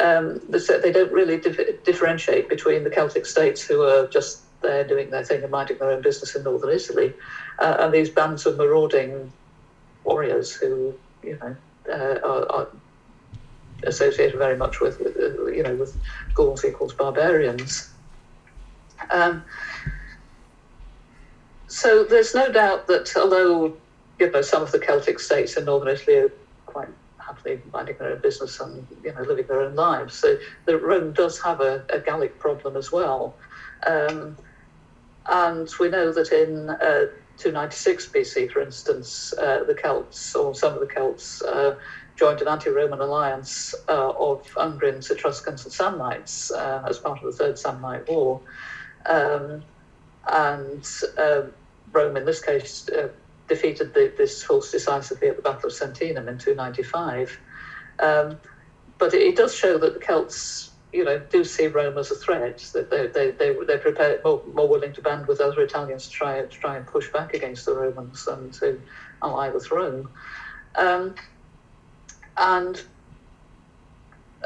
um, 0.00 0.38
they 0.48 0.90
don't 0.90 1.12
really 1.12 1.36
dif- 1.36 1.82
differentiate 1.84 2.48
between 2.48 2.82
the 2.82 2.90
Celtic 2.90 3.24
states 3.26 3.62
who 3.62 3.82
are 3.82 4.04
just 4.06 4.40
there 4.62 4.84
doing 4.84 5.10
their 5.10 5.22
thing 5.22 5.42
and 5.42 5.50
minding 5.50 5.76
their 5.78 5.90
own 5.90 6.00
business 6.00 6.34
in 6.34 6.42
northern 6.42 6.70
Italy 6.70 7.14
uh, 7.58 7.76
and 7.78 7.92
these 7.94 8.10
bands 8.10 8.46
of 8.46 8.56
marauding 8.56 9.32
warriors 10.04 10.52
who, 10.52 10.94
you 11.22 11.36
know, 11.40 11.54
uh, 11.92 12.18
are, 12.22 12.44
are 12.50 12.66
associated 13.84 14.36
very 14.36 14.56
much 14.56 14.80
with, 14.80 14.98
with 14.98 15.16
uh, 15.16 15.46
you 15.46 15.62
know, 15.62 15.74
with 15.74 15.96
Gauls 16.34 16.64
equals 16.64 16.92
barbarians. 16.92 17.84
Um, 19.10 19.40
so 21.70 22.04
there's 22.04 22.34
no 22.34 22.50
doubt 22.50 22.88
that 22.88 23.16
although 23.16 23.74
you 24.18 24.30
know 24.30 24.42
some 24.42 24.62
of 24.62 24.72
the 24.72 24.78
Celtic 24.78 25.18
states 25.20 25.56
in 25.56 25.64
northern 25.64 25.94
Italy 25.94 26.16
are 26.18 26.32
quite 26.66 26.88
happily 27.18 27.60
minding 27.72 27.96
their 27.98 28.12
own 28.12 28.20
business 28.20 28.58
and 28.58 28.86
you 29.04 29.12
know 29.12 29.22
living 29.22 29.46
their 29.46 29.62
own 29.62 29.76
lives, 29.76 30.14
so 30.14 30.36
the 30.66 30.76
Rome 30.76 31.12
does 31.12 31.40
have 31.40 31.60
a, 31.60 31.84
a 31.90 32.00
Gallic 32.00 32.38
problem 32.38 32.76
as 32.76 32.90
well. 32.90 33.34
Um, 33.86 34.36
and 35.26 35.70
we 35.78 35.88
know 35.88 36.12
that 36.12 36.32
in 36.32 36.70
uh, 36.70 37.06
296 37.36 38.08
BC, 38.08 38.50
for 38.50 38.60
instance, 38.60 39.32
uh, 39.38 39.62
the 39.64 39.74
Celts 39.74 40.34
or 40.34 40.54
some 40.54 40.74
of 40.74 40.80
the 40.80 40.86
Celts 40.86 41.40
uh, 41.42 41.76
joined 42.16 42.42
an 42.42 42.48
anti-Roman 42.48 43.00
alliance 43.00 43.74
uh, 43.88 44.10
of 44.10 44.44
Umbrians, 44.56 45.10
Etruscans, 45.10 45.64
and 45.64 45.72
Samnites 45.72 46.50
uh, 46.50 46.84
as 46.88 46.98
part 46.98 47.22
of 47.22 47.24
the 47.24 47.32
Third 47.32 47.54
Samnite 47.54 48.08
War. 48.08 48.40
Um, 49.06 49.62
and 50.28 50.86
uh, 51.16 51.42
Rome, 51.92 52.16
in 52.16 52.24
this 52.24 52.40
case, 52.40 52.88
uh, 52.88 53.08
defeated 53.48 53.94
the, 53.94 54.12
this 54.16 54.42
force 54.42 54.70
decisively 54.70 55.28
at 55.28 55.36
the 55.36 55.42
Battle 55.42 55.66
of 55.66 55.72
Sentinum 55.72 56.28
in 56.28 56.38
295. 56.38 57.38
Um, 57.98 58.38
but 58.98 59.12
it, 59.14 59.22
it, 59.22 59.36
does 59.36 59.54
show 59.54 59.76
that 59.78 59.94
the 59.94 60.00
Celts, 60.00 60.70
you 60.92 61.04
know, 61.04 61.18
do 61.18 61.44
see 61.44 61.66
Rome 61.66 61.98
as 61.98 62.10
a 62.10 62.14
threat. 62.14 62.58
That 62.72 62.90
they 62.90 63.08
they 63.08 63.30
they 63.32 63.56
they're 63.66 63.78
prepared, 63.78 64.22
more, 64.24 64.42
more 64.54 64.68
willing 64.68 64.92
to 64.94 65.02
band 65.02 65.26
with 65.26 65.40
other 65.40 65.60
Italians 65.62 66.06
to 66.06 66.10
try 66.10 66.40
to 66.40 66.46
try 66.46 66.76
and 66.76 66.86
push 66.86 67.10
back 67.12 67.34
against 67.34 67.66
the 67.66 67.74
Romans 67.74 68.26
and 68.26 68.52
to 68.54 68.80
ally 69.22 69.50
with 69.50 69.70
Rome. 69.70 70.08
Um, 70.76 71.14
and 72.36 72.80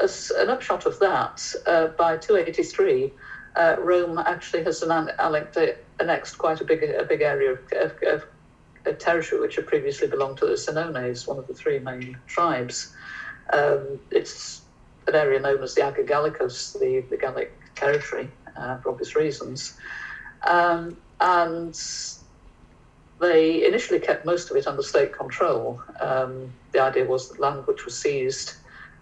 as 0.03 0.33
an 0.37 0.51
upshot 0.51 0.87
of 0.87 0.99
that, 0.99 1.55
uh, 1.67 1.89
by 1.89 2.17
283, 2.17 3.13
uh, 3.57 3.77
Rome 3.79 4.19
actually 4.19 4.65
has 4.65 4.83
an 4.83 5.09
annexed 5.19 5.59
quite 6.39 6.61
a 6.61 6.65
big, 6.65 6.83
a 6.83 7.05
big 7.05 7.23
area 7.23 7.53
of, 7.53 7.59
of, 7.73 7.93
of, 8.07 8.99
territory 8.99 9.41
which 9.41 9.57
had 9.57 9.67
previously 9.67 10.07
belonged 10.07 10.37
to 10.39 10.47
the 10.47 10.53
Senones, 10.53 11.27
one 11.27 11.39
of 11.39 11.47
the 11.47 11.55
three 11.55 11.79
main 11.79 12.19
tribes. 12.27 12.95
Um, 13.53 13.99
it's 14.11 14.63
an 15.07 15.15
area 15.15 15.41
known 15.41 15.63
as 15.63 15.75
the 15.75 15.87
Ager 15.87 16.05
Gallicus, 16.05 16.79
the, 16.79 17.03
the 17.09 17.17
Gallic 17.17 17.53
territory, 17.75 18.29
uh, 18.57 18.79
for 18.79 18.91
obvious 18.91 19.17
reasons. 19.17 19.79
Um, 20.47 20.97
and 21.21 21.79
they 23.21 23.67
initially 23.67 24.01
kept 24.01 24.27
most 24.27 24.51
of 24.51 24.57
it 24.57 24.67
under 24.67 24.83
state 24.83 25.13
control. 25.13 25.81
Um, 26.01 26.53
the 26.73 26.81
idea 26.81 27.05
was 27.05 27.31
that 27.31 27.41
land 27.41 27.67
which 27.67 27.85
was 27.85 27.97
seized 27.99 28.55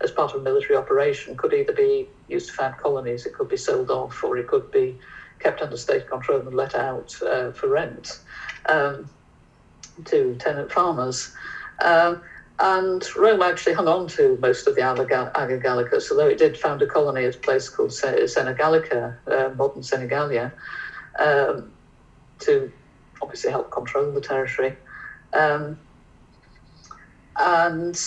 as 0.02 0.10
part 0.10 0.34
of 0.34 0.40
a 0.40 0.44
military 0.44 0.76
operation 0.76 1.36
could 1.36 1.52
either 1.54 1.72
be 1.72 2.08
used 2.28 2.48
to 2.48 2.54
found 2.54 2.76
colonies, 2.78 3.26
it 3.26 3.34
could 3.34 3.48
be 3.48 3.56
sold 3.56 3.90
off, 3.90 4.22
or 4.24 4.36
it 4.36 4.48
could 4.48 4.70
be 4.70 4.98
kept 5.42 5.60
under 5.60 5.76
state 5.76 6.08
control 6.08 6.40
and 6.40 6.54
let 6.54 6.74
out 6.74 7.14
uh, 7.22 7.50
for 7.52 7.68
rent 7.68 8.20
um, 8.66 9.08
to 10.04 10.36
tenant 10.36 10.70
farmers. 10.70 11.34
Um, 11.82 12.22
and 12.58 13.04
Rome 13.16 13.42
actually 13.42 13.72
hung 13.72 13.88
on 13.88 14.06
to 14.08 14.38
most 14.40 14.66
of 14.68 14.76
the 14.76 14.82
Gallicus, 14.82 16.10
although 16.10 16.28
it 16.28 16.38
did 16.38 16.56
found 16.56 16.80
a 16.82 16.86
colony 16.86 17.24
at 17.24 17.34
a 17.34 17.38
place 17.38 17.68
called 17.68 17.92
Sena 17.92 18.54
Gallica, 18.54 19.16
uh, 19.26 19.50
modern 19.56 19.82
Senigallia, 19.82 20.52
um, 21.18 21.72
to 22.40 22.70
obviously 23.20 23.50
help 23.50 23.70
control 23.70 24.12
the 24.12 24.20
territory. 24.20 24.76
Um, 25.32 25.78
and 27.36 27.98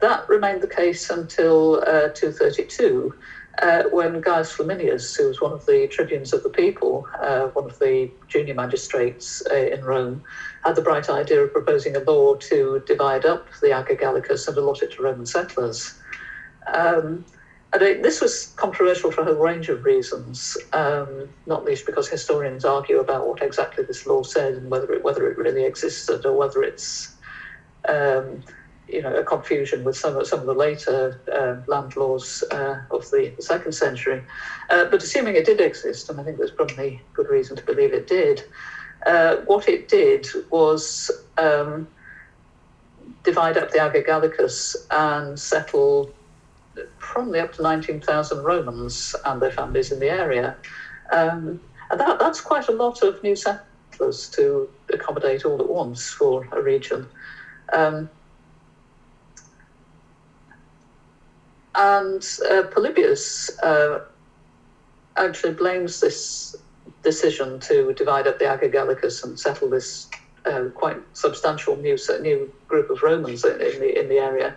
that 0.00 0.28
remained 0.28 0.62
the 0.62 0.68
case 0.68 1.10
until 1.10 1.76
uh, 1.86 2.08
232, 2.14 3.14
uh, 3.62 3.82
when 3.90 4.20
Gaius 4.20 4.52
Flaminius, 4.54 5.16
who 5.16 5.26
was 5.26 5.40
one 5.40 5.52
of 5.52 5.66
the 5.66 5.86
tribunes 5.88 6.32
of 6.32 6.42
the 6.42 6.50
people, 6.50 7.06
uh, 7.20 7.46
one 7.48 7.64
of 7.66 7.78
the 7.78 8.08
junior 8.28 8.54
magistrates 8.54 9.42
uh, 9.50 9.54
in 9.54 9.84
Rome, 9.84 10.22
had 10.64 10.76
the 10.76 10.82
bright 10.82 11.08
idea 11.08 11.42
of 11.42 11.52
proposing 11.52 11.96
a 11.96 12.00
law 12.00 12.34
to 12.34 12.82
divide 12.86 13.24
up 13.24 13.48
the 13.60 13.76
Ager 13.76 13.96
Gallicus 13.96 14.46
and 14.48 14.56
allot 14.56 14.82
it 14.82 14.92
to 14.92 15.02
Roman 15.02 15.26
settlers. 15.26 15.94
Um, 16.72 17.24
and 17.72 17.82
it, 17.82 18.02
this 18.02 18.20
was 18.20 18.52
controversial 18.56 19.10
for 19.10 19.20
a 19.22 19.24
whole 19.24 19.34
range 19.34 19.68
of 19.68 19.84
reasons, 19.84 20.56
um, 20.72 21.28
not 21.46 21.64
least 21.64 21.84
because 21.84 22.08
historians 22.08 22.64
argue 22.64 22.98
about 22.98 23.26
what 23.26 23.42
exactly 23.42 23.84
this 23.84 24.06
law 24.06 24.22
said 24.22 24.54
and 24.54 24.70
whether 24.70 24.90
it, 24.92 25.02
whether 25.02 25.28
it 25.28 25.36
really 25.36 25.64
existed 25.64 26.24
or 26.24 26.34
whether 26.34 26.62
it's 26.62 27.10
um, 27.88 28.42
you 28.88 29.02
know, 29.02 29.14
a 29.14 29.22
confusion 29.22 29.84
with 29.84 29.96
some 29.96 30.16
of, 30.16 30.26
some 30.26 30.40
of 30.40 30.46
the 30.46 30.54
later 30.54 31.16
uh, 31.32 31.54
land 31.66 31.94
laws 31.96 32.42
uh, 32.50 32.76
of 32.90 33.08
the, 33.10 33.32
second 33.38 33.72
century. 33.72 34.22
Uh, 34.70 34.84
but 34.84 35.02
assuming 35.02 35.36
it 35.36 35.44
did 35.44 35.60
exist, 35.60 36.08
and 36.08 36.18
I 36.20 36.22
think 36.22 36.38
there's 36.38 36.50
probably 36.50 37.00
good 37.12 37.28
reason 37.28 37.56
to 37.56 37.64
believe 37.64 37.92
it 37.92 38.06
did, 38.06 38.42
uh, 39.06 39.36
what 39.36 39.68
it 39.68 39.88
did 39.88 40.26
was 40.50 41.10
um, 41.36 41.86
divide 43.22 43.56
up 43.56 43.70
the 43.70 43.84
Ager 43.84 44.02
Gallicus 44.02 44.74
and 44.90 45.38
settle 45.38 46.08
probably 46.98 47.40
up 47.40 47.52
to 47.52 47.62
19,000 47.62 48.42
Romans 48.42 49.14
and 49.24 49.40
their 49.40 49.50
families 49.50 49.90
in 49.90 49.98
the 49.98 50.08
area. 50.08 50.54
Um, 51.12 51.58
and 51.90 52.00
that, 52.00 52.18
that's 52.18 52.40
quite 52.40 52.68
a 52.68 52.72
lot 52.72 53.02
of 53.02 53.22
new 53.22 53.34
settlers 53.34 54.28
to 54.28 54.68
accommodate 54.92 55.44
all 55.44 55.60
at 55.60 55.68
once 55.68 56.10
for 56.10 56.46
a 56.52 56.60
region. 56.60 57.06
Um, 57.72 58.08
and 61.78 62.26
uh, 62.50 62.64
Polybius 62.64 63.50
uh, 63.62 64.00
actually 65.16 65.54
blames 65.54 66.00
this 66.00 66.56
decision 67.02 67.60
to 67.60 67.92
divide 67.94 68.26
up 68.26 68.38
the 68.38 68.52
Ager 68.52 68.90
and 69.24 69.38
settle 69.38 69.70
this 69.70 70.08
uh, 70.44 70.64
quite 70.74 70.96
substantial 71.12 71.76
new 71.76 71.96
new 72.20 72.52
group 72.66 72.90
of 72.90 73.02
Romans 73.02 73.44
in, 73.44 73.60
in 73.60 73.78
the 73.78 74.00
in 74.00 74.08
the 74.08 74.18
area 74.18 74.56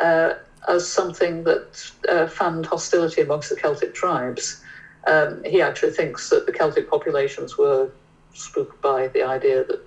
uh, 0.00 0.34
as 0.68 0.86
something 0.86 1.44
that 1.44 1.90
uh, 2.08 2.26
fanned 2.26 2.66
hostility 2.66 3.20
amongst 3.20 3.48
the 3.50 3.56
Celtic 3.56 3.94
tribes. 3.94 4.60
Um, 5.06 5.42
he 5.44 5.62
actually 5.62 5.92
thinks 5.92 6.28
that 6.30 6.46
the 6.46 6.52
Celtic 6.52 6.90
populations 6.90 7.56
were 7.56 7.90
spooked 8.34 8.80
by 8.82 9.08
the 9.08 9.22
idea 9.22 9.64
that 9.64 9.80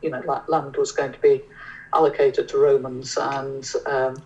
you 0.00 0.10
know 0.10 0.42
land 0.48 0.76
was 0.76 0.92
going 0.92 1.12
to 1.12 1.20
be 1.20 1.42
allocated 1.92 2.48
to 2.48 2.58
Romans, 2.58 3.18
and 3.20 3.70
um, 3.86 4.16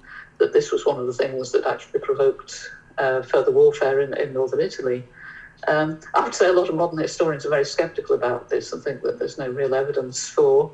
that 0.40 0.52
this 0.52 0.72
was 0.72 0.84
one 0.84 0.98
of 0.98 1.06
the 1.06 1.12
things 1.12 1.52
that 1.52 1.64
actually 1.66 2.00
provoked 2.00 2.70
uh, 2.98 3.22
further 3.22 3.52
warfare 3.52 4.00
in, 4.00 4.12
in 4.14 4.32
northern 4.32 4.60
Italy. 4.60 5.04
Um, 5.68 5.98
I 6.14 6.20
would 6.20 6.34
say 6.34 6.48
a 6.48 6.52
lot 6.52 6.68
of 6.68 6.74
modern 6.74 6.98
historians 6.98 7.46
are 7.46 7.50
very 7.50 7.64
sceptical 7.64 8.14
about 8.14 8.48
this 8.48 8.72
and 8.72 8.82
think 8.82 9.02
that 9.02 9.18
there's 9.18 9.38
no 9.38 9.48
real 9.48 9.74
evidence 9.74 10.28
for 10.28 10.70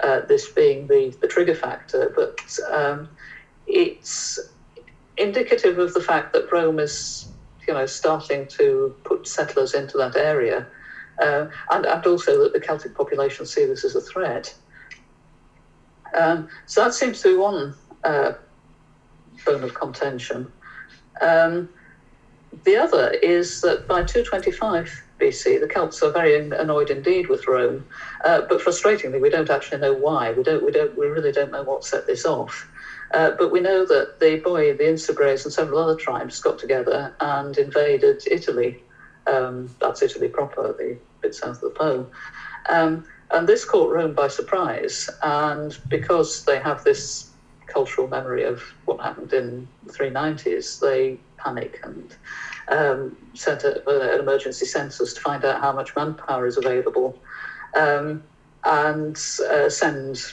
uh, 0.00 0.20
this 0.20 0.48
being 0.48 0.86
the, 0.86 1.12
the 1.20 1.26
trigger 1.26 1.54
factor, 1.54 2.10
but 2.14 2.40
um, 2.70 3.08
it's 3.66 4.38
indicative 5.16 5.78
of 5.78 5.92
the 5.92 6.00
fact 6.00 6.32
that 6.32 6.50
Rome 6.52 6.78
is, 6.78 7.26
you 7.66 7.74
know, 7.74 7.84
starting 7.86 8.46
to 8.46 8.94
put 9.04 9.26
settlers 9.26 9.74
into 9.74 9.96
that 9.98 10.14
area, 10.14 10.64
uh, 11.20 11.46
and, 11.70 11.84
and 11.84 12.06
also 12.06 12.38
that 12.42 12.52
the 12.52 12.60
Celtic 12.60 12.94
population 12.94 13.44
see 13.44 13.64
this 13.64 13.84
as 13.84 13.96
a 13.96 14.00
threat. 14.00 14.54
Um, 16.14 16.46
so 16.66 16.84
that 16.84 16.94
seems 16.94 17.20
to 17.22 17.30
be 17.30 17.34
one 17.34 17.74
uh, 18.04 18.32
of 19.56 19.74
contention. 19.74 20.48
Um, 21.20 21.66
the 22.64 22.76
other 22.76 23.10
is 23.22 23.60
that 23.62 23.86
by 23.86 24.02
225 24.02 25.02
BC, 25.20 25.60
the 25.60 25.66
Celts 25.68 26.02
are 26.02 26.10
very 26.10 26.34
annoyed 26.36 26.90
indeed 26.90 27.28
with 27.28 27.46
Rome, 27.46 27.84
uh, 28.24 28.42
but 28.48 28.60
frustratingly, 28.60 29.20
we 29.20 29.30
don't 29.30 29.50
actually 29.50 29.78
know 29.78 29.94
why. 29.94 30.32
We 30.32 30.42
don't. 30.42 30.62
We 30.62 30.70
don't. 30.72 30.96
We 30.96 31.06
really 31.06 31.32
don't 31.32 31.50
know 31.50 31.62
what 31.62 31.84
set 31.84 32.06
this 32.06 32.24
off. 32.26 32.66
Uh, 33.14 33.30
but 33.38 33.50
we 33.50 33.60
know 33.60 33.84
that 33.86 34.08
the 34.18 34.38
Boii, 34.38 34.76
the 34.76 34.84
Insubres, 34.84 35.44
and 35.44 35.52
several 35.52 35.78
other 35.78 35.94
tribes 35.94 36.40
got 36.40 36.58
together 36.58 37.10
and 37.20 37.56
invaded 37.58 38.22
Italy. 38.30 38.76
Um, 39.26 39.70
that's 39.80 40.02
Italy 40.02 40.28
proper, 40.28 40.74
the 40.78 40.96
bit 41.22 41.34
south 41.34 41.62
of 41.62 41.72
the 41.72 41.78
Po. 41.78 42.06
Um, 42.68 43.02
and 43.30 43.48
this 43.48 43.64
caught 43.64 43.90
Rome 43.90 44.12
by 44.12 44.28
surprise. 44.28 45.08
And 45.22 45.76
because 45.88 46.42
they 46.46 46.60
have 46.60 46.82
this 46.84 47.24
cultural 47.68 48.08
memory 48.08 48.44
of 48.44 48.62
what 48.84 49.00
happened 49.00 49.32
in 49.32 49.68
the 49.84 49.92
390s, 49.92 50.80
they 50.80 51.18
panic 51.36 51.80
and 51.84 52.16
um, 52.68 53.16
a, 53.46 54.12
an 54.14 54.20
emergency 54.20 54.66
census 54.66 55.12
to 55.12 55.20
find 55.20 55.44
out 55.44 55.60
how 55.60 55.72
much 55.72 55.94
manpower 55.94 56.46
is 56.46 56.56
available 56.56 57.14
um, 57.76 58.20
and 58.64 59.16
uh, 59.48 59.68
send 59.68 60.32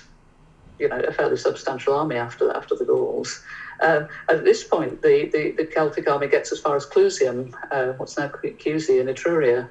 you 0.79 0.89
know, 0.89 0.99
a 0.99 1.11
fairly 1.11 1.38
substantial 1.38 1.93
army 1.93 2.15
after 2.15 2.55
after 2.55 2.75
the 2.75 2.86
Gauls. 2.86 3.41
Um, 3.81 4.07
at 4.29 4.43
this 4.43 4.63
point, 4.63 5.01
the, 5.01 5.29
the, 5.31 5.51
the, 5.51 5.65
Celtic 5.65 6.07
army 6.09 6.27
gets 6.27 6.51
as 6.51 6.59
far 6.59 6.75
as 6.75 6.86
Clusium, 6.86 7.53
uh, 7.71 7.93
what's 7.97 8.17
now 8.17 8.27
Chiusi 8.27 8.99
in 8.99 9.07
Etruria, 9.07 9.69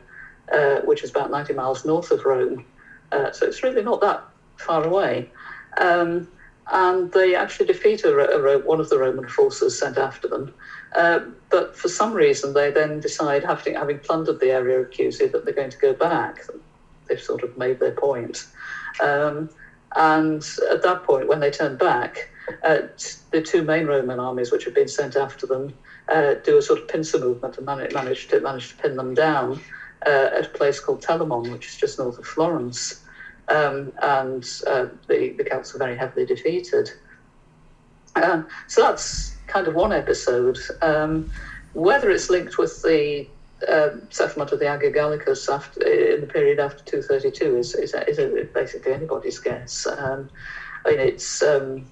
uh, 0.52 0.80
which 0.84 1.02
is 1.02 1.10
about 1.10 1.30
90 1.30 1.54
miles 1.54 1.84
north 1.84 2.10
of 2.10 2.24
Rome. 2.24 2.64
Uh, 3.12 3.32
so 3.32 3.46
it's 3.46 3.62
really 3.62 3.82
not 3.82 4.00
that 4.00 4.22
far 4.56 4.84
away. 4.84 5.30
Um, 5.78 6.28
and 6.72 7.12
they 7.12 7.34
actually 7.34 7.66
defeat 7.66 8.04
a, 8.04 8.10
a, 8.10 8.58
one 8.60 8.80
of 8.80 8.88
the 8.88 8.98
Roman 8.98 9.28
forces 9.28 9.78
sent 9.78 9.98
after 9.98 10.28
them. 10.28 10.54
Uh, 10.94 11.20
but 11.50 11.76
for 11.76 11.88
some 11.88 12.12
reason, 12.12 12.54
they 12.54 12.70
then 12.70 13.00
decide, 13.00 13.44
having, 13.44 13.74
having 13.74 13.98
plundered 13.98 14.40
the 14.40 14.50
area 14.50 14.80
of 14.80 14.90
Chiusi, 14.90 15.30
that 15.30 15.44
they're 15.44 15.54
going 15.54 15.70
to 15.70 15.78
go 15.78 15.92
back. 15.92 16.40
They've 17.08 17.20
sort 17.20 17.42
of 17.42 17.56
made 17.58 17.80
their 17.80 17.92
point. 17.92 18.46
Um, 19.02 19.50
and 19.96 20.44
at 20.70 20.82
that 20.82 21.02
point, 21.04 21.28
when 21.28 21.40
they 21.40 21.50
turn 21.50 21.76
back, 21.76 22.30
uh, 22.62 22.78
the 23.30 23.42
two 23.42 23.62
main 23.62 23.86
Roman 23.86 24.18
armies, 24.18 24.50
which 24.50 24.64
have 24.64 24.74
been 24.74 24.88
sent 24.88 25.16
after 25.16 25.46
them, 25.46 25.74
uh, 26.08 26.34
do 26.44 26.58
a 26.58 26.62
sort 26.62 26.80
of 26.80 26.88
pincer 26.88 27.18
movement 27.18 27.56
and 27.56 27.66
manage, 27.66 27.92
manage, 27.92 28.28
to, 28.28 28.40
manage 28.40 28.70
to 28.70 28.76
pin 28.76 28.96
them 28.96 29.14
down 29.14 29.60
uh, 30.06 30.30
at 30.38 30.46
a 30.46 30.50
place 30.50 30.80
called 30.80 31.02
Telamon, 31.02 31.50
which 31.50 31.68
is 31.68 31.76
just 31.76 31.98
north 31.98 32.18
of 32.18 32.26
Florence. 32.26 33.03
Um, 33.48 33.92
and 34.00 34.48
uh, 34.66 34.86
the, 35.06 35.30
the 35.36 35.52
are 35.52 35.62
very 35.78 35.96
heavily 35.96 36.24
defeated. 36.24 36.90
Um, 38.16 38.46
so 38.68 38.82
that's 38.82 39.34
kind 39.46 39.66
of 39.66 39.74
one 39.74 39.92
episode. 39.92 40.58
Um, 40.80 41.30
whether 41.74 42.10
it's 42.10 42.30
linked 42.30 42.56
with 42.58 42.80
the 42.82 43.26
um, 43.68 44.02
settlement 44.10 44.52
of 44.52 44.58
the 44.58 44.72
Ager 44.72 44.90
Gallicus 44.90 45.52
after, 45.52 45.82
in 45.86 46.20
the 46.20 46.26
period 46.26 46.58
after 46.58 46.84
232 46.84 47.56
is, 47.56 47.74
is, 47.74 47.94
is 48.06 48.18
a, 48.18 48.44
basically 48.52 48.92
anybody's 48.92 49.38
guess. 49.38 49.86
Um, 49.86 50.28
I 50.84 50.90
mean, 50.90 51.00
it's, 51.00 51.42
um, 51.42 51.84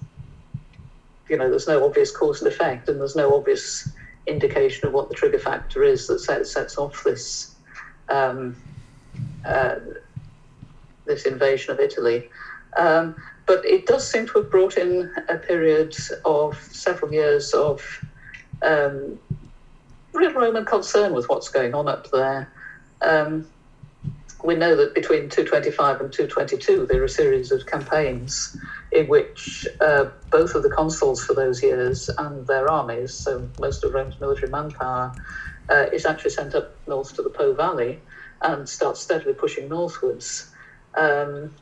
you 1.29 1.37
know, 1.37 1.49
there's 1.49 1.67
no 1.67 1.83
obvious 1.83 2.11
cause 2.11 2.41
and 2.41 2.47
effect, 2.47 2.89
and 2.89 2.99
there's 2.99 3.15
no 3.15 3.35
obvious 3.35 3.89
indication 4.27 4.87
of 4.87 4.93
what 4.93 5.09
the 5.09 5.15
trigger 5.15 5.39
factor 5.39 5.83
is 5.83 6.07
that 6.07 6.19
sets, 6.19 6.51
sets 6.51 6.77
off 6.77 7.03
this 7.03 7.55
um, 8.09 8.55
uh, 9.45 9.75
this 11.05 11.25
invasion 11.25 11.71
of 11.71 11.79
Italy. 11.79 12.25
Um, 12.77 13.13
but 13.45 13.63
it 13.65 13.85
does 13.85 14.05
seem 14.09 14.25
to 14.27 14.33
have 14.35 14.49
brought 14.49 14.77
in 14.77 15.09
a 15.29 15.37
period 15.37 15.93
of 16.25 16.55
several 16.55 17.11
years 17.13 17.53
of 17.53 17.81
um, 18.61 19.19
real 20.13 20.31
Roman 20.33 20.65
concern 20.65 21.13
with 21.13 21.29
what's 21.29 21.49
going 21.49 21.73
on 21.75 21.87
up 21.87 22.07
there. 22.11 22.49
Um, 23.01 23.45
we 24.43 24.55
know 24.55 24.75
that 24.75 24.93
between 24.93 25.29
225 25.29 26.01
and 26.01 26.11
222, 26.11 26.87
there 26.87 27.01
are 27.01 27.05
a 27.05 27.09
series 27.09 27.51
of 27.51 27.65
campaigns 27.65 28.49
in 28.91 29.07
which 29.07 29.67
uh, 29.81 30.05
both 30.31 30.55
of 30.55 30.63
the 30.63 30.69
consuls 30.69 31.21
for 31.21 31.33
those 31.33 31.63
years 31.63 32.09
and 32.17 32.45
their 32.47 32.69
armies, 32.69 33.13
so 33.13 33.49
most 33.59 33.83
of 33.83 33.93
Rome's 33.93 34.19
military 34.19 34.49
manpower, 34.51 35.11
uh, 35.69 35.85
is 35.91 36.05
actually 36.05 36.31
sent 36.31 36.55
up 36.55 36.65
north 36.87 37.13
to 37.13 37.21
the 37.21 37.29
Po 37.29 37.53
Valley 37.53 37.99
and 38.41 38.67
starts 38.67 39.01
steadily 39.01 39.33
pushing 39.33 39.67
northwards. 39.69 40.45
Um, 40.95 41.53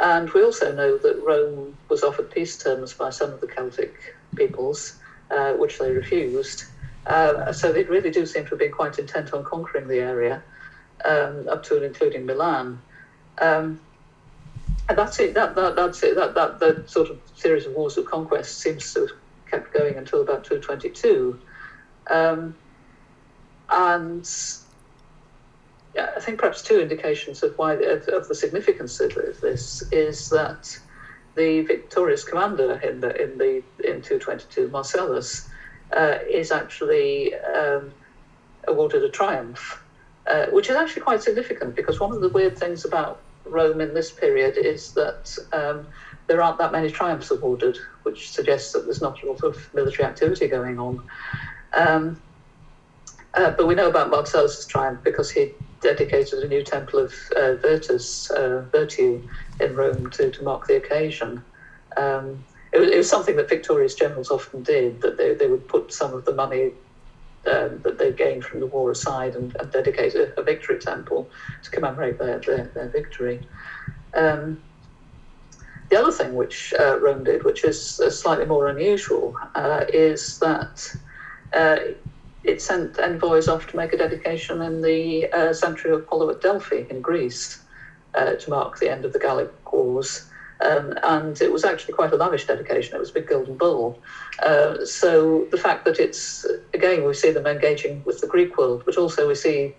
and 0.00 0.30
we 0.30 0.42
also 0.42 0.74
know 0.74 0.98
that 0.98 1.22
Rome 1.22 1.76
was 1.88 2.02
offered 2.02 2.30
peace 2.30 2.56
terms 2.56 2.92
by 2.92 3.10
some 3.10 3.32
of 3.32 3.40
the 3.40 3.46
Celtic 3.46 4.14
peoples, 4.34 4.96
uh, 5.30 5.52
which 5.52 5.78
they 5.78 5.90
refused. 5.90 6.64
Uh, 7.06 7.52
so 7.52 7.72
they 7.72 7.84
really 7.84 8.10
do 8.10 8.26
seem 8.26 8.44
to 8.44 8.50
have 8.50 8.58
been 8.58 8.72
quite 8.72 8.98
intent 8.98 9.32
on 9.32 9.44
conquering 9.44 9.88
the 9.88 9.98
area, 9.98 10.42
um, 11.04 11.48
up 11.48 11.62
to 11.64 11.76
and 11.76 11.84
including 11.84 12.26
Milan. 12.26 12.80
Um, 13.38 13.80
and 14.88 14.98
that's 14.98 15.18
it. 15.18 15.34
That, 15.34 15.54
that 15.54 15.76
that's 15.76 16.02
it. 16.02 16.14
That 16.14 16.34
that 16.34 16.60
the 16.60 16.84
sort 16.86 17.08
of 17.10 17.18
series 17.34 17.66
of 17.66 17.72
wars 17.72 17.96
of 17.96 18.04
conquest 18.04 18.58
seems 18.58 18.92
to 18.94 19.00
have 19.00 19.10
kept 19.50 19.72
going 19.72 19.96
until 19.96 20.20
about 20.20 20.44
222. 20.44 21.40
Um, 22.10 22.54
and 23.70 24.26
I 25.96 26.20
think 26.20 26.38
perhaps 26.38 26.62
two 26.62 26.80
indications 26.80 27.42
of 27.42 27.56
why 27.56 27.74
of, 27.74 28.06
of 28.08 28.28
the 28.28 28.34
significance 28.34 29.00
of 29.00 29.14
this 29.40 29.82
is 29.92 30.28
that 30.30 30.78
the 31.36 31.62
victorious 31.62 32.24
commander 32.24 32.80
in 32.82 33.00
the 33.00 33.20
in 33.20 33.38
the 33.38 33.62
in 33.84 34.00
222, 34.00 34.68
Marcellus, 34.68 35.48
uh, 35.92 36.18
is 36.28 36.50
actually 36.50 37.34
um, 37.34 37.92
awarded 38.66 39.04
a 39.04 39.08
triumph, 39.08 39.80
uh, 40.26 40.46
which 40.46 40.68
is 40.68 40.76
actually 40.76 41.02
quite 41.02 41.22
significant 41.22 41.74
because 41.74 42.00
one 42.00 42.12
of 42.12 42.20
the 42.20 42.28
weird 42.28 42.56
things 42.56 42.84
about 42.84 43.18
Rome 43.44 43.80
in 43.80 43.94
this 43.94 44.10
period 44.10 44.56
is 44.56 44.92
that 44.92 45.36
um, 45.52 45.86
there 46.26 46.40
aren't 46.42 46.58
that 46.58 46.72
many 46.72 46.90
triumphs 46.90 47.30
awarded, 47.30 47.78
which 48.02 48.30
suggests 48.30 48.72
that 48.72 48.84
there's 48.84 49.02
not 49.02 49.22
a 49.22 49.26
lot 49.26 49.42
of 49.42 49.68
military 49.74 50.06
activity 50.06 50.48
going 50.48 50.78
on. 50.78 51.00
Um, 51.74 52.16
uh, 53.34 53.50
but 53.50 53.66
we 53.66 53.74
know 53.74 53.88
about 53.88 54.10
Marcellus' 54.10 54.64
triumph 54.64 55.00
because 55.02 55.30
he 55.30 55.52
dedicated 55.84 56.42
a 56.42 56.48
new 56.48 56.62
temple 56.62 56.98
of 56.98 57.12
uh, 57.36 57.54
Virtus, 57.56 58.30
uh, 58.30 58.64
Virtue, 58.72 59.20
in 59.60 59.76
Rome 59.76 60.08
to, 60.10 60.30
to 60.30 60.42
mark 60.42 60.66
the 60.66 60.76
occasion. 60.76 61.40
Um, 61.96 62.42
it 62.72 62.78
was, 62.78 62.90
it 62.90 62.96
was 62.96 63.08
something 63.08 63.36
that 63.36 63.48
victorious 63.48 63.94
generals 63.94 64.30
often 64.30 64.62
did, 64.62 65.02
that 65.02 65.18
they, 65.18 65.34
they 65.34 65.46
would 65.46 65.68
put 65.68 65.92
some 65.92 66.14
of 66.14 66.24
the 66.24 66.32
money 66.32 66.72
um, 67.46 67.80
that 67.84 67.98
they 67.98 68.10
gained 68.10 68.44
from 68.44 68.60
the 68.60 68.66
war 68.66 68.90
aside 68.90 69.34
and, 69.34 69.54
and 69.60 69.70
dedicate 69.70 70.14
a, 70.14 70.32
a, 70.40 70.42
victory 70.42 70.78
temple 70.78 71.28
to 71.62 71.70
commemorate 71.70 72.18
their, 72.18 72.38
their, 72.38 72.64
their 72.74 72.88
victory. 72.88 73.38
Um, 74.14 74.58
the 75.90 75.96
other 76.00 76.10
thing 76.10 76.34
which 76.34 76.72
uh, 76.80 76.98
Rome 76.98 77.24
did, 77.24 77.44
which 77.44 77.62
is 77.62 78.00
uh, 78.00 78.08
slightly 78.08 78.46
more 78.46 78.68
unusual, 78.68 79.36
uh, 79.54 79.84
is 79.92 80.38
that 80.38 80.96
uh, 81.52 81.76
it 82.44 82.60
sent 82.60 82.98
envoys 82.98 83.48
off 83.48 83.66
to 83.68 83.76
make 83.76 83.92
a 83.92 83.96
dedication 83.96 84.60
in 84.60 84.82
the 84.82 85.26
uh, 85.32 85.52
sanctuary 85.52 85.96
of 85.96 86.02
Apollo 86.02 86.30
at 86.30 86.40
Delphi 86.40 86.84
in 86.90 87.00
Greece 87.00 87.58
uh, 88.14 88.34
to 88.34 88.50
mark 88.50 88.78
the 88.78 88.90
end 88.90 89.04
of 89.04 89.12
the 89.12 89.18
Gallic 89.18 89.50
Wars. 89.72 90.26
Um, 90.60 90.94
and 91.02 91.40
it 91.40 91.50
was 91.50 91.64
actually 91.64 91.94
quite 91.94 92.12
a 92.12 92.16
lavish 92.16 92.46
dedication. 92.46 92.94
It 92.94 93.00
was 93.00 93.10
a 93.10 93.14
big 93.14 93.26
golden 93.26 93.56
bull. 93.56 93.98
Uh, 94.42 94.84
so 94.84 95.46
the 95.50 95.56
fact 95.56 95.84
that 95.84 95.98
it's, 95.98 96.46
again, 96.72 97.04
we 97.04 97.14
see 97.14 97.30
them 97.30 97.46
engaging 97.46 98.02
with 98.04 98.20
the 98.20 98.26
Greek 98.26 98.56
world, 98.56 98.82
but 98.84 98.96
also 98.96 99.26
we 99.26 99.34
see 99.34 99.74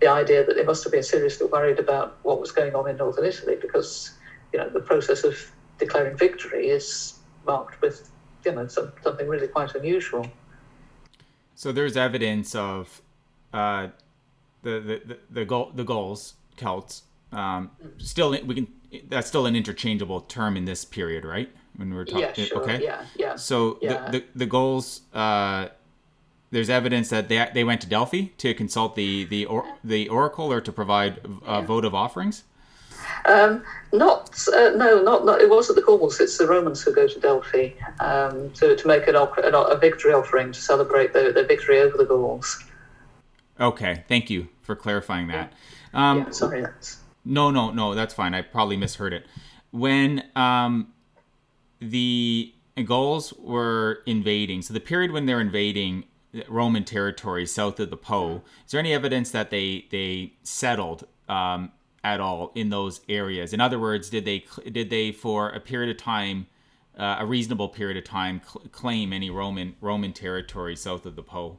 the 0.00 0.08
idea 0.08 0.44
that 0.44 0.56
they 0.56 0.64
must 0.64 0.84
have 0.84 0.92
been 0.92 1.02
seriously 1.02 1.46
worried 1.46 1.78
about 1.78 2.16
what 2.22 2.40
was 2.40 2.50
going 2.50 2.74
on 2.74 2.88
in 2.88 2.96
northern 2.96 3.24
Italy 3.24 3.56
because, 3.60 4.10
you 4.52 4.58
know, 4.58 4.68
the 4.68 4.80
process 4.80 5.22
of 5.22 5.36
declaring 5.78 6.16
victory 6.16 6.68
is 6.68 7.14
marked 7.46 7.80
with, 7.80 8.10
you 8.44 8.52
know, 8.52 8.66
some, 8.66 8.92
something 9.02 9.28
really 9.28 9.48
quite 9.48 9.74
unusual. 9.74 10.26
So 11.56 11.72
there's 11.72 11.96
evidence 11.96 12.54
of 12.54 13.02
uh, 13.52 13.88
the, 14.62 14.70
the, 14.70 15.02
the, 15.04 15.18
the, 15.30 15.44
goal, 15.44 15.72
the 15.74 15.84
Gauls, 15.84 16.34
Celts, 16.56 17.02
um, 17.32 17.70
still 17.98 18.30
we 18.30 18.54
can 18.54 18.68
that's 19.08 19.26
still 19.26 19.46
an 19.46 19.56
interchangeable 19.56 20.20
term 20.20 20.56
in 20.56 20.64
this 20.64 20.84
period, 20.84 21.24
right? 21.24 21.50
When 21.76 21.92
we're 21.92 22.04
talking, 22.04 22.20
yeah, 22.36 22.44
sure. 22.44 22.62
okay, 22.62 22.82
yeah, 22.82 23.04
yeah. 23.16 23.36
So 23.36 23.78
yeah. 23.82 24.10
The, 24.10 24.20
the, 24.20 24.24
the 24.36 24.46
Gauls, 24.46 25.02
uh, 25.12 25.68
there's 26.50 26.70
evidence 26.70 27.08
that 27.08 27.28
they 27.28 27.48
they 27.52 27.64
went 27.64 27.80
to 27.80 27.88
Delphi 27.88 28.26
to 28.38 28.54
consult 28.54 28.94
the 28.94 29.24
the 29.24 29.46
or, 29.46 29.64
the 29.82 30.08
oracle 30.08 30.52
or 30.52 30.60
to 30.60 30.72
provide 30.72 31.20
uh, 31.24 31.30
yeah. 31.46 31.60
votive 31.62 31.94
offerings. 31.94 32.44
Um, 33.24 33.62
not, 33.92 34.38
uh, 34.48 34.70
no, 34.76 35.02
not, 35.02 35.24
not, 35.24 35.40
it 35.40 35.50
wasn't 35.50 35.76
the 35.76 35.82
Gauls, 35.82 36.20
it's 36.20 36.38
the 36.38 36.46
Romans 36.46 36.82
who 36.82 36.94
go 36.94 37.06
to 37.08 37.20
Delphi 37.20 37.70
um, 38.00 38.50
to, 38.52 38.76
to 38.76 38.86
make 38.86 39.06
an, 39.08 39.16
an, 39.16 39.54
a 39.54 39.76
victory 39.76 40.12
offering 40.12 40.52
to 40.52 40.60
celebrate 40.60 41.12
their, 41.12 41.32
their 41.32 41.46
victory 41.46 41.80
over 41.80 41.96
the 41.96 42.04
Gauls. 42.04 42.64
Okay, 43.58 44.04
thank 44.08 44.28
you 44.30 44.48
for 44.62 44.76
clarifying 44.76 45.28
that. 45.28 45.52
Um, 45.94 46.18
yeah, 46.18 46.30
sorry, 46.30 46.60
that's... 46.60 46.98
No, 47.24 47.50
no, 47.50 47.70
no, 47.70 47.94
that's 47.94 48.14
fine. 48.14 48.34
I 48.34 48.42
probably 48.42 48.76
misheard 48.76 49.12
it. 49.12 49.26
When 49.70 50.22
um, 50.36 50.92
the 51.80 52.52
Gauls 52.84 53.32
were 53.38 54.02
invading, 54.06 54.62
so 54.62 54.74
the 54.74 54.80
period 54.80 55.10
when 55.10 55.26
they're 55.26 55.40
invading 55.40 56.04
Roman 56.48 56.84
territory 56.84 57.46
south 57.46 57.80
of 57.80 57.90
the 57.90 57.96
Po, 57.96 58.42
is 58.64 58.72
there 58.72 58.78
any 58.78 58.92
evidence 58.92 59.30
that 59.30 59.50
they 59.50 59.86
they 59.90 60.34
settled 60.42 61.06
um, 61.28 61.72
at 62.06 62.20
all 62.20 62.52
in 62.54 62.70
those 62.70 63.00
areas? 63.08 63.52
In 63.52 63.60
other 63.60 63.78
words, 63.80 64.08
did 64.08 64.24
they 64.24 64.44
did 64.70 64.90
they 64.90 65.10
for 65.10 65.50
a 65.50 65.60
period 65.60 65.90
of 65.90 66.00
time, 66.00 66.46
uh, 66.96 67.16
a 67.18 67.26
reasonable 67.26 67.68
period 67.68 67.96
of 67.96 68.04
time, 68.04 68.40
cl- 68.46 68.64
claim 68.70 69.12
any 69.12 69.28
Roman 69.28 69.74
Roman 69.80 70.12
territory 70.12 70.76
south 70.76 71.04
of 71.04 71.16
the 71.16 71.22
Po 71.22 71.58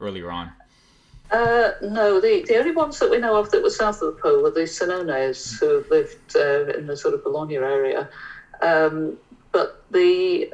earlier 0.00 0.30
on? 0.30 0.52
Uh, 1.30 1.70
no, 1.80 2.20
the, 2.20 2.44
the 2.48 2.56
only 2.58 2.72
ones 2.72 2.98
that 2.98 3.10
we 3.10 3.18
know 3.18 3.36
of 3.36 3.50
that 3.50 3.62
were 3.62 3.70
south 3.70 4.02
of 4.02 4.14
the 4.14 4.20
Po 4.20 4.42
were 4.42 4.50
the 4.50 4.60
Senones 4.60 5.58
who 5.58 5.84
lived 5.90 6.36
uh, 6.36 6.76
in 6.76 6.86
the 6.86 6.96
sort 6.96 7.14
of 7.14 7.22
Bologna 7.24 7.56
area. 7.56 8.08
Um, 8.60 9.16
but 9.52 9.84
the, 9.90 10.50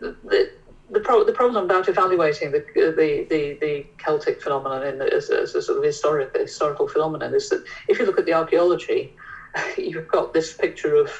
the 0.00 0.52
the, 0.92 1.00
pro- 1.00 1.24
the 1.24 1.32
problem 1.32 1.64
about 1.64 1.88
evaluating 1.88 2.52
the, 2.52 2.62
the, 2.74 3.26
the, 3.28 3.56
the 3.60 3.86
Celtic 3.96 4.42
phenomenon 4.42 4.86
in 4.86 4.98
the, 4.98 5.12
as, 5.12 5.30
as, 5.30 5.54
a 5.54 5.62
sort 5.62 5.78
of 5.78 5.84
historic, 5.84 6.36
historical 6.36 6.86
phenomenon 6.86 7.34
is 7.34 7.48
that 7.48 7.64
if 7.88 7.98
you 7.98 8.04
look 8.04 8.18
at 8.18 8.26
the 8.26 8.34
archaeology, 8.34 9.10
you've 9.78 10.08
got 10.08 10.32
this 10.32 10.52
picture 10.52 10.94
of, 10.94 11.10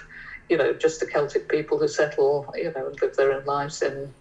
you 0.48 0.56
know, 0.56 0.72
just 0.74 1.00
the 1.00 1.06
Celtic 1.06 1.48
people 1.48 1.78
who 1.78 1.88
settle, 1.88 2.46
you 2.54 2.70
know, 2.74 2.86
and 2.86 3.00
live 3.00 3.16
their 3.16 3.32
own 3.32 3.44
lives 3.44 3.80
in, 3.80 4.12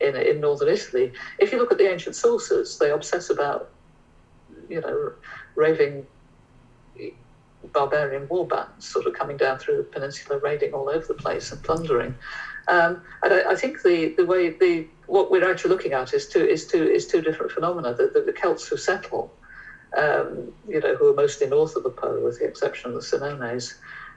in, 0.00 0.14
in 0.14 0.40
northern 0.40 0.68
Italy. 0.68 1.12
If 1.38 1.50
you 1.50 1.58
look 1.58 1.72
at 1.72 1.78
the 1.78 1.90
ancient 1.90 2.14
sources, 2.14 2.78
they 2.78 2.90
obsess 2.90 3.28
about, 3.28 3.68
you 4.68 4.80
know, 4.80 5.12
raving 5.56 6.06
barbarian 7.72 8.26
war 8.28 8.46
bands 8.46 8.88
sort 8.88 9.06
of 9.06 9.12
coming 9.12 9.36
down 9.36 9.58
through 9.58 9.76
the 9.76 9.82
peninsula, 9.84 10.38
raiding 10.38 10.72
all 10.72 10.88
over 10.88 11.06
the 11.06 11.14
place 11.14 11.52
and 11.52 11.62
plundering. 11.62 12.14
Um, 12.68 13.00
and 13.22 13.32
I, 13.32 13.50
I, 13.50 13.54
think 13.54 13.82
the, 13.82 14.12
the 14.16 14.24
way 14.24 14.48
the 14.48 14.86
what 15.06 15.30
we're 15.30 15.48
actually 15.48 15.70
looking 15.70 15.92
at 15.92 16.14
is 16.14 16.26
two 16.26 16.44
is 16.44 16.64
two 16.64 16.86
is 16.86 17.06
two 17.06 17.20
different 17.20 17.52
phenomena. 17.52 17.92
The, 17.92 18.08
the, 18.08 18.20
the 18.20 18.32
Celts 18.32 18.66
who 18.66 18.76
settle, 18.76 19.30
um, 19.96 20.52
you 20.68 20.80
know, 20.80 20.94
who 20.94 21.08
are 21.08 21.14
mostly 21.14 21.46
north 21.46 21.76
of 21.76 21.82
the 21.82 21.90
Po, 21.90 22.20
with 22.20 22.38
the 22.38 22.44
exception 22.44 22.90
of 22.90 22.94
the 22.94 23.00
Senones. 23.00 23.74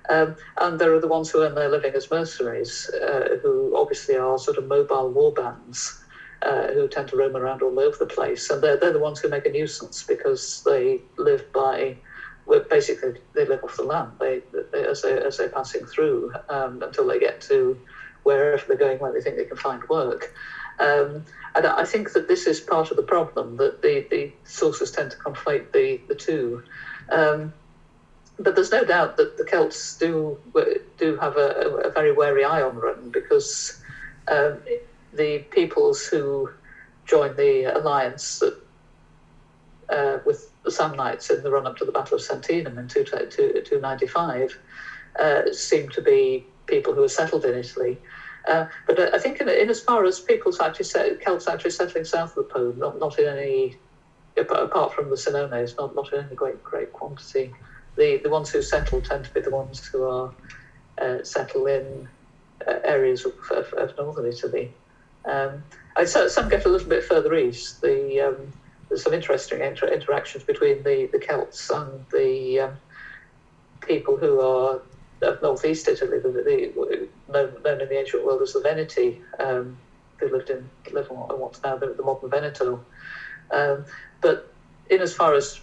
Um, 0.08 0.36
and 0.58 0.78
there 0.80 0.94
are 0.94 1.00
the 1.00 1.08
ones 1.08 1.30
who 1.30 1.42
earn 1.42 1.56
their 1.56 1.70
living 1.70 1.94
as 1.96 2.10
mercenaries, 2.12 2.90
uh, 2.90 3.38
who 3.42 3.76
obviously 3.76 4.16
are 4.16 4.38
sort 4.38 4.58
of 4.58 4.66
mobile 4.66 5.10
war 5.10 5.32
bands, 5.32 6.00
uh, 6.44 6.68
who 6.68 6.88
tend 6.88 7.10
to 7.10 7.16
roam 7.16 7.36
around 7.36 7.62
all 7.62 7.80
over 7.80 7.98
the 7.98 8.06
place. 8.06 8.50
And 8.50 8.62
they're, 8.62 8.78
they're 8.78 8.92
the 8.92 9.00
ones 9.00 9.20
who 9.20 9.30
make 9.30 9.46
a 9.46 9.50
nuisance 9.50 10.04
because 10.04 10.62
they 10.64 11.02
live 11.18 11.44
by, 11.52 11.98
well, 12.46 12.62
basically, 12.70 13.14
they 13.34 13.46
live 13.46 13.64
off 13.64 13.78
the 13.78 13.84
land 13.84 14.12
they, 14.20 14.42
they 14.72 14.86
as, 14.86 15.02
they, 15.02 15.18
as 15.18 15.38
they're 15.38 15.50
passing 15.50 15.86
through 15.86 16.32
um, 16.50 16.82
until 16.84 17.08
they 17.08 17.18
get 17.18 17.42
to 17.42 17.78
wherever 18.26 18.64
they're 18.68 18.76
going 18.76 18.98
where 18.98 19.14
they 19.14 19.22
think 19.22 19.38
they 19.38 19.46
can 19.46 19.56
find 19.56 19.88
work. 19.88 20.34
Um, 20.80 21.24
and 21.54 21.68
I 21.68 21.86
think 21.86 22.12
that 22.14 22.28
this 22.28 22.48
is 22.48 22.60
part 22.60 22.90
of 22.92 22.98
the 22.98 23.04
problem 23.04 23.58
that 23.58 23.82
the, 23.82 24.04
the 24.10 24.32
sources 24.44 24.92
tend 24.92 25.12
to 25.12 25.18
conflate 25.18 25.72
the, 25.72 26.00
the 26.08 26.16
two. 26.16 26.62
Um, 27.10 27.54
but 28.38 28.56
there's 28.56 28.72
no 28.72 28.84
doubt 28.84 29.16
that 29.18 29.38
the 29.38 29.46
Celts 29.46 29.96
do 29.96 30.38
do 30.98 31.16
have 31.16 31.38
a, 31.38 31.82
a 31.86 31.90
very 31.90 32.12
wary 32.12 32.44
eye 32.44 32.62
on 32.62 32.76
Rome 32.76 33.10
because 33.14 33.74
um, 34.28 34.60
the 35.14 35.40
peoples 35.52 36.06
who 36.06 36.50
joined 37.06 37.38
the 37.38 37.66
alliance 37.66 38.40
that, 38.40 38.54
uh, 39.90 40.18
with 40.26 40.52
the 40.64 40.72
Samnites 40.72 41.30
in 41.30 41.44
the 41.44 41.52
run 41.52 41.68
up 41.68 41.78
to 41.78 41.86
the 41.86 41.92
Battle 41.92 42.16
of 42.16 42.22
Saguntum 42.22 42.78
in 42.78 42.88
295 42.88 44.58
uh, 45.20 45.42
seem 45.52 45.88
to 45.90 46.02
be 46.02 46.44
people 46.68 46.94
who 46.94 47.04
are 47.04 47.08
settled 47.08 47.46
in 47.46 47.56
Italy. 47.56 47.98
Uh, 48.48 48.66
but 48.86 49.14
I 49.14 49.18
think 49.18 49.40
in, 49.40 49.50
in, 49.50 49.70
as 49.70 49.80
far 49.80 50.04
as 50.06 50.20
people's 50.20 50.60
actually 50.60 50.86
set, 50.86 51.20
Celts 51.20 51.48
actually 51.48 51.72
settling 51.72 52.04
south 52.04 52.30
of 52.30 52.36
the 52.36 52.44
Po, 52.44 52.74
not, 52.78 53.00
not 53.00 53.18
in 53.18 53.26
any, 53.26 53.74
apart 54.38 54.94
from 54.94 55.10
the 55.10 55.16
Senones, 55.16 55.76
not, 55.78 55.96
not 55.96 56.12
in 56.14 56.20
any 56.20 56.36
great 56.36 56.62
great 56.64 56.92
quantity. 56.92 57.52
The 57.96 58.18
the 58.18 58.30
ones 58.30 58.50
who 58.50 58.62
settle 58.62 59.02
tend 59.02 59.26
to 59.26 59.32
be 59.32 59.40
the 59.40 59.50
ones 59.50 59.88
who 59.88 60.04
are 60.04 60.32
uh, 61.00 61.24
settle 61.24 61.66
in 61.66 62.08
uh, 62.68 62.80
areas 62.84 63.26
of, 63.26 63.34
of, 63.52 63.74
of, 63.74 63.98
northern 63.98 64.26
Italy. 64.26 64.70
Um, 65.26 65.64
I, 65.96 66.06
some 66.06 66.48
get 66.48 66.66
a 66.66 66.70
little 66.70 66.90
bit 66.90 67.04
further 67.04 67.34
east. 67.36 67.82
The 67.82 68.22
um, 68.22 68.52
there's 68.90 69.02
some 69.02 69.14
interesting 69.14 69.62
inter- 69.62 69.88
interactions 69.88 70.44
between 70.44 70.84
the, 70.84 71.08
the 71.12 71.20
Celts 71.20 71.70
and 71.70 72.06
the 72.12 72.60
um, 72.60 72.78
people 73.82 74.18
who 74.18 74.40
are 74.40 74.80
northeast 75.42 75.88
Italy, 75.88 76.20
the, 76.20 76.30
the, 76.30 77.08
known, 77.32 77.54
known 77.64 77.82
in 77.82 77.90
the 77.90 78.00
ancient 78.00 78.26
world 78.26 78.42
as 78.42 78.54
the 78.54 78.60
Veneti, 78.60 79.22
um, 79.40 79.78
who 80.18 80.30
lived 80.30 80.50
in 80.50 80.70
live 80.92 81.08
in 81.10 81.16
what's 81.16 81.62
now 81.64 81.76
the, 81.78 81.88
the 81.88 82.04
modern 82.04 82.30
Veneto. 82.30 82.84
Um, 83.52 83.86
but 84.22 84.54
in 84.90 85.02
as 85.02 85.14
far 85.14 85.34
as 85.34 85.60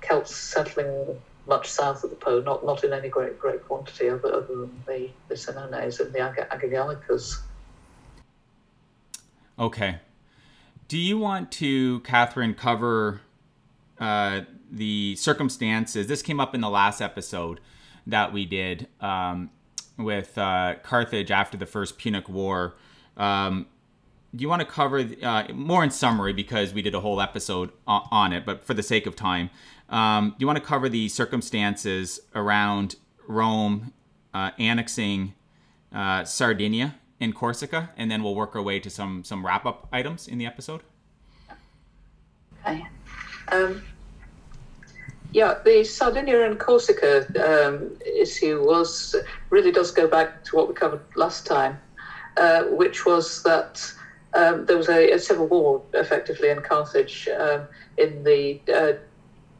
Celts 0.00 0.34
settling 0.34 1.20
much 1.46 1.68
south 1.68 2.04
of 2.04 2.10
the 2.10 2.16
Po, 2.16 2.40
not 2.40 2.64
not 2.64 2.84
in 2.84 2.92
any 2.92 3.08
great 3.08 3.38
great 3.38 3.66
quantity, 3.66 4.08
other, 4.08 4.32
other 4.34 4.46
than 4.46 4.82
the 4.86 5.10
the 5.28 5.34
Senones 5.34 6.00
and 6.00 6.12
the 6.12 6.20
Ag-. 6.20 6.46
Okay. 9.58 9.98
Do 10.88 10.98
you 10.98 11.18
want 11.18 11.50
to, 11.52 12.00
Kathryn, 12.00 12.56
cover 12.56 13.20
uh, 13.98 14.42
the 14.70 15.16
circumstances? 15.16 16.06
This 16.06 16.20
came 16.20 16.38
up 16.38 16.54
in 16.54 16.60
the 16.60 16.68
last 16.68 17.00
episode 17.00 17.60
that 18.06 18.32
we 18.32 18.44
did 18.44 18.88
um, 19.00 19.50
with 19.98 20.36
uh, 20.38 20.76
Carthage 20.82 21.30
after 21.30 21.56
the 21.56 21.66
First 21.66 21.98
Punic 21.98 22.28
War. 22.28 22.74
Um, 23.16 23.66
do 24.34 24.42
you 24.42 24.48
want 24.48 24.60
to 24.60 24.66
cover 24.66 25.06
uh, 25.22 25.48
more 25.52 25.84
in 25.84 25.90
summary 25.90 26.32
because 26.32 26.72
we 26.72 26.80
did 26.80 26.94
a 26.94 27.00
whole 27.00 27.20
episode 27.20 27.70
on 27.86 28.32
it, 28.32 28.46
but 28.46 28.64
for 28.64 28.72
the 28.72 28.82
sake 28.82 29.06
of 29.06 29.14
time, 29.14 29.50
um, 29.90 30.30
do 30.30 30.36
you 30.38 30.46
want 30.46 30.58
to 30.58 30.64
cover 30.64 30.88
the 30.88 31.08
circumstances 31.08 32.20
around 32.34 32.96
Rome 33.28 33.92
uh, 34.32 34.50
annexing 34.58 35.34
uh, 35.94 36.24
Sardinia 36.24 36.94
and 37.20 37.34
Corsica, 37.34 37.90
and 37.96 38.10
then 38.10 38.22
we'll 38.22 38.34
work 38.34 38.56
our 38.56 38.62
way 38.62 38.80
to 38.80 38.88
some 38.88 39.22
some 39.22 39.44
wrap 39.44 39.66
up 39.66 39.86
items 39.92 40.26
in 40.26 40.38
the 40.38 40.46
episode? 40.46 40.80
Okay. 42.64 42.86
Um, 43.48 43.82
yeah, 45.32 45.54
the 45.64 45.82
Sardinia 45.84 46.44
and 46.44 46.58
Corsica 46.58 47.24
um, 47.42 47.96
issue 48.04 48.62
was 48.62 49.16
really 49.50 49.72
does 49.72 49.90
go 49.90 50.06
back 50.06 50.44
to 50.44 50.56
what 50.56 50.68
we 50.68 50.74
covered 50.74 51.00
last 51.16 51.46
time, 51.46 51.80
uh, 52.36 52.64
which 52.64 53.06
was 53.06 53.42
that 53.44 53.92
um, 54.34 54.66
there 54.66 54.76
was 54.76 54.88
a, 54.88 55.10
a, 55.10 55.18
civil 55.18 55.46
war 55.46 55.82
effectively 55.94 56.48
in 56.48 56.60
Carthage 56.60 57.28
um, 57.38 57.66
in 57.96 58.22
the 58.24 58.60
uh, 58.72 58.92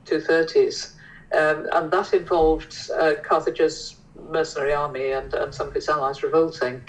230s, 0.04 0.92
um, 1.34 1.66
and 1.72 1.90
that 1.90 2.12
involved 2.12 2.90
uh, 2.98 3.14
Carthage's 3.22 3.96
mercenary 4.28 4.72
army 4.72 5.10
and, 5.10 5.32
and 5.34 5.54
some 5.54 5.68
of 5.68 5.76
its 5.76 5.88
allies 5.88 6.22
revolting. 6.22 6.82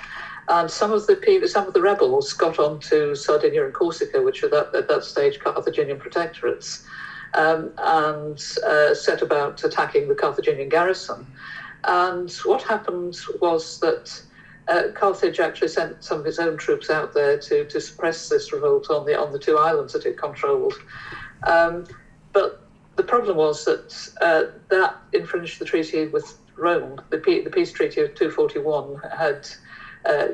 And 0.50 0.70
some 0.70 0.92
of 0.92 1.08
the 1.08 1.16
people, 1.16 1.48
some 1.48 1.68
of 1.68 1.74
the 1.74 1.82
rebels 1.82 2.34
got 2.34 2.60
onto 2.60 3.16
Sardinia 3.16 3.64
and 3.64 3.74
Corsica, 3.74 4.22
which 4.22 4.42
were 4.42 4.50
that, 4.50 4.76
at 4.76 4.90
that 4.90 5.04
stage 5.06 5.40
Carthaginian 5.40 5.98
protectorates 5.98 6.84
um, 7.36 7.72
and 7.78 8.44
uh, 8.66 8.94
set 8.94 9.22
about 9.22 9.64
attacking 9.64 10.08
the 10.08 10.16
Carthaginian 10.16 10.70
garrison. 10.70 11.26
And 11.86 12.32
what 12.46 12.62
happened 12.62 13.18
was 13.42 13.80
that 13.80 14.22
uh, 14.68 14.84
Carthage 14.94 15.40
actually 15.40 15.68
sent 15.68 16.04
some 16.04 16.20
of 16.20 16.26
its 16.26 16.40
own 16.40 16.58
troops 16.58 16.90
out 16.90 17.14
there 17.14 17.38
to, 17.38 17.66
to 17.66 17.82
suppress 17.82 18.30
this 18.30 18.54
revolt 18.54 18.90
on 18.90 19.06
the 19.06 19.20
on 19.20 19.32
the 19.32 19.40
two 19.40 19.58
islands 19.58 19.94
that 19.94 20.06
it 20.06 20.18
controlled. 20.18 20.74
Um, 21.46 21.86
but 22.32 22.62
the 22.96 23.04
problem 23.04 23.38
was 23.38 23.66
that 23.66 24.10
uh, 24.22 24.58
that 24.70 24.96
infringed 25.12 25.60
the 25.60 25.66
treaty 25.66 26.08
with 26.08 26.38
Rome. 26.56 27.02
The, 27.10 27.18
the 27.18 27.50
peace 27.50 27.72
treaty 27.72 28.02
of 28.02 28.16
241 28.16 29.02
had 29.18 29.48
uh, 30.06 30.28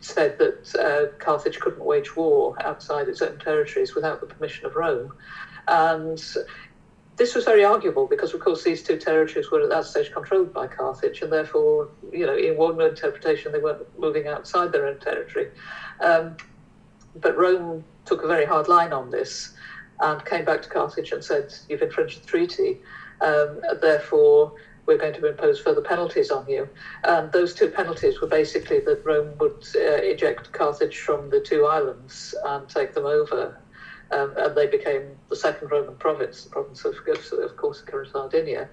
said 0.00 0.38
that 0.38 0.74
uh, 0.76 1.16
Carthage 1.18 1.60
couldn't 1.60 1.84
wage 1.84 2.16
war 2.16 2.56
outside 2.64 3.08
its 3.08 3.22
own 3.22 3.38
territories 3.38 3.94
without 3.94 4.20
the 4.20 4.26
permission 4.26 4.66
of 4.66 4.74
Rome. 4.74 5.12
And 5.70 6.20
this 7.16 7.34
was 7.34 7.44
very 7.44 7.64
arguable 7.64 8.06
because, 8.06 8.34
of 8.34 8.40
course, 8.40 8.64
these 8.64 8.82
two 8.82 8.98
territories 8.98 9.50
were 9.50 9.62
at 9.62 9.68
that 9.70 9.84
stage 9.84 10.10
controlled 10.10 10.52
by 10.52 10.66
Carthage, 10.66 11.22
and 11.22 11.32
therefore, 11.32 11.88
you 12.12 12.26
know, 12.26 12.36
in 12.36 12.56
one 12.56 12.80
interpretation, 12.80 13.52
they 13.52 13.60
weren't 13.60 13.86
moving 13.98 14.26
outside 14.26 14.72
their 14.72 14.86
own 14.86 14.98
territory. 14.98 15.50
Um, 16.00 16.36
but 17.14 17.36
Rome 17.36 17.84
took 18.04 18.24
a 18.24 18.26
very 18.26 18.44
hard 18.44 18.66
line 18.68 18.92
on 18.92 19.10
this 19.10 19.54
and 20.00 20.24
came 20.24 20.44
back 20.44 20.62
to 20.62 20.68
Carthage 20.68 21.12
and 21.12 21.24
said, 21.24 21.54
"You've 21.68 21.82
infringed 21.82 22.22
the 22.22 22.26
treaty. 22.26 22.80
Um, 23.20 23.60
therefore, 23.80 24.52
we're 24.86 24.96
going 24.96 25.12
to 25.14 25.26
impose 25.26 25.60
further 25.60 25.82
penalties 25.82 26.32
on 26.32 26.48
you. 26.48 26.68
And 27.04 27.30
those 27.30 27.54
two 27.54 27.68
penalties 27.68 28.20
were 28.20 28.26
basically 28.26 28.80
that 28.80 29.04
Rome 29.04 29.36
would 29.38 29.64
uh, 29.76 30.02
eject 30.02 30.50
Carthage 30.52 30.98
from 30.98 31.30
the 31.30 31.38
two 31.38 31.66
islands 31.66 32.34
and 32.44 32.68
take 32.68 32.94
them 32.94 33.06
over. 33.06 33.56
Um, 34.12 34.34
and 34.36 34.56
they 34.56 34.66
became 34.66 35.16
the 35.28 35.36
second 35.36 35.70
Roman 35.70 35.94
province, 35.96 36.44
the 36.44 36.50
province 36.50 36.84
of, 36.84 36.96
of 36.96 37.56
Corsica 37.56 38.00
and 38.00 38.08
Sardinia. 38.08 38.68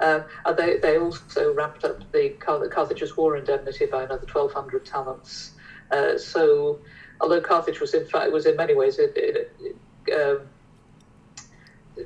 Um, 0.00 0.24
and 0.44 0.56
they, 0.56 0.76
they 0.76 0.98
also 0.98 1.54
ramped 1.54 1.84
up 1.84 2.12
the 2.12 2.30
Carthage's 2.38 3.16
war 3.16 3.36
indemnity 3.36 3.86
by 3.86 4.02
another 4.02 4.26
1,200 4.30 4.84
talents. 4.84 5.52
Uh, 5.90 6.18
so, 6.18 6.78
although 7.20 7.40
Carthage 7.40 7.80
was 7.80 7.94
in 7.94 8.06
fact 8.06 8.32
was 8.32 8.46
in 8.46 8.56
many 8.56 8.74
ways 8.74 8.98
um, 8.98 10.40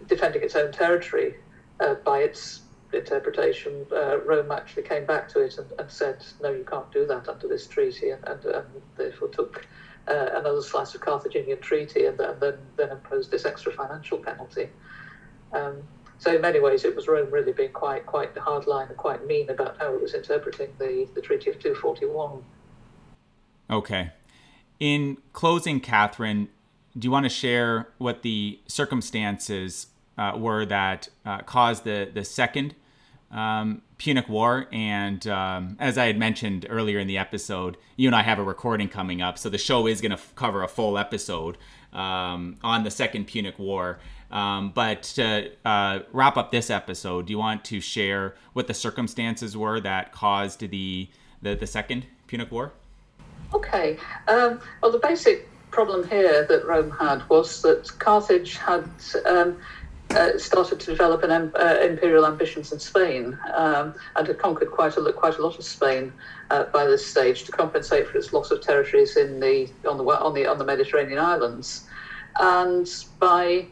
defending 0.07 0.43
its 0.43 0.57
own 0.57 0.72
territory 0.72 1.37
uh, 1.80 1.95
by 1.95 2.18
its 2.20 2.62
interpretation, 2.93 3.87
uh, 3.93 4.18
Rome 4.20 4.51
actually 4.51 4.82
came 4.82 5.07
back 5.07 5.28
to 5.30 5.41
it 5.41 5.59
and, 5.59 5.70
and, 5.78 5.91
said, 5.91 6.24
no, 6.43 6.53
you 6.53 6.64
can't 6.64 6.91
do 6.93 7.07
that 7.07 7.28
under 7.28 7.49
this 7.49 7.66
treaty, 7.66 8.11
and, 8.11 8.26
and, 8.26 8.45
and 8.45 8.66
therefore 8.97 9.28
took 9.28 9.66
uh, 10.09 10.29
another 10.35 10.63
slice 10.63 10.95
of 10.95 11.01
Carthaginian 11.01 11.61
treaty 11.61 12.07
and, 12.07 12.19
then, 12.19 12.55
then 12.77 12.91
imposed 12.91 13.31
this 13.31 13.45
extra 13.45 13.73
financial 13.73 14.19
penalty. 14.19 14.69
Um, 15.53 15.83
so 16.19 16.35
in 16.35 16.41
many 16.41 16.61
ways, 16.61 16.85
it 16.85 16.97
was 16.97 17.09
Rome 17.09 17.31
really 17.31 17.53
being 17.53 17.73
quite 17.73 18.07
quite 18.07 18.35
hardline 18.35 18.89
and 18.89 18.97
quite 18.97 19.27
mean 19.27 19.51
about 19.51 19.79
how 19.79 19.95
it 19.95 20.01
was 20.01 20.15
interpreting 20.15 20.69
the, 20.79 21.09
the 21.15 21.21
Treaty 21.21 21.51
of 21.51 21.59
241. 21.59 22.43
Okay. 23.71 24.13
In 24.81 25.19
closing, 25.33 25.81
Kathryn, 25.81 26.49
do 26.99 27.07
you 27.07 27.11
want 27.11 27.25
to 27.25 27.31
share 27.31 27.89
what 27.99 28.23
the 28.23 28.61
circumstances 28.67 29.89
uh, 30.17 30.33
were 30.37 30.65
that 30.65 31.09
uh, 31.25 31.41
caused 31.41 31.85
the, 31.85 32.11
the 32.13 32.25
second 32.25 32.75
um, 33.31 33.83
Punic 33.99 34.29
War? 34.29 34.66
And 34.72 35.27
um, 35.27 35.77
as 35.79 35.99
I 35.99 36.07
had 36.07 36.18
mentioned 36.18 36.66
earlier 36.68 36.99
in 36.99 37.07
the 37.07 37.18
episode, 37.18 37.77
you 37.97 38.09
and 38.09 38.16
I 38.16 38.22
have 38.22 38.39
a 38.39 38.43
recording 38.43 38.89
coming 38.89 39.22
up, 39.22 39.39
so 39.39 39.49
the 39.49 39.59
show 39.59 39.87
is 39.87 40.01
going 40.01 40.11
to 40.11 40.18
f- 40.18 40.35
cover 40.35 40.62
a 40.62 40.68
full 40.68 40.99
episode 40.99 41.59
um, 41.93 42.57
on 42.62 42.85
the 42.85 42.91
second 42.91 43.27
Punic 43.27 43.59
War. 43.59 43.99
Um, 44.31 44.72
but 44.74 45.05
to 45.05 45.51
uh, 45.64 46.01
wrap 46.12 46.37
up 46.37 46.51
this 46.51 46.68
episode, 46.68 47.27
do 47.27 47.33
you 47.33 47.39
want 47.39 47.64
to 47.66 47.81
share 47.81 48.35
what 48.53 48.66
the 48.66 48.74
circumstances 48.74 49.57
were 49.57 49.81
that 49.81 50.12
caused 50.12 50.61
the 50.61 51.09
the, 51.43 51.55
the 51.55 51.66
second 51.66 52.07
Punic 52.27 52.51
War? 52.51 52.72
Okay. 53.55 53.99
Um, 54.27 54.61
well, 54.83 54.91
the 54.91 54.99
basic 54.99 55.49
problem 55.70 56.09
here 56.09 56.47
that 56.47 56.64
Rome 56.64 56.91
had 56.91 57.29
was 57.29 57.62
that 57.62 57.91
Carthage 57.99 58.57
had 58.57 58.89
um, 59.27 59.59
uh, 60.11 60.39
started 60.39 60.81
to 60.81 60.87
develop 60.87 61.23
an 61.23 61.31
uh, 61.31 61.79
imperial 61.83 62.27
ambitions 62.27 62.73
in 62.73 62.79
Spain 62.79 63.39
um, 63.55 63.95
and 64.15 64.27
had 64.27 64.39
conquered 64.39 64.71
quite 64.71 64.97
a 64.97 65.13
quite 65.13 65.39
a 65.39 65.43
lot 65.43 65.59
of 65.59 65.65
Spain 65.65 66.13
uh, 66.51 66.65
by 66.65 66.87
this 66.87 67.05
stage 67.05 67.45
to 67.45 67.53
compensate 67.53 68.07
for 68.07 68.17
its 68.19 68.33
loss 68.33 68.51
of 68.51 68.61
territories 68.61 69.17
in 69.17 69.41
the 69.41 69.69
on 69.89 69.99
the 69.99 70.05
on 70.05 70.35
the 70.35 70.47
on 70.47 70.59
the 70.59 70.65
Mediterranean 70.65 71.19
islands, 71.19 71.87
and 72.39 72.89
by 73.19 73.67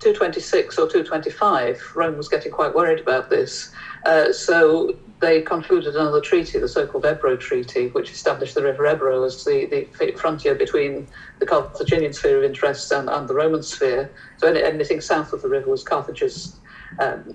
226 0.00 0.78
or 0.78 0.86
225, 0.86 1.92
Rome 1.94 2.16
was 2.16 2.28
getting 2.28 2.52
quite 2.52 2.74
worried 2.74 3.00
about 3.00 3.30
this. 3.30 3.70
Uh, 4.04 4.32
so 4.32 4.94
they 5.20 5.40
concluded 5.40 5.94
another 5.94 6.20
treaty, 6.20 6.58
the 6.58 6.68
so 6.68 6.86
called 6.86 7.06
Ebro 7.06 7.36
Treaty, 7.36 7.88
which 7.88 8.10
established 8.10 8.54
the 8.54 8.62
River 8.62 8.86
Ebro 8.86 9.24
as 9.24 9.44
the, 9.44 9.66
the 9.66 10.12
frontier 10.12 10.54
between 10.54 11.08
the 11.38 11.46
Carthaginian 11.46 12.12
sphere 12.12 12.38
of 12.38 12.44
interest 12.44 12.92
and, 12.92 13.08
and 13.08 13.26
the 13.26 13.34
Roman 13.34 13.62
sphere. 13.62 14.12
So 14.36 14.48
any, 14.48 14.62
anything 14.62 15.00
south 15.00 15.32
of 15.32 15.40
the 15.40 15.48
river 15.48 15.70
was 15.70 15.82
Carthage's 15.82 16.60
um, 17.00 17.34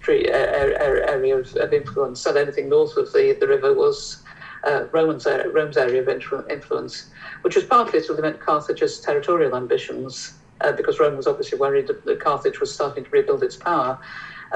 tree, 0.00 0.26
area 0.28 1.38
of, 1.38 1.56
of, 1.56 1.72
influence, 1.72 2.26
and 2.26 2.36
anything 2.36 2.68
north 2.68 2.96
of 2.96 3.10
the, 3.12 3.36
the 3.40 3.46
river 3.46 3.72
was 3.72 4.22
uh, 4.64 4.84
Roman's, 4.92 5.26
Rome's 5.52 5.78
area 5.78 6.02
of 6.02 6.08
influence, 6.50 7.10
which 7.42 7.56
was 7.56 7.64
partly 7.64 8.02
to 8.02 8.12
limit 8.12 8.40
Carthage's 8.40 9.00
territorial 9.00 9.56
ambitions 9.56 10.34
uh, 10.60 10.72
because 10.72 11.00
Rome 11.00 11.16
was 11.16 11.26
obviously 11.26 11.58
worried 11.58 11.88
that 11.88 12.20
Carthage 12.20 12.60
was 12.60 12.72
starting 12.72 13.04
to 13.04 13.10
rebuild 13.10 13.42
its 13.42 13.56
power. 13.56 13.98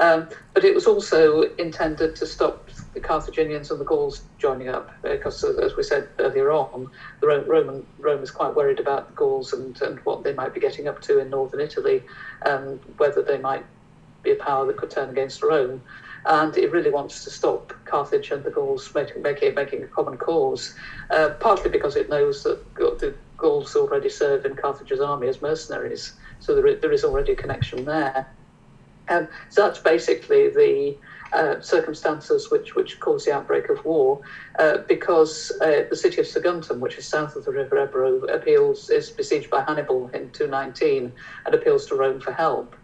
Um, 0.01 0.27
but 0.55 0.63
it 0.63 0.73
was 0.73 0.87
also 0.87 1.43
intended 1.59 2.15
to 2.15 2.25
stop 2.25 2.69
the 2.95 2.99
Carthaginians 2.99 3.69
and 3.69 3.79
the 3.79 3.85
Gauls 3.85 4.23
joining 4.39 4.67
up, 4.67 4.89
because, 5.03 5.43
as 5.43 5.77
we 5.77 5.83
said 5.83 6.09
earlier 6.17 6.51
on, 6.51 6.89
the 7.19 7.27
Roman 7.27 7.85
Rome 7.99 8.23
is 8.23 8.31
quite 8.31 8.55
worried 8.55 8.79
about 8.79 9.09
the 9.09 9.13
Gauls 9.13 9.53
and, 9.53 9.79
and 9.83 9.99
what 9.99 10.23
they 10.23 10.33
might 10.33 10.55
be 10.55 10.59
getting 10.59 10.87
up 10.87 11.01
to 11.03 11.19
in 11.19 11.29
northern 11.29 11.61
Italy, 11.61 12.01
and 12.43 12.79
whether 12.97 13.21
they 13.21 13.37
might 13.37 13.63
be 14.23 14.31
a 14.31 14.35
power 14.35 14.65
that 14.65 14.77
could 14.77 14.89
turn 14.89 15.09
against 15.09 15.43
Rome. 15.43 15.83
And 16.25 16.57
it 16.57 16.71
really 16.71 16.89
wants 16.89 17.23
to 17.23 17.29
stop 17.29 17.71
Carthage 17.85 18.31
and 18.31 18.43
the 18.43 18.51
Gauls 18.51 18.91
making, 18.95 19.21
making, 19.21 19.53
making 19.53 19.83
a 19.83 19.87
common 19.87 20.17
cause, 20.17 20.75
uh, 21.11 21.29
partly 21.39 21.69
because 21.69 21.95
it 21.95 22.09
knows 22.09 22.41
that 22.43 22.59
the 22.75 23.13
Gauls 23.37 23.75
already 23.75 24.09
serve 24.09 24.45
in 24.45 24.55
Carthage's 24.55 24.99
army 24.99 25.27
as 25.27 25.43
mercenaries, 25.43 26.13
so 26.39 26.55
there 26.55 26.75
there 26.75 26.91
is 26.91 27.03
already 27.03 27.33
a 27.33 27.35
connection 27.35 27.85
there. 27.85 28.27
Um, 29.09 29.27
so 29.49 29.65
that's 29.65 29.79
basically 29.79 30.49
the 30.49 30.97
uh, 31.33 31.59
circumstances 31.61 32.51
which, 32.51 32.75
which 32.75 32.99
caused 32.99 33.27
the 33.27 33.33
outbreak 33.33 33.69
of 33.69 33.83
war, 33.85 34.21
uh, 34.59 34.77
because 34.87 35.51
uh, 35.61 35.83
the 35.89 35.95
city 35.95 36.21
of 36.21 36.27
Saguntum, 36.27 36.79
which 36.79 36.97
is 36.97 37.07
south 37.07 37.35
of 37.35 37.45
the 37.45 37.51
River 37.51 37.83
Ebro, 37.83 38.19
appeals 38.25 38.89
is 38.89 39.09
besieged 39.09 39.49
by 39.49 39.63
Hannibal 39.63 40.09
in 40.09 40.29
219 40.31 41.11
and 41.45 41.55
appeals 41.55 41.85
to 41.87 41.95
Rome 41.95 42.19
for 42.19 42.31
help. 42.31 42.75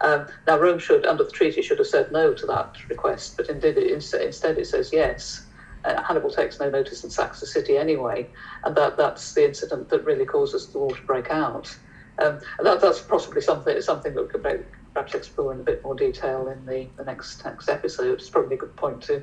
Um, 0.00 0.26
now, 0.46 0.58
Rome 0.58 0.80
should, 0.80 1.06
under 1.06 1.22
the 1.22 1.30
treaty, 1.30 1.62
should 1.62 1.78
have 1.78 1.86
said 1.86 2.10
no 2.10 2.34
to 2.34 2.46
that 2.46 2.76
request, 2.88 3.36
but 3.36 3.48
indeed, 3.48 3.78
it, 3.78 3.90
instead 3.90 4.58
it 4.58 4.66
says 4.66 4.90
yes 4.92 5.46
uh, 5.84 6.02
Hannibal 6.02 6.30
takes 6.30 6.58
no 6.58 6.70
notice 6.70 7.02
and 7.02 7.12
sacks 7.12 7.40
the 7.40 7.46
city 7.46 7.76
anyway, 7.76 8.26
and 8.64 8.74
that, 8.76 8.96
that's 8.96 9.34
the 9.34 9.44
incident 9.44 9.88
that 9.90 10.04
really 10.04 10.24
causes 10.24 10.68
the 10.68 10.78
war 10.78 10.94
to 10.94 11.02
break 11.02 11.30
out. 11.30 11.74
Um, 12.18 12.40
and 12.58 12.66
that, 12.66 12.80
that's 12.80 13.00
possibly 13.00 13.40
something 13.40 13.80
something 13.80 14.14
that 14.14 14.30
could 14.30 14.44
could 14.44 14.66
perhaps 14.94 15.14
explore 15.14 15.52
in 15.52 15.60
a 15.60 15.62
bit 15.62 15.82
more 15.82 15.94
detail 15.94 16.48
in 16.48 16.64
the, 16.64 16.86
the 16.96 17.04
next 17.04 17.44
next 17.44 17.68
episode. 17.68 18.18
It's 18.18 18.30
probably 18.30 18.54
a 18.54 18.58
good 18.58 18.74
point 18.76 19.02
to 19.02 19.22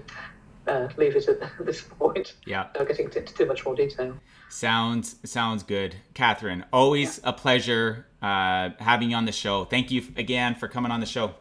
uh, 0.67 0.89
leave 0.97 1.15
it 1.15 1.27
at 1.27 1.41
this 1.65 1.81
point. 1.81 2.35
Yeah, 2.45 2.67
without 2.73 2.87
getting 2.89 3.05
into 3.05 3.33
too 3.33 3.45
much 3.45 3.65
more 3.65 3.75
detail. 3.75 4.15
Sounds 4.49 5.15
sounds 5.23 5.63
good, 5.63 5.95
Kathryn. 6.13 6.65
Always 6.71 7.19
yeah. 7.23 7.29
a 7.29 7.33
pleasure 7.33 8.05
uh, 8.21 8.69
having 8.79 9.11
you 9.11 9.15
on 9.15 9.25
the 9.25 9.31
show. 9.31 9.65
Thank 9.65 9.89
you 9.89 10.03
again 10.17 10.55
for 10.55 10.67
coming 10.67 10.91
on 10.91 10.99
the 10.99 11.05
show. 11.05 11.35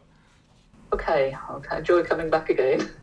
Okay, 0.93 1.37
okay. 1.51 1.77
Enjoy 1.77 2.03
coming 2.03 2.29
back 2.29 2.49
again. 2.49 2.89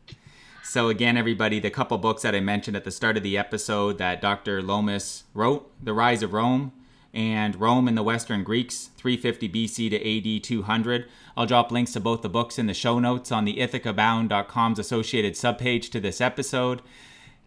So, 0.65 0.91
again, 0.91 1.17
everybody, 1.17 1.61
the 1.61 1.71
couple 1.71 1.97
books 1.97 2.21
that 2.21 2.35
I 2.35 2.41
mentioned 2.41 2.77
at 2.77 2.85
the 2.85 2.91
start 2.91 3.17
of 3.17 3.23
the 3.23 3.39
episode 3.39 3.97
that 3.97 4.21
Dr. 4.21 4.61
Lomas 4.61 5.25
wrote 5.33 5.73
The 5.83 5.95
Rise 5.95 6.23
of 6.23 6.35
Rome 6.35 6.73
and 7.15 7.61
Rome 7.61 7.89
and 7.89 7.97
the 7.97 8.03
Western 8.03 8.45
Greeks, 8.45 8.91
350 8.97 9.49
BC 9.49 9.91
to 9.91 10.37
AD 10.37 10.45
200. 10.45 11.09
I'll 11.37 11.47
drop 11.47 11.71
links 11.71 11.93
to 11.93 12.01
both 12.01 12.23
the 12.23 12.29
books 12.29 12.59
in 12.59 12.67
the 12.67 12.75
show 12.75 12.99
notes 12.99 13.33
on 13.33 13.45
the 13.45 13.59
ithacabound.com's 13.59 14.79
associated 14.79 15.35
subpage 15.35 15.91
to 15.91 16.01
this 16.01 16.21
episode. 16.21 16.83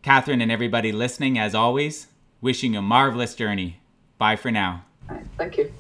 Kathryn 0.04 0.42
and 0.42 0.52
everybody 0.52 0.92
listening, 0.92 1.38
as 1.38 1.54
always, 1.54 2.08
wishing 2.42 2.76
a 2.76 2.82
marvelous 2.82 3.36
journey. 3.36 3.82
Bye 4.18 4.36
for 4.36 4.52
now. 4.52 4.86
thank 5.38 5.58
you. 5.58 5.72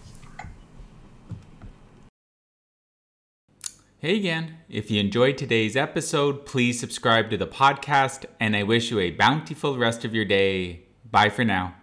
Hey 3.97 4.15
again. 4.15 4.57
If 4.67 4.89
you 4.89 4.99
enjoyed 4.99 5.37
today's 5.37 5.75
episode, 5.75 6.45
please 6.45 6.79
subscribe 6.79 7.29
to 7.29 7.37
the 7.37 7.45
podcast, 7.45 8.25
and 8.39 8.55
I 8.55 8.63
wish 8.63 8.89
you 8.89 8.99
a 8.99 9.11
bountiful 9.11 9.77
rest 9.77 10.03
of 10.03 10.15
your 10.15 10.25
day. 10.25 10.85
Bye 11.11 11.29
for 11.29 11.45
now. 11.45 11.75